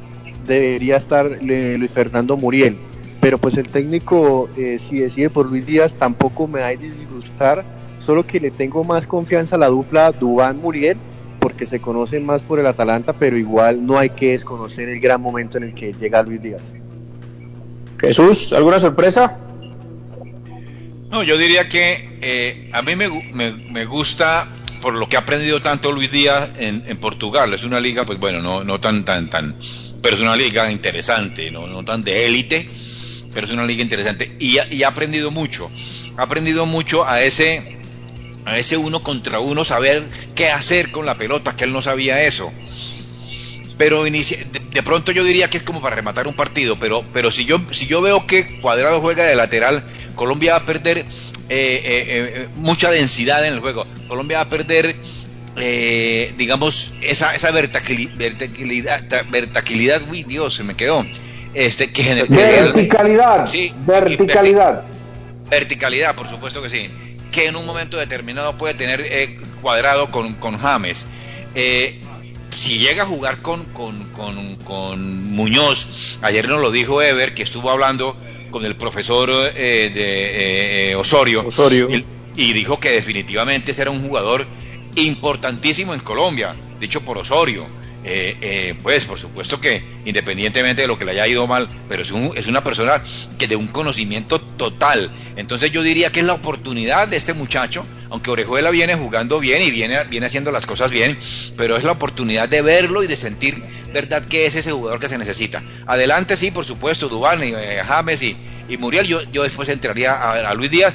debería 0.45 0.97
estar 0.97 1.39
Luis 1.41 1.91
Fernando 1.91 2.37
Muriel 2.37 2.77
pero 3.23 3.37
pues 3.37 3.55
el 3.55 3.69
técnico 3.69 4.49
eh, 4.57 4.77
si 4.79 4.99
decide 4.99 5.29
por 5.29 5.45
Luis 5.45 5.65
Díaz 5.65 5.95
tampoco 5.95 6.45
me 6.45 6.59
va 6.59 6.67
a 6.67 6.75
disgustar 6.75 7.63
solo 7.97 8.27
que 8.27 8.41
le 8.41 8.51
tengo 8.51 8.83
más 8.83 9.07
confianza 9.07 9.55
a 9.55 9.59
la 9.59 9.67
dupla 9.67 10.11
Dubán-Muriel 10.11 10.97
porque 11.39 11.65
se 11.65 11.79
conocen 11.79 12.25
más 12.25 12.43
por 12.43 12.59
el 12.59 12.67
Atalanta, 12.67 13.13
pero 13.13 13.37
igual 13.37 13.85
no 13.85 13.97
hay 13.97 14.09
que 14.09 14.31
desconocer 14.31 14.89
el 14.89 14.99
gran 14.99 15.21
momento 15.21 15.57
en 15.57 15.63
el 15.63 15.73
que 15.73 15.93
llega 15.93 16.21
Luis 16.23 16.41
Díaz. 16.41 16.73
Jesús, 17.99 18.51
¿alguna 18.51 18.79
sorpresa? 18.81 19.37
No, 21.09 21.23
yo 21.23 21.37
diría 21.37 21.69
que 21.69 22.17
eh, 22.21 22.69
a 22.73 22.81
mí 22.81 22.95
me, 22.97 23.07
me, 23.71 23.85
gusta 23.85 24.47
por 24.81 24.93
lo 24.93 25.07
que 25.07 25.15
ha 25.15 25.19
aprendido 25.19 25.61
tanto 25.61 25.93
Luis 25.93 26.11
Díaz 26.11 26.51
en, 26.57 26.97
Portugal. 26.97 27.53
Es 27.53 27.63
una 27.63 27.79
liga, 27.79 28.05
pues 28.05 28.19
bueno, 28.19 28.41
no, 28.41 28.65
no 28.65 28.81
tan, 28.81 29.05
tan, 29.05 29.29
tan, 29.29 29.55
pero 30.03 30.17
es 30.17 30.21
una 30.21 30.35
liga 30.35 30.69
interesante, 30.69 31.49
no, 31.49 31.65
no 31.65 31.83
tan 31.83 32.03
de 32.03 32.25
élite, 32.25 32.69
pero 33.33 33.47
es 33.47 33.53
una 33.53 33.65
liga 33.65 33.81
interesante 33.81 34.35
y, 34.37 34.57
ha 34.57 34.87
aprendido 34.87 35.31
mucho. 35.31 35.71
Ha 36.17 36.23
aprendido 36.23 36.65
mucho 36.65 37.07
a 37.07 37.23
ese 37.23 37.79
a 38.45 38.59
ese 38.59 38.75
uno 38.75 39.01
contra 39.01 39.39
uno 39.39 39.63
saber 39.63 40.03
qué 40.35 40.49
hacer 40.49 40.91
con 40.91 41.05
la 41.05 41.17
pelota, 41.17 41.55
que 41.55 41.63
él 41.63 41.71
no 41.71 41.81
sabía 41.81 42.21
eso. 42.25 42.51
Pero 43.77 44.03
de, 44.03 44.83
pronto 44.83 45.13
yo 45.13 45.23
diría 45.23 45.49
que 45.49 45.57
es 45.57 45.63
como 45.63 45.81
para 45.81 45.95
rematar 45.95 46.27
un 46.27 46.35
partido, 46.35 46.77
pero, 46.77 47.05
pero 47.13 47.31
si, 47.31 47.45
yo, 47.45 47.61
si 47.71 47.87
yo 47.87 48.01
veo 48.01 48.27
que 48.27 48.59
Cuadrado 48.59 48.99
juega 48.99 49.23
de 49.23 49.35
lateral, 49.35 49.85
Colombia 50.15 50.51
va 50.51 50.57
a 50.59 50.65
perder 50.65 50.97
eh, 50.97 51.05
eh, 51.49 51.83
eh, 52.35 52.49
mucha 52.57 52.91
densidad 52.91 53.47
en 53.47 53.53
el 53.53 53.59
juego. 53.61 53.87
Colombia 54.09 54.39
va 54.39 54.43
a 54.43 54.49
perder, 54.49 54.97
digamos, 55.55 56.93
esa, 57.01 57.35
esa 57.35 57.51
verticalidad, 57.51 59.03
verticalidad, 59.29 60.01
uy 60.09 60.23
Dios, 60.23 60.55
se 60.55 60.63
me 60.63 60.75
quedó. 60.75 61.05
Este, 61.53 61.91
que 61.91 62.25
verticalidad, 62.27 63.45
sí, 63.45 63.71
verticalidad. 63.85 64.83
Verticalidad, 65.49 66.15
por 66.15 66.27
supuesto 66.27 66.63
que 66.63 66.69
sí 66.69 66.89
que 67.33 67.47
en 67.47 67.57
un 67.57 67.65
momento 67.65 67.97
determinado 67.97 68.57
puede 68.57 68.75
tener 68.75 69.01
eh, 69.01 69.37
cuadrado 69.61 70.09
con, 70.11 70.35
con 70.35 70.57
James. 70.57 71.09
Eh, 71.55 71.99
si 72.55 72.77
llega 72.77 73.03
a 73.03 73.05
jugar 73.07 73.41
con, 73.41 73.65
con, 73.65 75.31
Muñoz, 75.31 76.19
ayer 76.21 76.47
nos 76.47 76.61
lo 76.61 76.71
dijo 76.71 77.01
Ever, 77.01 77.33
que 77.33 77.41
estuvo 77.41 77.71
hablando 77.71 78.15
con 78.51 78.63
el 78.63 78.75
profesor 78.75 79.29
eh, 79.55 79.91
de 80.87 80.95
Osorio, 80.95 81.45
Osorio. 81.47 81.89
Y, 82.35 82.53
dijo 82.53 82.79
que 82.79 82.91
definitivamente 82.91 83.73
será 83.73 83.91
un 83.91 84.07
jugador 84.07 84.47
importantísimo 84.95 85.93
en 85.93 85.99
Colombia, 85.99 86.55
dicho 86.79 87.01
por 87.01 87.17
Osorio. 87.17 87.67
Eh, 88.05 88.35
eh, 88.41 88.75
pues 88.83 89.05
por 89.05 89.17
supuesto 89.17 89.61
que 89.61 89.81
independientemente 90.03 90.81
de 90.81 90.89
lo 90.89 90.99
que 90.99 91.05
le 91.05 91.11
haya 91.11 91.25
ido 91.25 91.47
mal, 91.47 91.69
pero 91.87 92.01
es, 92.01 92.11
es 92.35 92.47
una 92.47 92.61
persona 92.61 93.01
que 93.37 93.47
de 93.47 93.55
un 93.55 93.67
conocimiento 93.67 94.41
total. 94.41 95.09
Entonces 95.37 95.71
yo 95.71 95.81
diría 95.83 96.11
que 96.11 96.19
es 96.19 96.25
la 96.25 96.33
oportunidad 96.33 97.07
de 97.07 97.15
este 97.15 97.33
muchacho, 97.33 97.85
aunque 98.09 98.29
Orejuela 98.29 98.71
viene 98.71 98.95
jugando 98.95 99.39
bien 99.39 99.61
y 99.63 99.71
viene, 99.71 100.03
viene 100.03 100.25
haciendo 100.25 100.51
las 100.51 100.65
cosas 100.65 100.91
bien, 100.91 101.17
pero 101.57 101.77
es 101.77 101.83
la 101.83 101.93
oportunidad 101.93 102.49
de 102.49 102.61
verlo 102.61 103.03
y 103.03 103.07
de 103.07 103.15
sentir, 103.15 103.63
¿verdad?, 103.93 104.25
que 104.25 104.45
es 104.45 104.55
ese 104.55 104.71
jugador 104.71 104.99
que 104.99 105.09
se 105.09 105.17
necesita. 105.17 105.63
Adelante, 105.87 106.35
sí, 106.35 106.51
por 106.51 106.65
supuesto, 106.65 107.07
Dubán 107.07 107.43
y 107.43 107.53
eh, 107.55 107.81
James 107.85 108.21
y, 108.21 108.37
Muriel, 108.77 109.07
yo, 109.07 109.21
yo 109.31 109.43
después 109.43 109.69
entraría 109.69 110.13
a, 110.13 110.53
Luis 110.53 110.71
Díaz. 110.71 110.93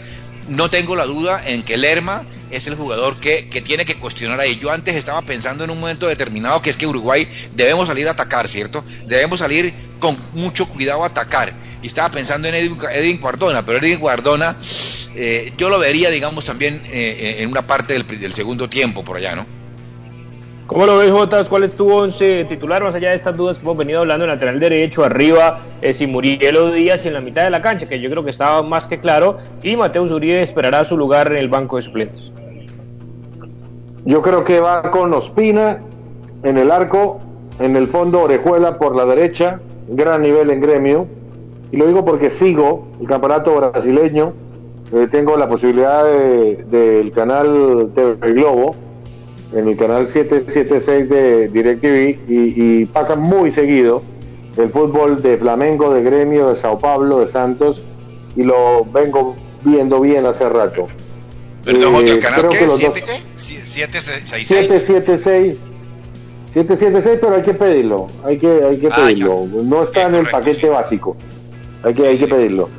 No 0.49 0.71
tengo 0.71 0.97
la 0.97 1.05
duda 1.05 1.43
en 1.47 1.63
que 1.63 1.77
Lerma 1.77 2.25
es 2.51 2.67
el 2.67 2.75
jugador 2.75 3.21
que, 3.21 3.49
que, 3.49 3.61
tiene 3.61 3.85
que 3.85 3.97
cuestionar 3.97 4.41
ahí. 4.41 4.59
Yo 4.59 4.71
antes 4.71 4.95
estaba 4.95 5.23
pensando 5.23 5.65
en 5.65 5.71
un 5.71 5.81
momento 5.81 6.07
determinado 6.07 6.63
que 6.63 6.71
es 6.71 6.77
que 6.77 6.87
Uruguay 6.87 7.29
debemos 7.55 7.89
salir 7.89 8.09
a 8.09 8.13
atacar, 8.13 8.49
¿cierto? 8.49 8.85
Debemos 9.07 9.41
salir 9.41 9.75
con 9.99 10.17
mucho 10.35 10.67
cuidado 10.67 11.03
a 11.03 11.07
atacar. 11.07 11.53
Y 11.83 11.87
estaba 11.87 12.11
pensando 12.11 12.49
en 12.49 12.55
Edwin, 12.55 13.21
Guardona, 13.21 13.65
pero 13.65 13.79
Edwin 13.79 14.01
Guardona 14.01 14.57
eh, 15.15 15.53
yo 15.57 15.69
lo 15.69 15.79
vería, 15.79 16.11
digamos, 16.11 16.45
también 16.45 16.83
eh, 16.87 17.37
en 17.39 17.51
una 17.51 17.67
parte 17.67 17.93
del, 17.93 18.07
del 18.07 18.33
segundo 18.33 18.69
tiempo 18.69 19.05
por 19.05 19.17
allá, 19.17 19.37
¿no? 19.37 19.59
¿Cómo 20.69 20.85
lo 20.85 20.99
ves, 20.99 21.11
Jotas? 21.11 21.49
¿Cuál 21.49 21.65
es 21.65 21.75
tu 21.75 21.91
once 21.91 22.45
titular? 22.45 22.83
Más 22.83 22.95
allá 22.95 23.09
de 23.09 23.17
estas 23.17 23.35
dudas 23.35 23.57
que 23.57 23.65
hemos 23.65 23.79
venido 23.79 24.01
hablando 24.01 24.27
en 24.27 24.31
lateral 24.33 24.61
derecho, 24.61 25.03
arriba, 25.03 25.61
eh, 25.81 25.95
si 25.95 26.07
Murielo 26.07 26.73
Díaz 26.73 27.07
en 27.07 27.15
la 27.15 27.23
mitad 27.23 27.45
de 27.45 27.49
la 27.49 27.63
cancha, 27.63 27.89
que 27.89 27.99
yo 27.99 28.11
creo 28.11 28.23
que 28.23 28.31
estaba 28.31 28.63
más 28.63 28.87
que 28.87 29.01
claro, 29.01 29.39
y 29.63 29.77
Mateus 29.77 30.11
Uribe 30.11 30.43
esperará 30.43 30.85
su 30.85 30.99
lugar 30.99 31.33
en 31.33 31.39
el 31.39 31.49
banco 31.49 31.77
de 31.77 31.83
suplentes. 31.83 32.33
Yo 34.05 34.23
creo 34.23 34.45
que 34.45 34.61
va 34.61 34.91
con 34.91 35.13
Ospina 35.13 35.79
en 36.43 36.59
el 36.59 36.71
arco, 36.71 37.21
en 37.59 37.77
el 37.77 37.89
fondo 37.89 38.23
Orejuela 38.23 38.79
por 38.79 38.95
la 38.97 39.05
derecha, 39.05 39.61
gran 39.89 40.23
nivel 40.23 40.51
en 40.51 40.61
gremio, 40.61 41.07
y 41.71 41.77
lo 41.77 41.87
digo 41.87 42.05
porque 42.05 42.31
sigo 42.31 42.87
el 43.01 43.07
campeonato 43.07 43.57
brasileño, 43.57 44.33
eh, 44.93 45.09
tengo 45.11 45.37
la 45.37 45.49
posibilidad 45.49 46.05
del 46.05 46.71
de, 46.71 47.13
canal 47.15 47.91
TV 47.95 48.33
Globo, 48.33 48.75
en 49.53 49.69
el 49.69 49.77
canal 49.77 50.09
776 50.09 51.09
de 51.09 51.49
DirecTV 51.49 52.31
y, 52.31 52.83
y 52.83 52.85
pasa 52.87 53.17
muy 53.17 53.51
seguido 53.51 54.03
el 54.59 54.71
fútbol 54.71 55.23
de 55.23 55.39
Flamengo, 55.39 55.93
de 55.95 56.03
Gremio, 56.03 56.51
de 56.51 56.57
Sao 56.57 56.79
Paulo, 56.79 57.21
de 57.21 57.29
Santos 57.29 57.81
y 58.37 58.43
lo 58.43 58.85
vengo 58.93 59.37
viendo 59.65 60.01
bien 60.01 60.27
hace 60.27 60.49
rato. 60.49 60.87
Perdón, 61.69 62.07
eh, 62.07 62.13
¿el 62.13 62.19
canal 62.21 62.49
qué? 62.49 62.67
¿7 62.67 62.93
qué? 62.95 63.21
776. 63.37 64.49
776. 64.49 65.55
776, 66.55 67.19
pero 67.21 67.35
hay 67.35 67.43
que 67.43 67.53
pedirlo, 67.53 68.07
hay 68.25 68.39
que, 68.39 68.49
hay 68.65 68.79
que 68.79 68.87
ah, 68.87 68.97
pedirlo. 68.97 69.47
No 69.65 69.83
está 69.83 70.09
en 70.09 70.15
el 70.15 70.27
paquete 70.27 70.71
básico, 70.71 71.15
hay 71.83 71.93
que, 71.93 72.07
hay 72.07 72.17
que 72.17 72.27
pedirlo. 72.27 72.71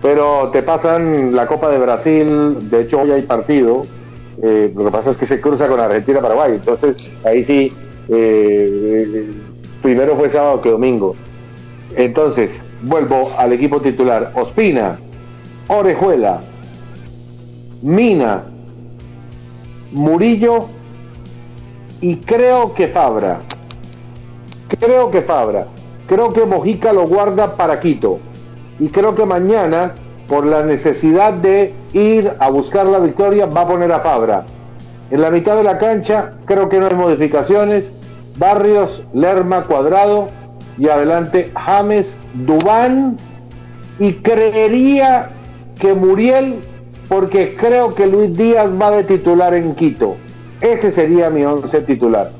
Pero 0.00 0.50
te 0.52 0.62
pasan 0.62 1.34
la 1.34 1.48
Copa 1.48 1.70
de 1.70 1.78
Brasil, 1.78 2.70
de 2.70 2.82
hecho 2.82 3.00
hoy 3.00 3.10
hay 3.10 3.22
partido, 3.22 3.84
eh, 4.40 4.72
lo 4.76 4.84
que 4.84 4.90
pasa 4.92 5.10
es 5.10 5.16
que 5.16 5.26
se 5.26 5.40
cruza 5.40 5.66
con 5.66 5.80
Argentina-Paraguay. 5.80 6.52
Entonces, 6.52 6.96
ahí 7.24 7.42
sí, 7.42 7.72
eh, 8.08 9.28
primero 9.82 10.14
fue 10.14 10.30
sábado 10.30 10.62
que 10.62 10.70
domingo. 10.70 11.16
Entonces, 11.96 12.62
vuelvo 12.82 13.32
al 13.38 13.52
equipo 13.52 13.80
titular. 13.80 14.30
Ospina, 14.36 15.00
Orejuela, 15.66 16.42
Mina, 17.82 18.44
Murillo 19.92 20.66
y 22.00 22.16
creo 22.16 22.74
que 22.74 22.88
Fabra. 22.88 23.40
Creo 24.78 25.10
que 25.10 25.22
Fabra. 25.22 25.66
Creo 26.06 26.32
que 26.32 26.44
Mojica 26.44 26.92
lo 26.92 27.06
guarda 27.06 27.56
para 27.56 27.80
Quito. 27.80 28.18
Y 28.78 28.88
creo 28.88 29.14
que 29.14 29.24
mañana 29.24 29.94
por 30.28 30.46
la 30.46 30.64
necesidad 30.64 31.32
de 31.32 31.72
ir 31.92 32.32
a 32.38 32.50
buscar 32.50 32.86
la 32.86 32.98
victoria, 32.98 33.46
va 33.46 33.62
a 33.62 33.68
poner 33.68 33.92
a 33.92 34.00
Fabra. 34.00 34.44
En 35.10 35.20
la 35.20 35.30
mitad 35.30 35.56
de 35.56 35.62
la 35.62 35.78
cancha 35.78 36.32
creo 36.46 36.68
que 36.68 36.78
no 36.78 36.86
hay 36.86 36.94
modificaciones. 36.94 37.84
Barrios, 38.36 39.02
Lerma, 39.14 39.62
Cuadrado 39.62 40.28
y 40.78 40.88
adelante 40.88 41.52
James, 41.54 42.14
Dubán 42.34 43.16
y 43.98 44.14
creería 44.14 45.30
que 45.78 45.94
Muriel 45.94 46.56
porque 47.08 47.56
creo 47.56 47.94
que 47.94 48.06
Luis 48.06 48.36
Díaz 48.36 48.70
va 48.80 48.90
de 48.90 49.04
titular 49.04 49.54
en 49.54 49.74
Quito. 49.74 50.16
Ese 50.60 50.90
sería 50.92 51.30
mi 51.30 51.44
once 51.44 51.80
titular 51.82 52.30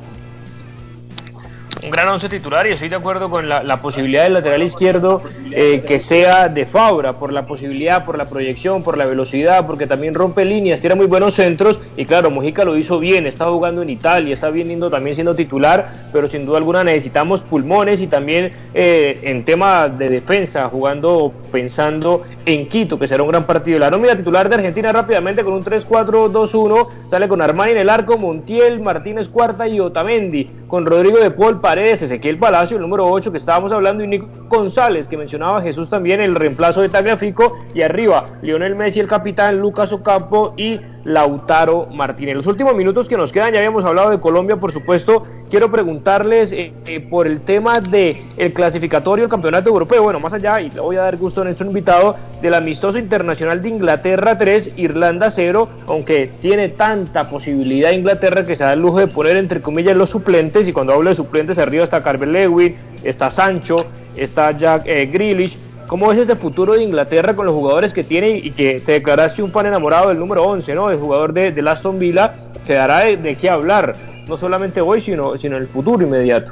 un 1.87 1.93
gran 1.93 2.09
once 2.09 2.29
titular 2.29 2.67
y 2.67 2.73
estoy 2.73 2.89
de 2.89 2.97
acuerdo 2.97 3.31
con 3.31 3.49
la, 3.49 3.81
posibilidad 3.81 4.25
del 4.25 4.33
lateral 4.33 4.63
izquierdo 4.63 5.23
eh, 5.53 5.85
que 5.87 6.01
sea 6.01 6.49
de 6.49 6.67
Fabra, 6.67 7.13
por 7.13 7.33
la 7.33 7.47
posibilidad, 7.47 8.05
por 8.05 8.19
la 8.19 8.29
proyección, 8.29 8.83
por 8.83 8.99
la 8.99 9.05
velocidad, 9.05 9.67
porque 9.67 9.87
también 9.87 10.15
rompe 10.15 10.45
líneas, 10.45 10.81
tiene 10.81 10.97
muy 10.97 11.07
buenos 11.07 11.35
centros 11.35 11.79
y 11.97 12.05
claro, 12.05 12.31
Mojica 12.31 12.65
lo 12.65 12.77
hizo 12.77 12.99
bien, 12.99 13.27
está 13.27 13.47
jugando 13.47 13.83
en 13.83 13.91
Italia, 13.91 14.35
está 14.35 14.51
viniendo 14.51 14.91
también 14.91 15.15
siendo 15.15 15.37
titular, 15.37 16.09
pero 16.13 16.27
sin 16.27 16.45
duda 16.45 16.59
alguna 16.59 16.83
necesitamos 16.83 17.43
pulmones 17.43 18.01
y 18.01 18.09
también 18.09 18.51
eh, 18.75 19.21
en 19.23 19.45
tema 19.45 19.89
de 19.89 20.09
defensa, 20.09 20.69
jugando 20.69 21.33
pensando 21.53 22.25
en 22.47 22.69
Quito, 22.69 22.99
que 22.99 23.09
será 23.09 23.25
un 23.25 23.29
gran 23.29 23.45
partido. 23.45 23.81
La 23.81 23.91
nómina 23.91 24.17
titular 24.17 24.49
de 24.49 24.55
Argentina 24.55 24.93
rápidamente 24.93 25.43
con 25.43 25.53
un 25.53 25.65
3-4-2-1, 25.65 26.87
sale 27.09 27.29
con 27.29 27.43
Armani 27.43 27.73
en 27.73 27.79
el 27.79 27.91
arco, 27.91 28.17
Montiel, 28.17 28.81
Martínez 28.81 29.29
Cuarta 29.29 29.67
y 29.67 29.81
Otamendi, 29.81 30.49
con 30.69 30.87
Rodrigo 30.87 31.19
de 31.19 31.33
Paul 31.33 31.61
Paredes, 31.61 32.03
Ezequiel 32.03 32.39
Palacio, 32.39 32.77
el 32.77 32.83
número 32.83 33.07
8 33.09 33.33
que 33.33 33.39
estábamos 33.39 33.73
hablando, 33.73 34.05
y 34.05 34.23
González, 34.49 35.09
que 35.09 35.17
mencionaba 35.17 35.63
Jesús 35.63 35.91
también, 35.91 36.21
el 36.21 36.35
reemplazo 36.35 36.83
de 36.83 36.89
Tagliafico, 36.89 37.59
y 37.75 37.83
arriba, 37.83 38.31
Lionel 38.43 38.75
Messi, 38.75 39.01
el 39.01 39.09
capitán, 39.09 39.59
Lucas 39.59 39.93
Ocampo 39.93 40.55
y 40.57 40.81
Lautaro 41.05 41.87
Martínez. 41.87 42.37
Los 42.37 42.47
últimos 42.47 42.75
minutos 42.75 43.09
que 43.09 43.17
nos 43.17 43.33
quedan, 43.33 43.53
ya 43.53 43.59
habíamos 43.59 43.85
hablado 43.85 44.11
de 44.11 44.19
Colombia, 44.19 44.57
por 44.57 44.73
supuesto, 44.73 45.23
quiero 45.49 45.71
preguntarles 45.71 46.53
eh, 46.53 46.73
eh, 46.85 47.01
por 47.01 47.27
el 47.27 47.41
tema 47.41 47.81
de 47.81 48.23
el 48.37 48.53
clasificatorio 48.53 49.23
del 49.25 49.31
campeonato 49.31 49.69
europeo, 49.69 50.03
bueno, 50.03 50.19
más 50.19 50.33
allá, 50.33 50.61
y 50.61 50.71
le 50.71 50.81
voy 50.81 50.97
a 50.97 51.03
dar 51.03 51.17
gusto 51.17 51.43
a 51.43 51.45
nuestro 51.45 51.67
invitado, 51.67 52.17
del 52.43 52.55
amistoso 52.55 52.99
internacional 52.99 53.63
de 53.63 53.69
Inglaterra 53.69 54.37
3, 54.37 54.73
Irlanda 54.77 55.31
0, 55.31 55.69
aunque 55.87 56.31
tiene 56.41 56.69
tanta 56.69 57.31
posibilidad 57.31 57.93
Inglaterra 57.93 58.45
que 58.45 58.57
se 58.57 58.65
da 58.65 58.73
el 58.73 58.81
lujo 58.81 58.99
de 58.99 59.07
poner 59.07 59.37
entre 59.37 59.63
comillas 59.63 59.97
los 59.97 60.11
suplentes, 60.11 60.67
y 60.67 60.73
cuando 60.73 60.93
hablo 60.93 61.11
de 61.11 61.17
suplentes 61.17 61.59
arriba 61.59 61.85
está 61.85 62.03
Carver 62.03 62.29
Lewin, 62.29 62.77
está 63.05 63.31
Sancho, 63.31 63.87
está 64.17 64.53
Jack 64.53 64.83
eh, 64.87 65.07
Grealish, 65.07 65.59
¿Cómo 65.87 66.11
es 66.11 66.19
ese 66.19 66.35
futuro 66.35 66.73
de 66.73 66.83
Inglaterra 66.83 67.37
con 67.37 67.47
los 67.47 67.55
jugadores 67.55 67.95
que 67.95 68.03
tiene 68.03 68.31
y 68.31 68.51
que 68.51 68.81
te 68.81 68.93
declaraste 68.93 69.41
un 69.41 69.53
fan 69.53 69.67
enamorado 69.67 70.09
del 70.09 70.19
número 70.19 70.43
11, 70.43 70.75
¿no? 70.75 70.91
El 70.91 70.99
jugador 70.99 71.33
de, 71.33 71.53
de 71.53 71.71
Aston 71.71 72.01
Villa, 72.01 72.35
te 72.67 72.73
dará 72.73 73.05
de, 73.05 73.37
qué 73.37 73.49
hablar, 73.49 73.95
no 74.27 74.37
solamente 74.37 74.81
hoy, 74.81 75.01
sino, 75.01 75.37
sino 75.37 75.57
en 75.57 75.63
el 75.63 75.69
futuro 75.69 76.05
inmediato. 76.05 76.51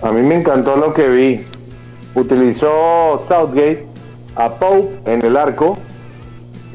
A 0.00 0.12
mí 0.12 0.22
me 0.22 0.36
encantó 0.36 0.76
lo 0.76 0.94
que 0.94 1.08
vi. 1.08 1.44
Utilizó 2.14 3.24
Southgate 3.26 3.84
a 4.36 4.48
Pope 4.54 5.10
en 5.10 5.24
el 5.24 5.36
arco. 5.36 5.76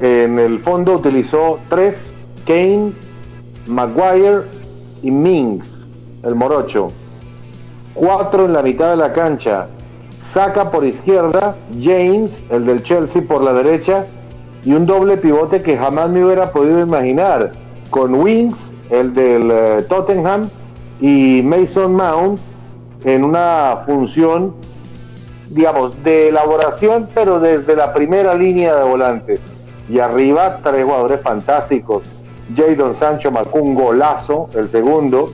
En 0.01 0.39
el 0.39 0.59
fondo 0.59 0.95
utilizó 0.95 1.59
tres, 1.69 2.13
Kane, 2.45 2.91
Maguire 3.65 4.41
y 5.01 5.09
Mings, 5.09 5.85
el 6.23 6.35
morocho. 6.35 6.91
Cuatro 7.93 8.45
en 8.45 8.53
la 8.53 8.61
mitad 8.61 8.91
de 8.91 8.97
la 8.97 9.13
cancha, 9.13 9.67
saca 10.31 10.71
por 10.71 10.85
izquierda 10.85 11.55
James, 11.81 12.45
el 12.49 12.65
del 12.65 12.83
Chelsea, 12.83 13.21
por 13.21 13.41
la 13.41 13.53
derecha 13.53 14.05
y 14.63 14.73
un 14.73 14.85
doble 14.85 15.17
pivote 15.17 15.61
que 15.61 15.77
jamás 15.77 16.09
me 16.09 16.23
hubiera 16.23 16.51
podido 16.51 16.79
imaginar 16.79 17.51
con 17.89 18.15
Wings, 18.15 18.57
el 18.89 19.13
del 19.13 19.49
eh, 19.51 19.85
Tottenham, 19.87 20.49
y 20.99 21.41
Mason 21.43 21.95
Mount 21.95 22.39
en 23.05 23.23
una 23.23 23.83
función, 23.85 24.53
digamos, 25.49 26.03
de 26.03 26.29
elaboración, 26.29 27.07
pero 27.13 27.39
desde 27.39 27.75
la 27.75 27.93
primera 27.93 28.35
línea 28.35 28.75
de 28.75 28.83
volantes. 28.83 29.41
Y 29.87 29.99
arriba 29.99 30.59
tres 30.63 30.83
jugadores 30.83 31.21
fantásticos. 31.21 32.03
Jadon 32.55 32.93
Sancho 32.95 33.31
marcó 33.31 33.59
un 33.59 33.75
golazo, 33.75 34.49
el 34.53 34.69
segundo. 34.69 35.31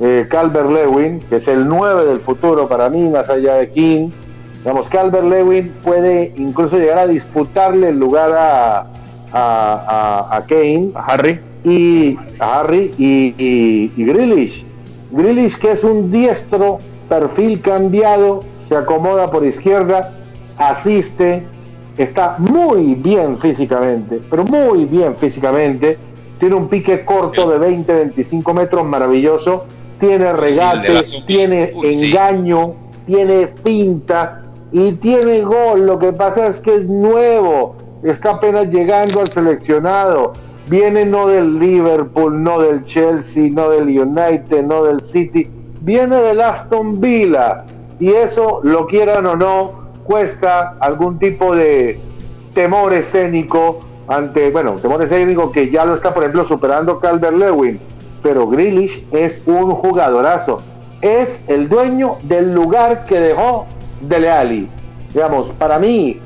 Eh, 0.00 0.26
Calvert 0.30 0.70
Lewin, 0.70 1.20
que 1.20 1.36
es 1.36 1.46
el 1.46 1.68
9 1.68 2.06
del 2.06 2.20
futuro 2.20 2.66
para 2.66 2.88
mí, 2.88 3.06
más 3.08 3.28
allá 3.28 3.56
de 3.56 3.70
King. 3.70 4.08
Digamos, 4.58 4.88
Calvert 4.88 5.24
Lewin 5.24 5.72
puede 5.82 6.32
incluso 6.36 6.78
llegar 6.78 6.98
a 6.98 7.06
disputarle 7.06 7.90
el 7.90 7.98
lugar 7.98 8.32
a, 8.32 8.86
a, 9.32 10.42
Kane, 10.48 10.90
a 10.94 11.04
Harry. 11.04 11.38
Y 11.64 12.18
a 12.38 12.60
Harry 12.60 12.94
y, 12.96 13.34
y, 13.36 13.92
y 13.94 14.04
Grealish. 14.04 14.64
Grealish 15.10 15.58
que 15.58 15.72
es 15.72 15.84
un 15.84 16.10
diestro, 16.10 16.78
perfil 17.10 17.60
cambiado, 17.60 18.40
se 18.68 18.76
acomoda 18.76 19.30
por 19.30 19.44
izquierda, 19.44 20.12
asiste, 20.56 21.42
está 21.98 22.36
muy 22.38 22.94
bien 22.94 23.38
físicamente, 23.38 24.22
pero 24.30 24.44
muy 24.44 24.86
bien 24.86 25.16
físicamente, 25.16 25.98
tiene 26.38 26.54
un 26.54 26.68
pique 26.68 27.04
corto 27.04 27.50
de 27.50 27.58
20-25 27.58 28.54
metros 28.54 28.86
maravilloso, 28.86 29.66
tiene 30.00 30.32
regate, 30.32 31.02
tiene 31.26 31.72
engaño, 31.82 32.74
tiene 33.06 33.46
pinta, 33.46 34.42
y 34.72 34.92
tiene 34.92 35.42
gol. 35.42 35.86
Lo 35.86 35.98
que 35.98 36.12
pasa 36.12 36.46
es 36.46 36.60
que 36.60 36.76
es 36.76 36.86
nuevo, 36.86 37.76
está 38.02 38.32
apenas 38.32 38.68
llegando 38.68 39.20
al 39.20 39.28
seleccionado. 39.28 40.32
Viene 40.68 41.04
no 41.04 41.26
del 41.26 41.58
Liverpool, 41.58 42.42
no 42.42 42.60
del 42.60 42.84
Chelsea, 42.84 43.50
no 43.50 43.70
del 43.70 43.88
United, 43.88 44.62
no 44.62 44.84
del 44.84 45.00
City, 45.02 45.48
viene 45.80 46.16
del 46.16 46.40
Aston 46.40 47.00
Villa. 47.00 47.64
Y 47.98 48.12
eso, 48.12 48.60
lo 48.62 48.86
quieran 48.86 49.26
o 49.26 49.36
no, 49.36 49.72
cuesta 50.04 50.76
algún 50.80 51.18
tipo 51.18 51.54
de 51.54 51.98
temor 52.54 52.92
escénico, 52.92 53.80
ante, 54.06 54.50
bueno, 54.50 54.72
temores 54.76 55.08
técnico 55.08 55.52
que 55.52 55.70
ya 55.70 55.84
lo 55.84 55.94
está, 55.94 56.14
por 56.14 56.22
ejemplo, 56.22 56.44
superando 56.44 56.98
Calvert 56.98 57.36
Lewin, 57.36 57.80
pero 58.22 58.48
Grealish 58.48 59.06
es 59.12 59.42
un 59.46 59.72
jugadorazo. 59.72 60.60
Es 61.00 61.44
el 61.48 61.68
dueño 61.68 62.16
del 62.24 62.54
lugar 62.54 63.04
que 63.04 63.18
dejó 63.18 63.66
Dele 64.00 64.30
Alli. 64.30 64.68
Digamos, 65.14 65.48
para 65.58 65.78
mí, 65.78 66.20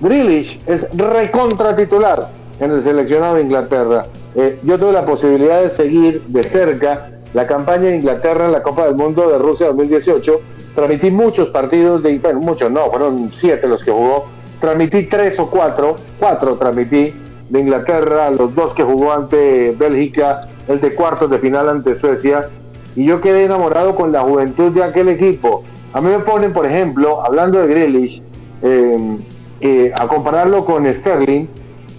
Grealish 0.00 0.60
es 0.66 0.88
recontra 0.96 1.76
titular 1.76 2.28
en 2.60 2.70
el 2.70 2.80
seleccionado 2.82 3.36
de 3.36 3.42
Inglaterra. 3.42 4.06
Eh, 4.34 4.58
yo 4.62 4.78
tuve 4.78 4.92
la 4.92 5.04
posibilidad 5.04 5.62
de 5.62 5.70
seguir 5.70 6.22
de 6.22 6.42
cerca 6.42 7.10
la 7.34 7.46
campaña 7.46 7.88
de 7.88 7.96
Inglaterra 7.96 8.46
en 8.46 8.52
la 8.52 8.62
Copa 8.62 8.86
del 8.86 8.94
Mundo 8.94 9.28
de 9.28 9.38
Rusia 9.38 9.66
2018. 9.66 10.40
Transmití 10.74 11.10
muchos 11.10 11.50
partidos, 11.50 12.02
de, 12.02 12.18
bueno, 12.18 12.40
muchos 12.40 12.70
no, 12.70 12.90
fueron 12.90 13.30
siete 13.32 13.68
los 13.68 13.84
que 13.84 13.90
jugó. 13.90 14.26
Transmití 14.60 15.04
tres 15.04 15.38
o 15.38 15.50
cuatro, 15.50 15.96
cuatro 16.18 16.56
transmití 16.56 17.12
de 17.50 17.60
Inglaterra, 17.60 18.30
los 18.30 18.54
dos 18.54 18.72
que 18.72 18.82
jugó 18.82 19.12
ante 19.12 19.72
Bélgica, 19.72 20.40
el 20.68 20.80
de 20.80 20.94
cuartos 20.94 21.30
de 21.30 21.38
final 21.38 21.68
ante 21.68 21.94
Suecia. 21.96 22.48
Y 22.96 23.04
yo 23.04 23.20
quedé 23.20 23.44
enamorado 23.44 23.94
con 23.94 24.12
la 24.12 24.20
juventud 24.20 24.72
de 24.72 24.84
aquel 24.84 25.08
equipo. 25.08 25.64
A 25.92 26.00
mí 26.00 26.08
me 26.08 26.20
ponen, 26.20 26.52
por 26.52 26.66
ejemplo, 26.66 27.24
hablando 27.24 27.60
de 27.60 27.66
Grealish, 27.68 28.22
eh, 28.62 29.92
a 29.98 30.08
compararlo 30.08 30.64
con 30.64 30.92
Sterling, 30.92 31.46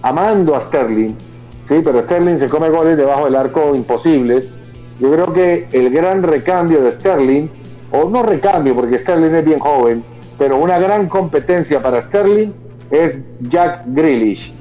amando 0.02 0.54
a 0.54 0.60
Sterling, 0.60 1.14
sí, 1.68 1.80
pero 1.82 2.02
Sterling 2.02 2.36
se 2.38 2.48
come 2.48 2.68
goles 2.68 2.96
debajo 2.96 3.24
del 3.24 3.34
arco 3.34 3.74
imposibles. 3.74 4.46
Yo 5.00 5.10
creo 5.10 5.32
que 5.32 5.68
el 5.72 5.90
gran 5.90 6.22
recambio 6.22 6.82
de 6.82 6.92
Sterling, 6.92 7.48
o 7.90 8.08
no 8.08 8.22
recambio 8.22 8.74
porque 8.74 8.98
Sterling 8.98 9.34
es 9.34 9.44
bien 9.44 9.58
joven, 9.58 10.04
pero 10.38 10.58
una 10.58 10.78
gran 10.78 11.08
competencia 11.08 11.82
para 11.82 12.02
Sterling 12.02 12.52
es 12.90 13.22
Jack 13.48 13.82
Grealish, 13.86 14.52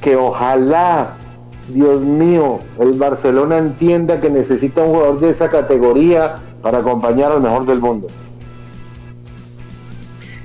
que 0.00 0.16
ojalá, 0.16 1.16
Dios 1.68 2.00
mío, 2.00 2.58
el 2.80 2.92
Barcelona 2.92 3.58
entienda 3.58 4.20
que 4.20 4.30
necesita 4.30 4.82
un 4.82 4.94
jugador 4.94 5.20
de 5.20 5.30
esa 5.30 5.48
categoría 5.48 6.36
para 6.60 6.78
acompañar 6.78 7.32
al 7.32 7.40
mejor 7.40 7.66
del 7.66 7.80
mundo. 7.80 8.08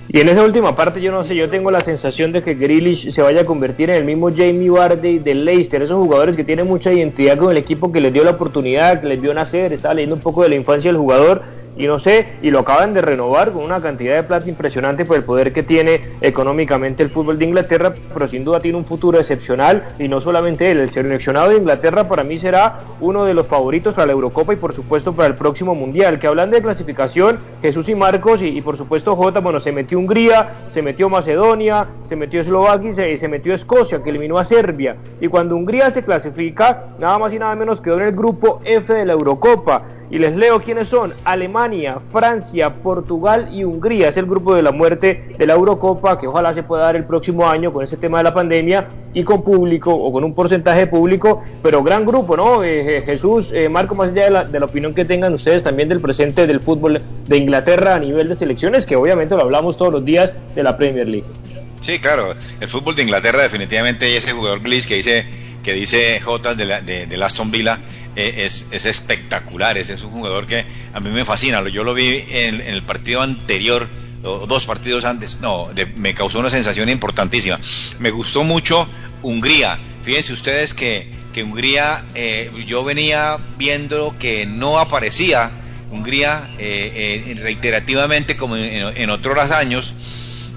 Y 0.09 0.21
en 0.21 0.29
esa 0.29 0.43
última 0.43 0.73
parte, 0.73 1.01
yo 1.01 1.11
no 1.11 1.25
sé, 1.25 1.35
yo 1.35 1.49
tengo 1.49 1.69
la 1.69 1.81
sensación 1.81 2.31
de 2.31 2.41
que 2.41 2.53
Grealish 2.53 3.11
se 3.11 3.21
vaya 3.21 3.41
a 3.41 3.45
convertir 3.45 3.89
en 3.89 3.97
el 3.97 4.05
mismo 4.05 4.29
Jamie 4.33 4.69
Vardy 4.69 5.19
de 5.19 5.35
Leicester, 5.35 5.81
esos 5.81 5.97
jugadores 5.97 6.37
que 6.37 6.45
tienen 6.45 6.65
mucha 6.65 6.93
identidad 6.93 7.37
con 7.37 7.51
el 7.51 7.57
equipo 7.57 7.91
que 7.91 7.99
les 7.99 8.13
dio 8.13 8.23
la 8.23 8.31
oportunidad, 8.31 9.01
que 9.01 9.07
les 9.07 9.19
vio 9.19 9.33
nacer, 9.33 9.73
estaba 9.73 9.95
leyendo 9.95 10.15
un 10.15 10.21
poco 10.21 10.43
de 10.43 10.49
la 10.49 10.55
infancia 10.55 10.89
del 10.89 10.97
jugador 10.97 11.41
y 11.77 11.85
no 11.85 11.99
sé, 11.99 12.27
y 12.41 12.51
lo 12.51 12.59
acaban 12.59 12.93
de 12.93 13.01
renovar 13.01 13.51
con 13.51 13.63
una 13.63 13.81
cantidad 13.81 14.15
de 14.15 14.23
plata 14.23 14.49
impresionante 14.49 15.05
por 15.05 15.17
el 15.17 15.23
poder 15.23 15.53
que 15.53 15.63
tiene 15.63 16.01
económicamente 16.21 17.03
el 17.03 17.09
fútbol 17.09 17.37
de 17.37 17.45
Inglaterra, 17.45 17.93
pero 18.13 18.27
sin 18.27 18.43
duda 18.43 18.59
tiene 18.59 18.77
un 18.77 18.85
futuro 18.85 19.19
excepcional 19.19 19.83
y 19.99 20.07
no 20.07 20.19
solamente 20.19 20.71
él, 20.71 20.79
el 20.79 20.89
seleccionado 20.89 21.49
de 21.49 21.57
Inglaterra 21.57 22.07
para 22.07 22.23
mí 22.23 22.37
será 22.39 22.79
uno 22.99 23.25
de 23.25 23.33
los 23.33 23.47
favoritos 23.47 23.93
para 23.93 24.07
la 24.07 24.13
Eurocopa 24.13 24.53
y 24.53 24.57
por 24.57 24.73
supuesto 24.73 25.13
para 25.13 25.27
el 25.27 25.35
próximo 25.35 25.75
Mundial, 25.75 26.19
que 26.19 26.27
hablan 26.27 26.49
de 26.49 26.61
clasificación, 26.61 27.39
Jesús 27.61 27.87
y 27.89 27.95
Marcos 27.95 28.41
y, 28.41 28.61
por 28.61 28.77
supuesto 28.77 29.15
Jota, 29.15 29.39
bueno, 29.39 29.59
se 29.59 29.71
metió 29.71 29.99
Hungría, 29.99 30.49
se 30.71 30.81
metió 30.81 31.09
Macedonia, 31.09 31.87
se 32.05 32.15
metió 32.15 32.41
Eslovaquia 32.41 32.89
y 32.89 32.93
se, 32.93 33.17
se 33.17 33.27
metió 33.27 33.53
Escocia, 33.53 34.01
que 34.01 34.09
eliminó 34.09 34.37
a 34.37 34.45
Serbia, 34.45 34.95
y 35.21 35.27
cuando 35.27 35.55
Hungría 35.55 35.91
se 35.91 36.03
clasifica, 36.03 36.85
nada 36.99 37.19
más 37.19 37.33
y 37.33 37.39
nada 37.39 37.55
menos 37.55 37.81
quedó 37.81 37.99
en 37.99 38.07
el 38.07 38.15
grupo 38.15 38.61
F 38.63 38.93
de 38.93 39.05
la 39.05 39.13
Eurocopa, 39.13 39.83
y 40.09 40.19
les 40.19 40.35
leo 40.35 40.61
quiénes 40.61 40.87
son. 40.87 41.13
Alemania, 41.23 41.99
Francia, 42.11 42.73
Portugal 42.73 43.49
y 43.51 43.63
Hungría. 43.63 44.09
Es 44.09 44.17
el 44.17 44.25
grupo 44.25 44.55
de 44.55 44.61
la 44.61 44.71
muerte 44.71 45.35
de 45.37 45.45
la 45.45 45.53
Eurocopa 45.53 46.19
que 46.19 46.27
ojalá 46.27 46.53
se 46.53 46.63
pueda 46.63 46.83
dar 46.83 46.95
el 46.95 47.05
próximo 47.05 47.47
año 47.47 47.73
con 47.73 47.83
ese 47.83 47.97
tema 47.97 48.19
de 48.19 48.23
la 48.25 48.33
pandemia 48.33 48.87
y 49.13 49.23
con 49.23 49.43
público 49.43 49.93
o 49.93 50.11
con 50.11 50.23
un 50.23 50.33
porcentaje 50.33 50.87
público, 50.87 51.43
pero 51.63 51.83
gran 51.83 52.05
grupo, 52.05 52.37
¿no? 52.37 52.63
Eh, 52.63 53.01
Jesús, 53.05 53.51
eh, 53.53 53.67
Marco, 53.69 53.95
más 53.95 54.11
allá 54.11 54.25
de 54.25 54.31
la, 54.31 54.45
de 54.45 54.59
la 54.59 54.65
opinión 54.65 54.93
que 54.93 55.05
tengan 55.05 55.33
ustedes 55.33 55.63
también 55.63 55.89
del 55.89 55.99
presente 55.99 56.45
del 56.45 56.59
fútbol 56.59 57.01
de 57.27 57.37
Inglaterra 57.37 57.95
a 57.95 57.99
nivel 57.99 58.29
de 58.29 58.35
selecciones, 58.35 58.85
que 58.85 58.95
obviamente 58.95 59.35
lo 59.35 59.41
hablamos 59.41 59.77
todos 59.77 59.91
los 59.91 60.05
días 60.05 60.33
de 60.55 60.63
la 60.63 60.77
Premier 60.77 61.07
League. 61.07 61.25
Sí, 61.81 61.99
claro, 61.99 62.35
el 62.59 62.67
fútbol 62.67 62.95
de 62.95 63.03
Inglaterra 63.03 63.43
definitivamente 63.43 64.15
ese 64.15 64.33
jugador 64.33 64.61
Gliss 64.61 64.87
que 64.87 64.95
dice 64.95 65.25
que 65.63 65.73
dice 65.73 66.21
J 66.21 66.55
de, 66.55 66.65
la, 66.65 66.81
de, 66.81 67.19
Aston 67.21 67.51
Villa 67.51 67.79
es, 68.17 68.65
es, 68.71 68.85
espectacular, 68.85 69.77
es, 69.77 69.89
un 69.89 70.11
jugador 70.11 70.47
que 70.47 70.65
a 70.93 70.99
mí 70.99 71.09
me 71.09 71.23
fascina, 71.23 71.67
yo 71.69 71.83
lo 71.83 71.93
vi 71.93 72.23
en, 72.29 72.61
el 72.61 72.81
partido 72.81 73.21
anterior, 73.21 73.87
dos 74.21 74.65
partidos 74.65 75.05
antes, 75.05 75.39
no, 75.41 75.69
de, 75.73 75.85
me 75.85 76.13
causó 76.13 76.39
una 76.39 76.49
sensación 76.49 76.89
importantísima. 76.89 77.59
Me 77.99 78.09
gustó 78.09 78.43
mucho 78.43 78.87
Hungría, 79.21 79.79
fíjense 80.03 80.33
ustedes 80.33 80.73
que, 80.73 81.07
que 81.33 81.43
Hungría, 81.43 82.03
eh, 82.15 82.51
yo 82.65 82.83
venía 82.83 83.37
viendo 83.57 84.15
que 84.17 84.45
no 84.45 84.79
aparecía 84.79 85.51
Hungría 85.91 86.49
eh, 86.59 87.23
eh, 87.27 87.35
reiterativamente 87.41 88.35
como 88.35 88.57
en, 88.57 88.97
en, 88.97 89.09
otros 89.09 89.51
años, 89.51 89.95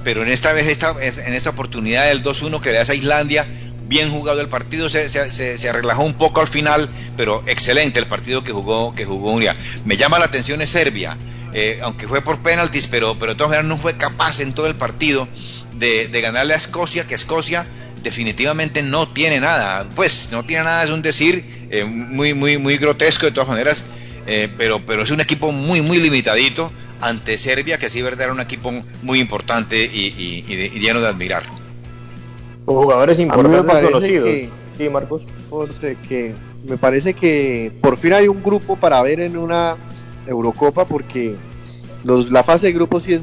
pero 0.03 0.23
en 0.23 0.29
esta 0.29 0.53
vez, 0.53 0.67
esta, 0.67 0.95
en 1.01 1.35
esta 1.35 1.51
oportunidad 1.51 2.09
del 2.09 2.23
2-1 2.25 2.61
que 2.61 2.73
le 2.73 2.79
hace 2.79 2.93
a 2.93 2.95
Islandia, 2.97 3.47
bien 3.91 4.09
jugado 4.09 4.41
el 4.41 4.49
partido, 4.49 4.89
se, 4.89 5.09
se, 5.09 5.73
relajó 5.73 6.05
un 6.05 6.15
poco 6.15 6.41
al 6.41 6.47
final, 6.47 6.89
pero 7.17 7.43
excelente 7.49 7.99
el 7.99 8.07
partido 8.07 8.45
que 8.45 8.53
jugó, 8.53 8.95
que 8.95 9.05
jugó 9.05 9.33
Hungría. 9.33 9.57
Me 9.85 9.97
llama 9.97 10.21
la 10.21 10.27
atención 10.27 10.63
es 10.63 10.71
Serbia, 10.71 11.19
eh, 11.53 11.81
aunque 11.83 12.07
fue 12.07 12.23
por 12.23 12.39
penaltis, 12.39 12.87
pero, 12.87 13.19
pero 13.19 13.33
de 13.33 13.37
todas 13.37 13.51
maneras 13.51 13.69
no 13.69 13.77
fue 13.77 13.97
capaz 13.97 14.39
en 14.39 14.53
todo 14.53 14.69
el 14.69 14.77
partido 14.77 15.29
de, 15.75 16.09
ganarle 16.23 16.55
a 16.55 16.57
Escocia, 16.57 17.05
que 17.09 17.17
Escocia 17.17 17.67
definitivamente 18.01 18.81
no 18.83 19.09
tiene 19.09 19.41
nada, 19.41 19.89
pues 19.97 20.31
no 20.31 20.45
tiene 20.45 20.63
nada, 20.63 20.85
es 20.85 20.91
un 20.91 21.03
decir 21.03 21.67
eh, 21.71 21.85
muy, 21.85 22.33
muy, 22.33 22.59
muy 22.59 22.77
grotesco 22.77 23.27
de 23.27 23.33
todas 23.33 23.49
maneras, 23.49 23.85
eh, 24.29 24.49
pero, 24.57 24.87
pero 24.87 25.03
es 25.03 25.11
un 25.11 25.21
equipo 25.21 25.51
muy, 25.51 25.83
muy 25.83 25.99
limitadito 25.99 26.73
ante 27.01 27.37
Serbia, 27.37 27.77
que 27.77 27.91
sí, 27.91 28.03
verdad, 28.03 28.27
era 28.27 28.33
un 28.35 28.41
equipo 28.41 28.71
muy 29.03 29.19
importante 29.19 29.83
y 29.85 30.45
lleno 30.79 31.01
de 31.01 31.09
admirar 31.09 31.60
jugadores 32.67 33.19
importantes 33.19 33.91
conocidos. 33.91 34.29
Que, 34.29 34.49
sí, 34.79 34.89
Marcos. 34.89 35.25
José, 35.49 35.97
que 36.09 36.35
me 36.67 36.77
parece 36.77 37.15
que 37.15 37.73
por 37.81 37.97
fin 37.97 38.13
hay 38.13 38.29
un 38.29 38.43
grupo 38.43 38.77
para 38.77 39.03
ver 39.03 39.21
en 39.21 39.37
una 39.37 39.77
Eurocopa 40.27 40.85
porque 40.85 41.35
los, 42.05 42.31
la 42.31 42.45
fase 42.45 42.69
de 42.69 42.73
grupos 42.73 43.05
sí 43.05 43.15
es, 43.15 43.23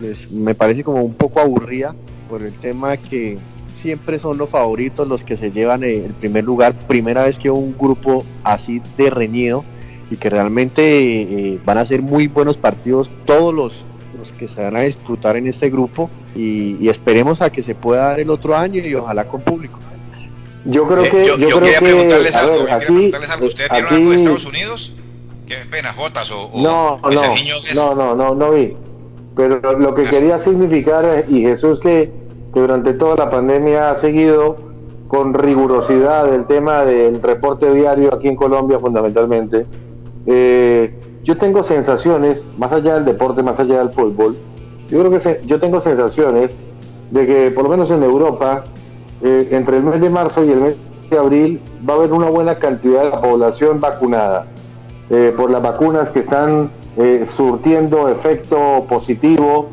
les, 0.00 0.30
me 0.30 0.54
parece 0.54 0.84
como 0.84 1.02
un 1.02 1.14
poco 1.14 1.40
aburrida 1.40 1.94
por 2.28 2.42
el 2.42 2.52
tema 2.52 2.96
que 2.96 3.38
siempre 3.76 4.18
son 4.18 4.38
los 4.38 4.48
favoritos 4.48 5.06
los 5.06 5.24
que 5.24 5.36
se 5.36 5.50
llevan 5.52 5.84
el 5.84 6.12
primer 6.14 6.44
lugar. 6.44 6.74
Primera 6.86 7.24
vez 7.24 7.38
que 7.38 7.50
un 7.50 7.76
grupo 7.78 8.24
así 8.42 8.80
de 8.96 9.10
reñido 9.10 9.64
y 10.10 10.16
que 10.16 10.30
realmente 10.30 11.52
eh, 11.52 11.58
van 11.64 11.78
a 11.78 11.86
ser 11.86 12.02
muy 12.02 12.26
buenos 12.26 12.58
partidos 12.58 13.10
todos 13.24 13.54
los 13.54 13.84
que 14.34 14.48
se 14.48 14.62
van 14.62 14.76
a 14.76 14.82
disfrutar 14.82 15.36
en 15.36 15.46
este 15.46 15.70
grupo 15.70 16.10
y, 16.34 16.76
y, 16.80 16.88
esperemos 16.88 17.40
a 17.40 17.50
que 17.50 17.62
se 17.62 17.74
pueda 17.74 18.08
dar 18.08 18.20
el 18.20 18.30
otro 18.30 18.56
año 18.56 18.84
y 18.84 18.94
ojalá 18.94 19.26
con 19.26 19.40
público. 19.40 19.78
Yo 20.64 20.86
creo 20.86 21.02
que. 21.04 21.22
Eh, 21.22 21.26
yo, 21.26 21.36
yo, 21.38 21.48
yo, 21.48 21.60
quería 21.60 21.78
que, 21.78 21.84
preguntarles 21.84 22.36
algo. 22.36 22.64
Ver, 22.64 22.72
aquí, 22.72 22.84
preguntarles 22.86 23.30
algo. 23.30 23.46
¿Ustedes 23.46 23.70
vieron 23.70 23.86
aquí, 23.86 23.94
algo 23.96 24.10
de 24.10 24.16
Estados 24.16 24.46
Unidos? 24.46 24.96
Qué 25.46 25.56
pena, 25.70 25.92
Jotas 25.92 26.30
o, 26.30 26.46
o 26.46 26.62
no, 26.62 27.10
ese 27.10 27.26
no, 27.26 27.34
niño 27.34 27.54
es... 27.56 27.74
no, 27.74 27.94
no, 27.94 28.14
no, 28.14 28.34
no 28.34 28.50
vi. 28.52 28.74
Pero 29.36 29.60
lo 29.78 29.94
que 29.94 30.04
quería 30.04 30.38
significar, 30.38 31.24
y 31.28 31.42
Jesús 31.42 31.80
que, 31.80 32.10
que 32.52 32.60
durante 32.60 32.94
toda 32.94 33.16
la 33.16 33.30
pandemia 33.30 33.90
ha 33.90 34.00
seguido 34.00 34.56
con 35.08 35.34
rigurosidad 35.34 36.32
el 36.32 36.46
tema 36.46 36.84
del 36.84 37.20
reporte 37.20 37.72
diario 37.72 38.14
aquí 38.14 38.28
en 38.28 38.36
Colombia 38.36 38.78
fundamentalmente, 38.78 39.66
eh, 40.26 40.94
yo 41.24 41.38
tengo 41.38 41.64
sensaciones, 41.64 42.44
más 42.58 42.70
allá 42.70 42.94
del 42.94 43.06
deporte, 43.06 43.42
más 43.42 43.58
allá 43.58 43.78
del 43.78 43.90
fútbol, 43.90 44.36
yo 44.88 44.98
creo 45.00 45.10
que 45.10 45.20
se, 45.20 45.40
yo 45.46 45.58
tengo 45.58 45.80
sensaciones 45.80 46.54
de 47.10 47.26
que 47.26 47.50
por 47.50 47.64
lo 47.64 47.70
menos 47.70 47.90
en 47.90 48.02
Europa, 48.02 48.64
eh, 49.22 49.48
entre 49.52 49.78
el 49.78 49.84
mes 49.84 50.00
de 50.00 50.10
marzo 50.10 50.44
y 50.44 50.52
el 50.52 50.60
mes 50.60 50.76
de 51.10 51.18
abril, 51.18 51.60
va 51.88 51.94
a 51.94 51.96
haber 51.96 52.12
una 52.12 52.28
buena 52.28 52.56
cantidad 52.56 53.04
de 53.04 53.10
la 53.10 53.20
población 53.20 53.80
vacunada 53.80 54.46
eh, 55.10 55.32
por 55.34 55.50
las 55.50 55.62
vacunas 55.62 56.10
que 56.10 56.20
están 56.20 56.70
eh, 56.96 57.26
surtiendo 57.34 58.08
efecto 58.08 58.84
positivo, 58.88 59.68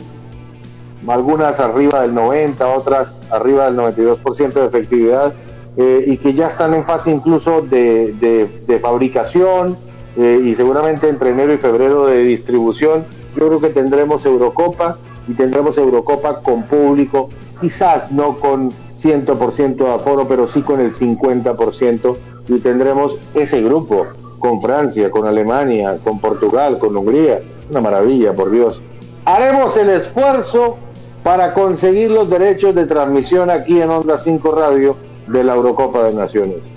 algunas 1.08 1.60
arriba 1.60 2.02
del 2.02 2.14
90, 2.14 2.66
otras 2.68 3.22
arriba 3.30 3.66
del 3.66 3.78
92% 3.78 4.54
de 4.54 4.66
efectividad, 4.66 5.34
y 5.78 6.18
que 6.18 6.34
ya 6.34 6.48
están 6.48 6.74
en 6.74 6.84
fase 6.84 7.10
incluso 7.10 7.62
de, 7.62 8.80
fabricación 8.82 9.78
eh, 10.18 10.42
y 10.44 10.56
seguramente 10.56 11.08
entre 11.08 11.32
enero 11.32 11.54
y 11.54 11.58
febrero 11.58 12.08
de 12.08 12.20
distribución. 12.20 13.06
Yo 13.36 13.48
creo 13.48 13.62
que 13.62 13.70
tendremos 13.70 14.26
Eurocopa 14.26 14.98
y 15.28 15.34
tendremos 15.34 15.78
Eurocopa 15.78 16.42
con 16.42 16.64
público, 16.64 17.30
quizás 17.60 18.12
no 18.12 18.38
con 18.38 18.72
100% 19.02 19.76
de 19.76 19.90
aforo, 19.90 20.28
pero 20.28 20.48
sí 20.48 20.62
con 20.62 20.80
el 20.80 20.94
50% 20.94 22.18
y 22.48 22.60
tendremos 22.60 23.18
ese 23.34 23.62
grupo 23.62 24.08
con 24.40 24.62
Francia, 24.62 25.10
con 25.12 25.28
Alemania, 25.28 25.98
con 26.04 26.20
Portugal, 26.20 26.80
con 26.80 26.98
Hungría. 26.98 27.42
Una 27.70 27.80
maravilla, 27.80 28.34
por 28.34 28.52
Dios. 28.52 28.82
Haremos 29.24 29.78
el 29.78 29.90
esfuerzo 29.90 30.78
para 31.24 31.54
conseguir 31.54 32.12
los 32.12 32.30
derechos 32.30 32.76
de 32.76 32.86
transmisión 32.86 33.50
aquí 33.50 33.80
en 33.80 33.90
Onda 33.90 34.18
5 34.18 34.52
Radio 34.52 34.98
de 35.28 35.44
la 35.44 35.56
Eurocopa 35.56 36.04
de 36.04 36.14
Naciones. 36.14 36.71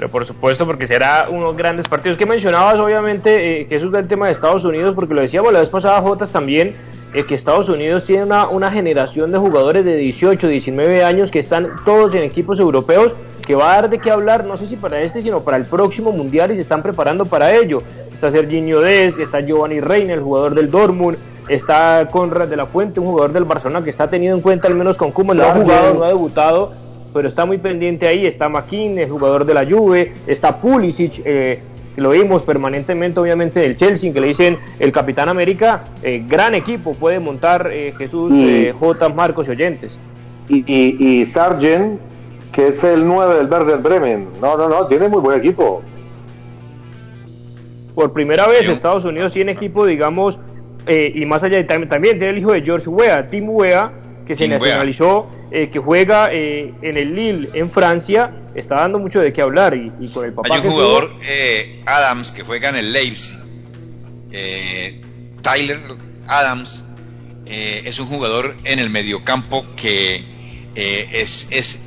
Pero 0.00 0.10
por 0.10 0.24
supuesto, 0.24 0.64
porque 0.64 0.86
será 0.86 1.28
unos 1.28 1.54
grandes 1.54 1.86
partidos. 1.86 2.16
que 2.16 2.24
mencionabas, 2.24 2.78
obviamente, 2.78 3.60
eh, 3.60 3.66
Jesús, 3.66 3.92
del 3.92 4.08
tema 4.08 4.24
de 4.24 4.32
Estados 4.32 4.64
Unidos? 4.64 4.94
Porque 4.94 5.12
lo 5.12 5.20
decíamos 5.20 5.52
la 5.52 5.60
vez 5.60 5.68
pasada, 5.68 6.00
Jotas, 6.00 6.32
también, 6.32 6.74
eh, 7.12 7.24
que 7.26 7.34
Estados 7.34 7.68
Unidos 7.68 8.06
tiene 8.06 8.24
una, 8.24 8.48
una 8.48 8.72
generación 8.72 9.30
de 9.30 9.36
jugadores 9.36 9.84
de 9.84 9.96
18, 9.96 10.48
19 10.48 11.04
años 11.04 11.30
que 11.30 11.40
están 11.40 11.68
todos 11.84 12.14
en 12.14 12.22
equipos 12.22 12.58
europeos 12.58 13.14
que 13.46 13.54
va 13.54 13.74
a 13.74 13.82
dar 13.82 13.90
de 13.90 13.98
qué 13.98 14.10
hablar, 14.10 14.46
no 14.46 14.56
sé 14.56 14.64
si 14.64 14.76
para 14.76 15.02
este, 15.02 15.20
sino 15.20 15.40
para 15.40 15.58
el 15.58 15.66
próximo 15.66 16.12
mundial 16.12 16.50
y 16.50 16.54
se 16.54 16.62
están 16.62 16.82
preparando 16.82 17.26
para 17.26 17.54
ello. 17.54 17.82
Está 18.14 18.32
Serginho 18.32 18.80
Dez, 18.80 19.18
está 19.18 19.40
Giovanni 19.42 19.80
Reina, 19.80 20.14
el 20.14 20.20
jugador 20.20 20.54
del 20.54 20.70
Dortmund, 20.70 21.18
está 21.46 22.08
Conrad 22.10 22.48
de 22.48 22.56
la 22.56 22.64
Fuente, 22.64 23.00
un 23.00 23.06
jugador 23.06 23.32
del 23.32 23.44
Barcelona 23.44 23.84
que 23.84 23.90
está 23.90 24.08
tenido 24.08 24.34
en 24.34 24.40
cuenta 24.40 24.66
al 24.66 24.76
menos 24.76 24.96
con 24.96 25.10
Kuma, 25.10 25.34
no 25.34 25.42
ha 25.42 25.52
jugado, 25.52 25.92
no 25.92 26.04
ha 26.04 26.08
debutado, 26.08 26.72
pero 27.12 27.28
está 27.28 27.44
muy 27.44 27.58
pendiente 27.58 28.06
ahí, 28.06 28.26
está 28.26 28.48
Makin, 28.48 28.98
el 28.98 29.10
jugador 29.10 29.44
de 29.44 29.54
la 29.54 29.66
Juve, 29.66 30.12
está 30.26 30.58
Pulisic, 30.58 31.22
eh, 31.24 31.60
que 31.94 32.00
lo 32.00 32.10
vimos 32.10 32.42
permanentemente 32.42 33.18
obviamente 33.18 33.60
del 33.60 33.76
Chelsea, 33.76 34.12
que 34.12 34.20
le 34.20 34.28
dicen 34.28 34.58
el 34.78 34.92
Capitán 34.92 35.28
América, 35.28 35.84
eh, 36.02 36.24
gran 36.26 36.54
equipo, 36.54 36.94
puede 36.94 37.18
montar 37.18 37.70
eh, 37.72 37.92
Jesús, 37.96 38.32
J. 38.78 39.08
Marcos 39.10 39.48
y 39.48 39.50
Oyentes. 39.50 39.90
Y, 40.48 40.64
y, 40.66 41.20
y 41.20 41.26
Sargent, 41.26 42.00
que 42.52 42.68
es 42.68 42.82
el 42.84 43.06
9 43.06 43.36
del 43.36 43.46
Werder 43.46 43.78
Bremen, 43.78 44.28
no, 44.40 44.56
no, 44.56 44.68
no, 44.68 44.86
tiene 44.86 45.08
muy 45.08 45.20
buen 45.20 45.38
equipo. 45.38 45.82
Por 47.94 48.12
primera 48.12 48.46
vez 48.46 48.68
Estados 48.68 49.04
Unidos 49.04 49.32
tiene 49.32 49.52
equipo, 49.52 49.84
digamos, 49.84 50.38
y 50.88 51.24
más 51.26 51.44
allá 51.44 51.58
de, 51.58 51.64
también, 51.64 52.18
tiene 52.18 52.30
el 52.30 52.38
hijo 52.38 52.52
de 52.52 52.62
George 52.62 52.88
Weah, 52.88 53.28
Tim 53.28 53.48
Weah, 53.48 53.92
que 54.30 54.36
se 54.36 54.46
nacionalizó 54.46 55.28
eh, 55.50 55.70
que 55.72 55.80
juega 55.80 56.32
eh, 56.32 56.72
en 56.82 56.96
el 56.96 57.16
Lille 57.16 57.50
en 57.52 57.68
Francia 57.68 58.32
está 58.54 58.76
dando 58.76 59.00
mucho 59.00 59.18
de 59.18 59.32
qué 59.32 59.42
hablar 59.42 59.74
y, 59.74 60.06
con 60.06 60.24
el 60.24 60.32
papá 60.32 60.54
hay 60.54 60.60
un 60.60 60.70
jugador 60.70 61.16
eh, 61.26 61.82
Adams 61.84 62.30
que 62.30 62.44
juega 62.44 62.68
en 62.68 62.76
el 62.76 62.92
Leipzig. 62.92 63.40
Tyler 65.42 65.80
Adams 66.28 66.84
es 67.44 67.98
un 67.98 68.06
jugador 68.06 68.54
en 68.62 68.78
el 68.78 68.88
mediocampo 68.88 69.66
que 69.74 70.22
es, 70.76 71.48
es 71.50 71.86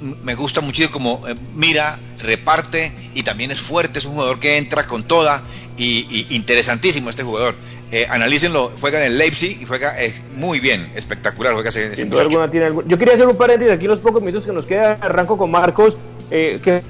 me 0.00 0.34
gusta 0.34 0.62
mucho 0.62 0.90
como 0.90 1.22
mira 1.52 2.00
reparte 2.22 2.90
y 3.14 3.22
también 3.22 3.50
es 3.50 3.60
fuerte. 3.60 3.98
Es 3.98 4.06
un 4.06 4.12
jugador 4.12 4.40
que 4.40 4.56
entra 4.56 4.86
con 4.86 5.02
toda 5.02 5.42
y 5.76 6.26
interesantísimo 6.30 7.10
este 7.10 7.22
jugador 7.22 7.54
eh, 7.92 8.06
analícenlo, 8.08 8.72
juega 8.80 8.98
en 8.98 9.12
el 9.12 9.18
Leipzig 9.18 9.60
y 9.62 9.64
juega 9.64 9.94
muy 10.34 10.58
bien, 10.58 10.90
espectacular, 10.96 11.54
juega 11.54 11.68
ese, 11.68 11.92
ese 11.92 12.06
tiene 12.06 12.70
Yo 12.86 12.98
quería 12.98 13.14
hacer 13.14 13.28
un 13.28 13.36
paréntesis 13.36 13.72
aquí 13.72 13.86
los 13.86 14.00
pocos 14.00 14.22
minutos 14.22 14.46
que 14.46 14.52
nos 14.52 14.66
queda, 14.66 14.98
arranco 15.00 15.36
con 15.38 15.50
Marcos, 15.50 15.96
eh, 16.30 16.58
que 16.62 16.82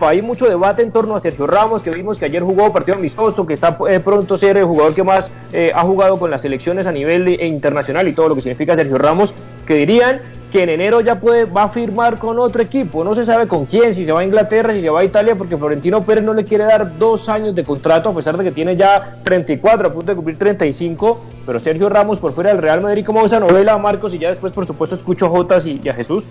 hay 0.00 0.22
mucho 0.22 0.46
debate 0.46 0.82
en 0.82 0.92
torno 0.92 1.16
a 1.16 1.20
Sergio 1.20 1.46
Ramos, 1.46 1.82
que 1.82 1.90
vimos 1.90 2.18
que 2.18 2.24
ayer 2.24 2.42
jugó 2.42 2.72
partido 2.72 2.96
amistoso, 2.96 3.46
que 3.46 3.54
está 3.54 3.78
eh, 3.88 4.00
pronto 4.00 4.34
a 4.34 4.38
ser 4.38 4.56
el 4.56 4.64
jugador 4.64 4.94
que 4.94 5.02
más 5.02 5.32
eh, 5.52 5.72
ha 5.74 5.82
jugado 5.82 6.18
con 6.18 6.30
las 6.30 6.42
selecciones 6.42 6.86
a 6.86 6.92
nivel 6.92 7.28
internacional 7.42 8.08
y 8.08 8.12
todo 8.12 8.28
lo 8.28 8.34
que 8.34 8.42
significa 8.42 8.74
Sergio 8.76 8.98
Ramos, 8.98 9.34
que 9.66 9.74
dirían 9.74 10.20
que 10.50 10.62
en 10.62 10.68
enero 10.68 11.00
ya 11.00 11.20
puede, 11.20 11.44
va 11.44 11.64
a 11.64 11.68
firmar 11.68 12.18
con 12.18 12.38
otro 12.38 12.62
equipo. 12.62 13.04
No 13.04 13.14
se 13.14 13.24
sabe 13.24 13.48
con 13.48 13.66
quién, 13.66 13.92
si 13.92 14.04
se 14.04 14.12
va 14.12 14.20
a 14.20 14.24
Inglaterra, 14.24 14.72
si 14.72 14.80
se 14.80 14.90
va 14.90 15.00
a 15.00 15.04
Italia, 15.04 15.34
porque 15.34 15.56
Florentino 15.56 16.04
Pérez 16.04 16.24
no 16.24 16.34
le 16.34 16.44
quiere 16.44 16.64
dar 16.64 16.98
dos 16.98 17.28
años 17.28 17.54
de 17.54 17.64
contrato, 17.64 18.08
a 18.08 18.14
pesar 18.14 18.36
de 18.36 18.44
que 18.44 18.52
tiene 18.52 18.76
ya 18.76 19.18
34, 19.24 19.88
a 19.88 19.92
punto 19.92 20.12
de 20.12 20.16
cumplir 20.16 20.36
35. 20.36 21.20
Pero 21.44 21.60
Sergio 21.60 21.88
Ramos 21.88 22.18
por 22.18 22.32
fuera 22.32 22.50
del 22.50 22.62
Real 22.62 22.80
Madrid, 22.80 23.04
¿cómo 23.04 23.24
esa 23.24 23.40
novela, 23.40 23.76
Marcos? 23.78 24.14
Y 24.14 24.18
ya 24.18 24.28
después, 24.28 24.52
por 24.52 24.66
supuesto, 24.66 24.96
escucho 24.96 25.26
a 25.26 25.30
Jotas 25.30 25.66
y, 25.66 25.88
a 25.88 25.94
Jesús. 25.94 26.26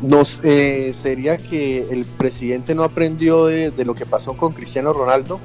Nos, 0.00 0.40
eh, 0.42 0.92
sería 0.94 1.36
que 1.36 1.86
el 1.90 2.04
presidente 2.04 2.74
no 2.74 2.82
aprendió 2.82 3.46
de 3.46 3.84
lo 3.84 3.94
que 3.94 4.04
pasó 4.04 4.36
con 4.36 4.52
Cristiano 4.52 4.92
Ronaldo 4.92 5.38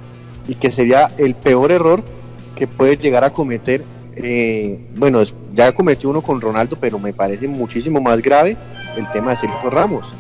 y 0.48 0.56
que 0.56 0.72
sería 0.72 1.12
el 1.18 1.36
peor 1.36 1.72
error 1.72 2.02
que 2.56 2.66
puede 2.66 2.98
llegar 2.98 3.24
a 3.24 3.30
cometer 3.30 3.84
eh, 4.24 4.80
bueno, 4.96 5.24
ya 5.54 5.72
cometió 5.74 6.10
uno 6.10 6.22
con 6.22 6.42
Ronaldo, 6.42 6.78
pero 6.80 7.00
me 7.00 7.14
parece 7.14 7.48
muchísimo 7.48 8.02
más 8.02 8.22
grave 8.22 8.58
el 8.96 9.10
tema 9.12 9.32
de 9.32 9.38
Sergio 9.38 9.70
Ramos. 9.70 10.14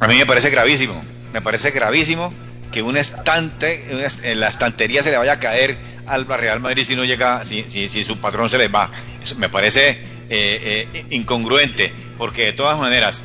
A 0.00 0.08
mí 0.08 0.16
me 0.16 0.26
parece 0.26 0.50
gravísimo, 0.50 0.94
me 1.32 1.40
parece 1.40 1.70
gravísimo 1.70 2.32
que 2.72 2.82
un 2.82 2.96
estante, 2.96 3.84
en 4.24 4.40
la 4.40 4.48
estantería 4.48 5.02
se 5.02 5.10
le 5.10 5.16
vaya 5.16 5.34
a 5.34 5.38
caer 5.38 5.76
al 6.06 6.26
Real 6.26 6.60
Madrid 6.60 6.84
si 6.84 6.96
no 6.96 7.04
llega, 7.04 7.44
si, 7.44 7.62
si, 7.68 8.04
su 8.04 8.18
patrón 8.18 8.48
se 8.48 8.58
le 8.58 8.68
va. 8.68 8.90
Eso 9.22 9.36
me 9.36 9.48
parece 9.48 9.90
eh, 9.90 9.98
eh, 10.92 11.06
incongruente, 11.10 11.92
porque 12.18 12.46
de 12.46 12.52
todas 12.52 12.78
maneras, 12.78 13.22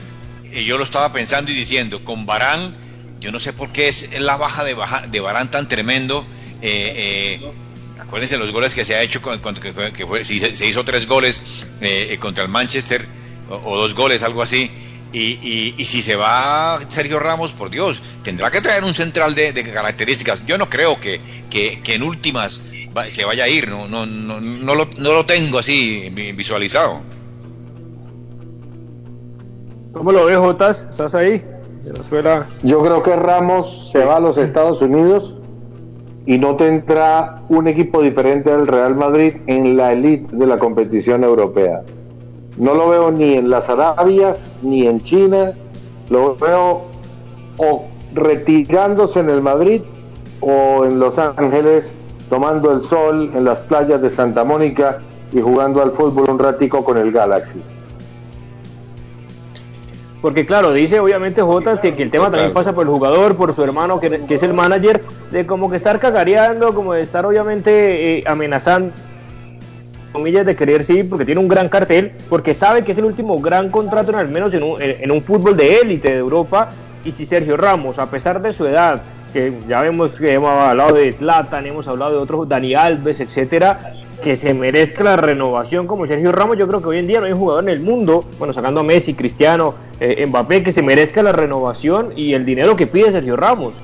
yo 0.65 0.77
lo 0.77 0.83
estaba 0.83 1.11
pensando 1.11 1.51
y 1.51 1.55
diciendo, 1.55 2.03
con 2.03 2.25
Barán, 2.25 2.75
yo 3.19 3.31
no 3.31 3.39
sé 3.39 3.51
por 3.51 3.71
qué 3.71 3.87
es 3.87 4.19
la 4.19 4.37
baja 4.37 4.63
de, 4.63 4.73
baja, 4.73 5.07
de 5.07 5.19
Barán 5.19 5.49
tan 5.49 5.67
tremendo. 5.67 6.25
Eh, 6.61 7.39
acuérdense 8.09 8.37
los 8.37 8.51
goles 8.51 8.73
que 8.73 8.83
se 8.83 8.95
ha 8.95 9.03
hecho, 9.03 9.21
con, 9.21 9.39
que, 9.39 10.05
fue, 10.07 10.25
si 10.25 10.39
se, 10.39 10.65
hizo 10.65 10.83
tres 10.83 11.07
goles 11.07 11.67
eh, 11.79 12.07
eh, 12.09 12.17
contra 12.17 12.43
el 12.43 12.49
Manchester, 12.49 13.05
o, 13.49 13.77
dos 13.77 13.93
goles, 13.93 14.23
algo 14.23 14.41
así, 14.41 14.71
y, 15.13 15.75
y, 15.77 15.85
si 15.85 16.01
se 16.01 16.15
va 16.15 16.79
Sergio 16.89 17.19
Ramos, 17.19 17.51
por 17.51 17.69
Dios, 17.69 18.01
tendrá 18.23 18.49
que 18.49 18.61
traer 18.61 18.83
un 18.83 18.95
central 18.95 19.35
de, 19.35 19.53
características. 19.53 20.45
Yo 20.47 20.57
no 20.57 20.69
creo 20.69 20.99
que, 20.99 21.21
que, 21.51 21.79
en 21.93 22.01
últimas 22.01 22.63
se 23.11 23.25
vaya 23.25 23.43
a 23.43 23.47
ir, 23.47 23.69
no, 23.69 23.87
no, 23.87 24.07
no, 24.07 24.41
no, 24.41 24.75
lo, 24.75 24.89
no 24.97 25.13
lo 25.13 25.25
tengo 25.25 25.59
así 25.59 26.09
visualizado. 26.35 27.01
¿Cómo 29.93 30.11
lo 30.11 30.25
ves, 30.25 30.37
Jotas? 30.37 30.85
¿Estás 30.89 31.13
ahí? 31.13 31.43
Yo 32.63 32.81
creo 32.81 33.03
que 33.03 33.15
Ramos 33.15 33.89
se 33.91 34.03
va 34.03 34.17
a 34.17 34.19
los 34.19 34.37
Estados 34.37 34.81
Unidos 34.81 35.38
y 36.25 36.37
no 36.37 36.55
tendrá 36.55 37.35
un 37.49 37.67
equipo 37.67 38.01
diferente 38.01 38.51
al 38.51 38.67
Real 38.67 38.95
Madrid 38.95 39.33
en 39.47 39.77
la 39.77 39.93
elite 39.93 40.35
de 40.35 40.45
la 40.45 40.57
competición 40.57 41.23
europea. 41.23 41.81
No 42.57 42.73
lo 42.73 42.89
veo 42.89 43.11
ni 43.11 43.35
en 43.35 43.49
las 43.49 43.69
Arabias 43.69 44.37
ni 44.61 44.85
en 44.85 45.01
China, 45.01 45.53
lo 46.09 46.35
veo 46.35 46.81
o 47.57 47.85
retirándose 48.13 49.19
en 49.19 49.29
el 49.29 49.41
Madrid 49.41 49.81
o 50.41 50.85
en 50.85 50.99
Los 50.99 51.17
Ángeles 51.17 51.93
tomando 52.29 52.71
el 52.71 52.81
sol 52.83 53.31
en 53.33 53.43
las 53.43 53.59
playas 53.59 54.01
de 54.01 54.09
Santa 54.09 54.43
Mónica 54.43 54.99
y 55.31 55.41
jugando 55.41 55.81
al 55.81 55.91
fútbol 55.91 56.29
un 56.29 56.39
ratico 56.39 56.83
con 56.83 56.97
el 56.97 57.11
Galaxy. 57.11 57.61
Porque 60.21 60.45
claro, 60.45 60.73
dice 60.73 60.99
obviamente 60.99 61.41
Jotas 61.41 61.79
que, 61.79 61.95
que, 61.95 62.03
el 62.03 62.11
tema 62.11 62.29
también 62.29 62.51
pasa 62.51 62.73
por 62.73 62.85
el 62.85 62.91
jugador, 62.91 63.37
por 63.37 63.53
su 63.53 63.63
hermano 63.63 64.01
que, 64.01 64.21
es 64.27 64.43
el 64.43 64.53
manager, 64.53 65.01
de 65.31 65.45
como 65.45 65.69
que 65.69 65.77
estar 65.77 65.99
cagareando, 65.99 66.75
como 66.75 66.93
de 66.93 67.01
estar 67.01 67.25
obviamente 67.25 68.17
eh, 68.17 68.23
amenazando, 68.25 68.91
comillas, 70.11 70.45
de 70.45 70.55
querer 70.55 70.83
sí, 70.83 71.03
porque 71.03 71.23
tiene 71.23 71.39
un 71.39 71.47
gran 71.47 71.69
cartel, 71.69 72.11
porque 72.29 72.53
sabe 72.53 72.83
que 72.83 72.91
es 72.91 72.97
el 72.97 73.05
último 73.05 73.39
gran 73.39 73.69
contrato, 73.69 74.11
en, 74.11 74.17
al 74.17 74.27
menos 74.27 74.53
en 74.53 74.63
un, 74.63 74.81
en 74.81 75.09
un 75.09 75.21
fútbol 75.23 75.55
de 75.55 75.77
élite 75.77 76.09
de 76.09 76.17
Europa, 76.17 76.71
y 77.05 77.13
si 77.13 77.25
Sergio 77.25 77.55
Ramos, 77.55 77.97
a 77.97 78.09
pesar 78.11 78.41
de 78.41 78.51
su 78.51 78.65
edad, 78.65 79.01
que 79.31 79.53
ya 79.69 79.81
vemos 79.81 80.15
que 80.15 80.33
hemos 80.33 80.49
hablado 80.49 80.95
de 80.95 81.13
Zlatan, 81.13 81.65
hemos 81.65 81.87
hablado 81.87 82.11
de 82.11 82.17
otros, 82.17 82.49
Dani 82.49 82.73
Alves, 82.73 83.21
etcétera, 83.21 83.93
que 84.23 84.35
se 84.35 84.53
merezca 84.53 85.03
la 85.03 85.15
renovación 85.15 85.87
como 85.87 86.05
Sergio 86.05 86.31
Ramos. 86.31 86.57
Yo 86.57 86.67
creo 86.67 86.81
que 86.81 86.87
hoy 86.87 86.99
en 86.99 87.07
día 87.07 87.19
no 87.19 87.25
hay 87.25 87.33
jugador 87.33 87.63
en 87.63 87.69
el 87.69 87.79
mundo, 87.79 88.25
bueno, 88.37 88.53
sacando 88.53 88.81
a 88.81 88.83
Messi, 88.83 89.13
Cristiano, 89.13 89.75
eh, 89.99 90.25
Mbappé, 90.27 90.63
que 90.63 90.71
se 90.71 90.81
merezca 90.81 91.23
la 91.23 91.31
renovación 91.31 92.13
y 92.15 92.33
el 92.33 92.45
dinero 92.45 92.75
que 92.75 92.87
pide 92.87 93.11
Sergio 93.11 93.35
Ramos. 93.35 93.75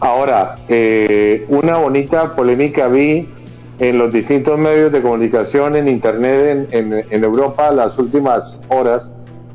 Ahora, 0.00 0.56
eh, 0.68 1.44
una 1.48 1.76
bonita 1.76 2.34
polémica 2.34 2.88
vi 2.88 3.28
en 3.78 3.98
los 3.98 4.12
distintos 4.12 4.58
medios 4.58 4.92
de 4.92 5.02
comunicación, 5.02 5.76
en 5.76 5.88
Internet, 5.88 6.68
en, 6.72 7.04
en 7.08 7.24
Europa, 7.24 7.70
las 7.70 7.98
últimas 7.98 8.62
horas, 8.68 9.10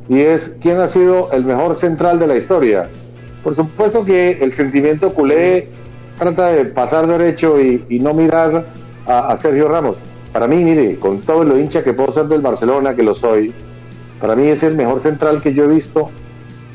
y 0.10 0.20
es 0.20 0.56
quién 0.62 0.80
ha 0.80 0.88
sido 0.88 1.32
el 1.32 1.44
mejor 1.44 1.76
central 1.78 2.20
de 2.20 2.28
la 2.28 2.38
historia. 2.38 2.90
Por 3.44 3.56
supuesto 3.56 4.06
que 4.06 4.32
el 4.42 4.54
sentimiento 4.54 5.14
culé 5.14 5.68
trata 6.18 6.50
de 6.50 6.66
pasar 6.66 7.08
derecho 7.08 7.60
y 7.60 8.00
no 8.00 8.14
mirar 8.14 8.66
a, 9.06 9.36
Sergio 9.38 9.68
Ramos. 9.68 9.98
Para 10.32 10.48
mí, 10.48 10.64
mire, 10.64 10.98
con 10.98 11.22
todo 11.22 11.44
lo 11.44 11.58
hincha 11.58 11.84
que 11.84 11.94
puedo 11.94 12.14
ser 12.14 12.26
del 12.26 12.42
Barcelona, 12.42 12.96
que 12.96 13.04
lo 13.04 13.14
soy, 13.16 13.54
para 14.20 14.36
mí 14.36 14.48
es 14.48 14.64
el 14.64 14.76
mejor 14.76 15.02
central 15.02 15.42
que 15.42 15.54
yo 15.54 15.66
he 15.66 15.68
visto 15.68 16.10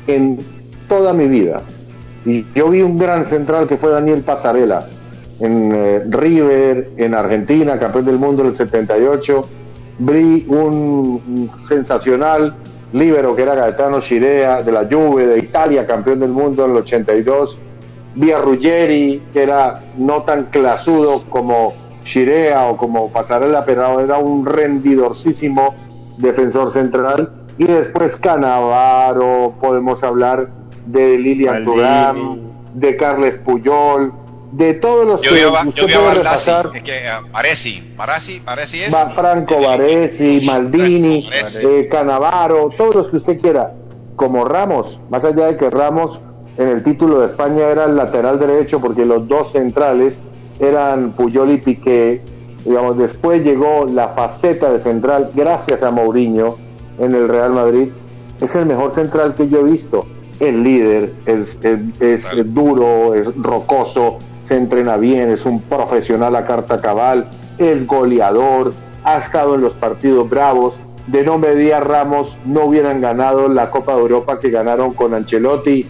en 0.07 0.39
toda 0.87 1.13
mi 1.13 1.27
vida. 1.27 1.61
Y 2.25 2.45
yo 2.53 2.69
vi 2.69 2.81
un 2.81 2.97
gran 2.97 3.25
central 3.25 3.67
que 3.67 3.77
fue 3.77 3.89
Daniel 3.89 4.21
Pasarela 4.21 4.87
en 5.39 5.71
eh, 5.73 6.03
River, 6.09 6.91
en 6.97 7.15
Argentina, 7.15 7.79
campeón 7.79 8.05
del 8.05 8.17
mundo 8.17 8.43
en 8.43 8.49
el 8.49 8.55
78. 8.55 9.45
Vi 9.99 10.45
un, 10.47 11.49
sensacional 11.67 12.53
líbero 12.93 13.35
que 13.35 13.43
era 13.43 13.55
Gaetano 13.55 14.01
Chirea 14.01 14.63
de 14.63 14.71
la 14.71 14.87
Juve 14.89 15.27
de 15.27 15.39
Italia, 15.39 15.85
campeón 15.85 16.19
del 16.19 16.31
mundo 16.31 16.65
en 16.65 16.71
el 16.71 16.77
82. 16.77 17.57
Vi 18.15 18.31
a 18.31 18.39
Ruggeri, 18.39 19.21
que 19.31 19.43
era 19.43 19.83
no 19.97 20.23
tan 20.23 20.45
clasudo 20.45 21.23
como 21.29 21.73
Chirea 22.09 22.65
o 22.69 22.77
como 22.77 23.11
Pasarela, 23.11 23.63
pero 23.65 23.99
era 23.99 24.17
un 24.17 24.45
rendidorcísimo 24.45 25.75
defensor 26.17 26.71
central, 26.71 27.31
y 27.57 27.65
después 27.65 28.15
Canavaro, 28.15 29.53
podemos 29.61 30.03
hablar 30.03 30.49
de 30.87 31.17
Lilian 31.19 31.63
Thuram, 31.63 32.39
de 32.73 32.97
Carles 32.97 33.37
Puyol, 33.37 34.11
de 34.51 34.73
todos 34.73 35.05
los 35.05 35.21
yo 35.21 35.31
que 35.31 35.41
yo 35.75 35.85
vi 35.85 35.93
a 35.93 35.99
Baldassi, 35.99 36.51
es 36.73 36.83
que 36.83 36.91
uh, 36.91 37.31
Baresi, 37.31 37.93
Baresi, 37.95 38.39
Baresi 38.39 38.81
es 38.81 38.95
Franco 39.13 39.61
Baresi, 39.61 40.45
Maldini, 40.45 41.29
eh, 41.31 41.87
Canavaro, 41.91 42.71
todos 42.75 42.95
los 42.95 43.07
que 43.09 43.17
usted 43.17 43.39
quiera, 43.39 43.73
como 44.15 44.45
Ramos, 44.45 44.99
más 45.11 45.23
allá 45.23 45.45
de 45.45 45.57
que 45.57 45.69
Ramos 45.69 46.19
en 46.57 46.67
el 46.69 46.83
título 46.83 47.19
de 47.19 47.27
España 47.27 47.67
era 47.67 47.85
el 47.85 47.95
lateral 47.95 48.39
derecho 48.39 48.81
porque 48.81 49.05
los 49.05 49.27
dos 49.27 49.51
centrales 49.51 50.15
eran 50.59 51.11
Puyol 51.13 51.51
y 51.51 51.57
Piqué, 51.57 52.21
digamos, 52.65 52.97
después 52.97 53.43
llegó 53.43 53.85
la 53.85 54.09
faceta 54.09 54.71
de 54.71 54.79
central 54.79 55.31
gracias 55.33 55.81
a 55.83 55.91
Mourinho 55.91 56.57
en 56.99 57.15
el 57.15 57.27
Real 57.27 57.51
Madrid, 57.51 57.89
es 58.41 58.55
el 58.55 58.65
mejor 58.65 58.93
central 58.93 59.35
que 59.35 59.47
yo 59.47 59.59
he 59.59 59.63
visto, 59.63 60.05
el 60.39 60.63
líder, 60.63 61.13
es, 61.25 61.57
es 61.99 62.53
duro, 62.53 63.15
es 63.15 63.27
rocoso, 63.35 64.19
se 64.43 64.57
entrena 64.57 64.97
bien, 64.97 65.29
es 65.29 65.45
un 65.45 65.61
profesional 65.61 66.35
a 66.35 66.45
carta 66.45 66.81
cabal, 66.81 67.27
es 67.59 67.85
goleador, 67.85 68.73
ha 69.03 69.17
estado 69.19 69.55
en 69.55 69.61
los 69.61 69.73
partidos 69.73 70.29
bravos. 70.29 70.75
De 71.07 71.23
no 71.23 71.37
media 71.37 71.79
Ramos 71.79 72.37
no 72.45 72.65
hubieran 72.65 73.01
ganado 73.01 73.47
la 73.47 73.71
Copa 73.71 73.95
de 73.95 74.01
Europa 74.01 74.39
que 74.39 74.49
ganaron 74.49 74.93
con 74.93 75.13
Ancelotti. 75.13 75.85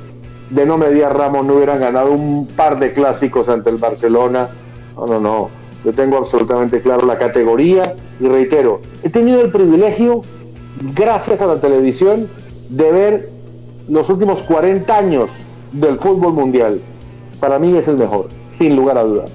De 0.49 0.65
no 0.65 0.77
media 0.77 1.09
Ramos 1.09 1.45
no 1.45 1.55
hubieran 1.55 1.79
ganado 1.79 2.11
un 2.11 2.47
par 2.47 2.79
de 2.79 2.93
clásicos 2.93 3.49
ante 3.49 3.69
el 3.69 3.77
Barcelona. 3.77 4.49
No, 4.95 5.05
no, 5.05 5.19
no. 5.19 5.49
Yo 5.85 5.93
tengo 5.93 6.17
absolutamente 6.17 6.81
claro 6.81 7.05
la 7.05 7.17
categoría 7.17 7.95
y 8.19 8.27
reitero, 8.27 8.81
he 9.01 9.09
tenido 9.09 9.41
el 9.41 9.51
privilegio, 9.51 10.23
gracias 10.93 11.41
a 11.41 11.47
la 11.47 11.61
televisión, 11.61 12.27
de 12.69 12.91
ver 12.91 13.29
los 13.87 14.09
últimos 14.09 14.41
40 14.43 14.95
años 14.95 15.29
del 15.71 15.97
fútbol 15.99 16.33
mundial. 16.33 16.81
Para 17.39 17.59
mí 17.59 17.75
es 17.77 17.87
el 17.87 17.97
mejor 17.97 18.27
sin 18.47 18.75
lugar 18.75 18.97
a 18.97 19.03
dudas. 19.03 19.31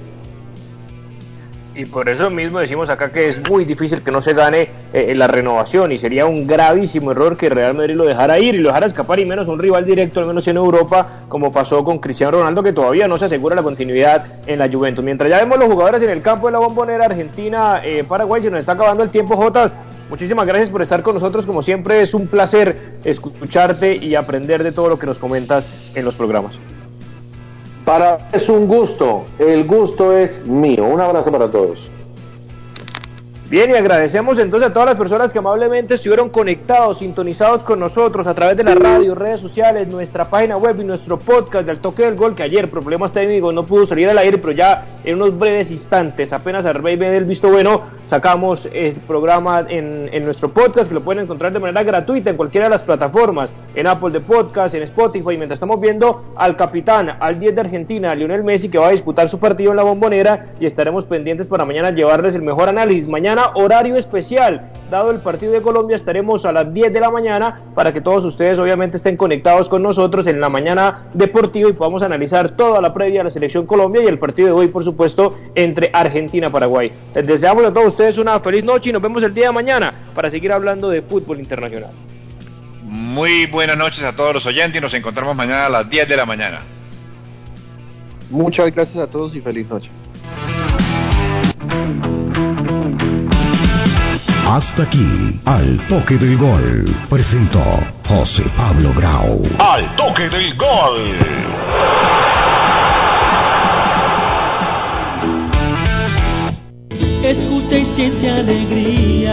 Y 1.77 1.87
por 1.87 2.09
eso 2.09 2.31
mismo 2.31 2.61
decimos 2.61 2.89
acá 2.89 3.11
que 3.11 3.27
es 3.27 3.49
muy 3.51 3.65
difícil 3.65 4.01
que 4.03 4.13
no 4.13 4.21
se 4.21 4.33
gane 4.33 4.71
eh, 4.93 5.13
la 5.17 5.27
renovación 5.27 5.91
y 5.91 5.99
sería 5.99 6.25
un 6.25 6.47
gravísimo 6.47 7.11
error 7.11 7.37
que 7.37 7.49
Real 7.49 7.75
Madrid 7.75 7.97
lo 7.97 8.05
dejara 8.05 8.39
ir 8.39 8.55
y 8.55 8.59
lo 8.59 8.69
dejara 8.69 8.87
escapar 8.87 9.19
y 9.19 9.25
menos 9.25 9.49
un 9.49 9.59
rival 9.59 9.85
directo, 9.85 10.21
al 10.21 10.27
menos 10.27 10.47
en 10.47 10.57
Europa, 10.57 11.23
como 11.29 11.51
pasó 11.53 11.83
con 11.83 11.99
Cristiano 11.99 12.39
Ronaldo, 12.39 12.63
que 12.63 12.73
todavía 12.73 13.09
no 13.09 13.19
se 13.19 13.25
asegura 13.25 13.57
la 13.57 13.63
continuidad 13.63 14.25
en 14.47 14.61
la 14.61 14.71
Juventus. 14.71 15.05
Mientras 15.05 15.29
ya 15.29 15.39
vemos 15.39 15.59
los 15.59 15.67
jugadores 15.67 16.01
en 16.03 16.11
el 16.11 16.23
campo 16.23 16.47
de 16.47 16.53
la 16.53 16.61
bombonera 16.61 17.07
Argentina, 17.07 17.81
eh, 17.85 18.05
Paraguay, 18.05 18.41
se 18.41 18.51
nos 18.51 18.61
está 18.61 18.73
acabando 18.73 19.03
el 19.03 19.11
tiempo, 19.11 19.37
Jotas. 19.37 19.77
Muchísimas 20.09 20.47
gracias 20.47 20.71
por 20.71 20.81
estar 20.81 21.03
con 21.03 21.15
nosotros. 21.15 21.45
Como 21.45 21.63
siempre, 21.63 22.03
es 22.03 22.15
un 22.15 22.29
placer 22.29 22.99
escucharte 23.05 23.97
y 23.97 24.15
aprender 24.15 24.63
de 24.63 24.71
todo 24.71 24.89
lo 24.89 24.99
que 24.99 25.07
nos 25.07 25.19
comentas 25.19 25.67
en 25.95 26.05
los 26.05 26.15
programas. 26.15 26.57
Para 27.85 28.19
es 28.33 28.49
un 28.49 28.67
gusto, 28.67 29.25
el 29.39 29.65
gusto 29.65 30.17
es 30.17 30.47
mío. 30.47 30.85
Un 30.87 31.01
abrazo 31.01 31.31
para 31.31 31.51
todos. 31.51 31.79
Bien, 33.55 33.71
y 33.71 33.75
agradecemos 33.75 34.37
entonces 34.39 34.69
a 34.69 34.73
todas 34.73 34.89
las 34.89 34.97
personas 34.97 35.33
que 35.33 35.39
amablemente 35.39 35.95
estuvieron 35.95 36.29
conectados, 36.29 36.99
sintonizados 36.99 37.63
con 37.63 37.79
nosotros 37.79 38.27
a 38.27 38.35
través 38.35 38.57
de 38.57 38.65
la 38.65 38.75
radio, 38.75 39.15
redes 39.15 39.39
sociales, 39.39 39.87
nuestra 39.87 40.29
página 40.29 40.57
web 40.57 40.81
y 40.81 40.83
nuestro 40.83 41.21
podcast 41.21 41.65
del 41.65 41.79
Toque 41.79 42.03
del 42.03 42.17
Gol, 42.17 42.35
que 42.35 42.43
ayer, 42.43 42.69
problemas 42.69 43.13
técnicos, 43.13 43.55
no 43.55 43.65
pudo 43.65 43.87
salir 43.87 44.09
al 44.09 44.19
aire, 44.19 44.39
pero 44.39 44.51
ya 44.55 44.85
en 45.05 45.15
unos 45.15 45.39
breves 45.39 45.71
instantes, 45.71 46.33
apenas 46.33 46.67
a 46.67 46.73
Rey 46.73 46.97
del 46.97 47.27
visto 47.27 47.49
bueno, 47.49 47.83
sacamos 48.07 48.69
el 48.73 48.95
programa 48.95 49.65
en, 49.69 50.25
nuestro 50.25 50.49
podcast, 50.49 50.89
que 50.89 50.95
lo 50.95 51.03
pueden 51.03 51.23
encontrar 51.23 51.53
de 51.53 51.61
manera 51.61 51.85
gratuita 51.85 52.31
en 52.31 52.37
cualquiera 52.37 52.67
de 52.67 52.71
las 52.71 52.83
plataformas, 52.83 53.51
en 53.77 53.87
Apple 53.87 54.11
de 54.11 54.21
Podcast, 54.21 54.75
en 54.75 54.83
Spotify, 54.83 55.37
mientras 55.37 55.59
estamos 55.59 55.81
viendo 55.81 56.25
al 56.35 56.57
capitán, 56.57 57.17
al 57.21 57.39
10 57.39 57.55
de 57.55 57.61
Argentina, 57.61 58.17
Lionel 58.17 58.43
Messi, 58.43 58.69
que 58.69 58.79
va 58.79 58.89
a 58.89 58.93
disputar 58.93 59.29
su 59.29 59.39
partido 59.39 59.71
en 59.71 59.77
la 59.77 59.85
bombonera, 59.85 60.47
y 60.59 60.67
estaremos 60.67 61.05
pendientes 61.05 61.47
para 61.47 61.65
mañana 61.65 61.93
llevarles 61.93 62.35
el 62.35 62.43
mejor 62.43 62.69
análisis. 62.69 63.07
Mañana 63.45 63.57
horario 63.57 63.97
especial. 63.97 64.71
Dado 64.91 65.11
el 65.11 65.19
partido 65.19 65.53
de 65.53 65.63
Colombia, 65.63 65.97
estaremos 65.97 66.45
a 66.47 66.53
las 66.53 66.73
10 66.73 66.93
de 66.93 67.01
la 67.01 67.11
mañana 67.11 67.63
para 67.75 67.93
que 67.93 68.01
todos 68.01 68.25
ustedes 68.25 68.59
obviamente 68.59 68.97
estén 68.97 69.17
conectados 69.17 69.69
con 69.69 69.83
nosotros 69.83 70.27
en 70.27 70.41
la 70.41 70.49
mañana 70.49 71.07
deportiva 71.15 71.69
y 71.69 71.73
podamos 71.73 72.03
analizar 72.03 72.57
toda 72.57 72.81
la 72.81 72.95
previa 72.95 73.21
de 73.21 73.25
la 73.25 73.31
selección 73.31 73.67
Colombia 73.67 74.03
y 74.03 74.07
el 74.07 74.19
partido 74.19 74.49
de 74.49 74.55
hoy, 74.55 74.69
por 74.69 74.85
supuesto, 74.85 75.37
entre 75.55 75.91
Argentina 75.93 76.47
y 76.47 76.51
Paraguay. 76.51 76.93
Les 77.15 77.27
deseamos 77.27 77.65
a 77.65 77.73
todos 77.73 77.89
ustedes 77.89 78.19
una 78.19 78.39
feliz 78.41 78.65
noche 78.65 78.91
y 78.91 78.93
nos 78.93 79.03
vemos 79.03 79.23
el 79.23 79.35
día 79.35 79.47
de 79.47 79.53
mañana 79.53 79.93
para 80.15 80.31
seguir 80.31 80.53
hablando 80.53 80.89
de 80.89 81.03
fútbol 81.03 81.41
internacional. 81.41 81.91
Muy 82.83 83.47
buenas 83.47 83.77
noches 83.77 84.05
a 84.05 84.15
todos 84.15 84.35
los 84.35 84.47
oyentes 84.47 84.79
y 84.79 84.83
nos 84.83 84.95
encontramos 84.95 85.35
mañana 85.35 85.67
a 85.67 85.69
las 85.71 85.91
10 85.91 86.09
de 86.09 86.17
la 86.17 86.27
mañana. 86.27 86.61
Muchas 88.31 88.73
gracias 88.73 89.03
a 89.03 89.07
todos 89.07 89.35
y 89.35 89.41
feliz 89.41 89.69
noche. 89.69 89.91
Hasta 94.47 94.83
aquí, 94.83 95.41
al 95.47 95.79
toque 95.89 96.17
del 96.19 96.37
gol, 96.37 96.85
presentó 97.09 97.63
José 98.07 98.45
Pablo 98.57 98.93
Grau. 98.95 99.43
Al 99.59 99.97
toque 99.97 100.29
del 100.29 100.55
gol. 100.57 101.19
Escucha 107.23 107.79
y 107.79 107.87
siente 107.87 108.31
alegría 108.31 109.33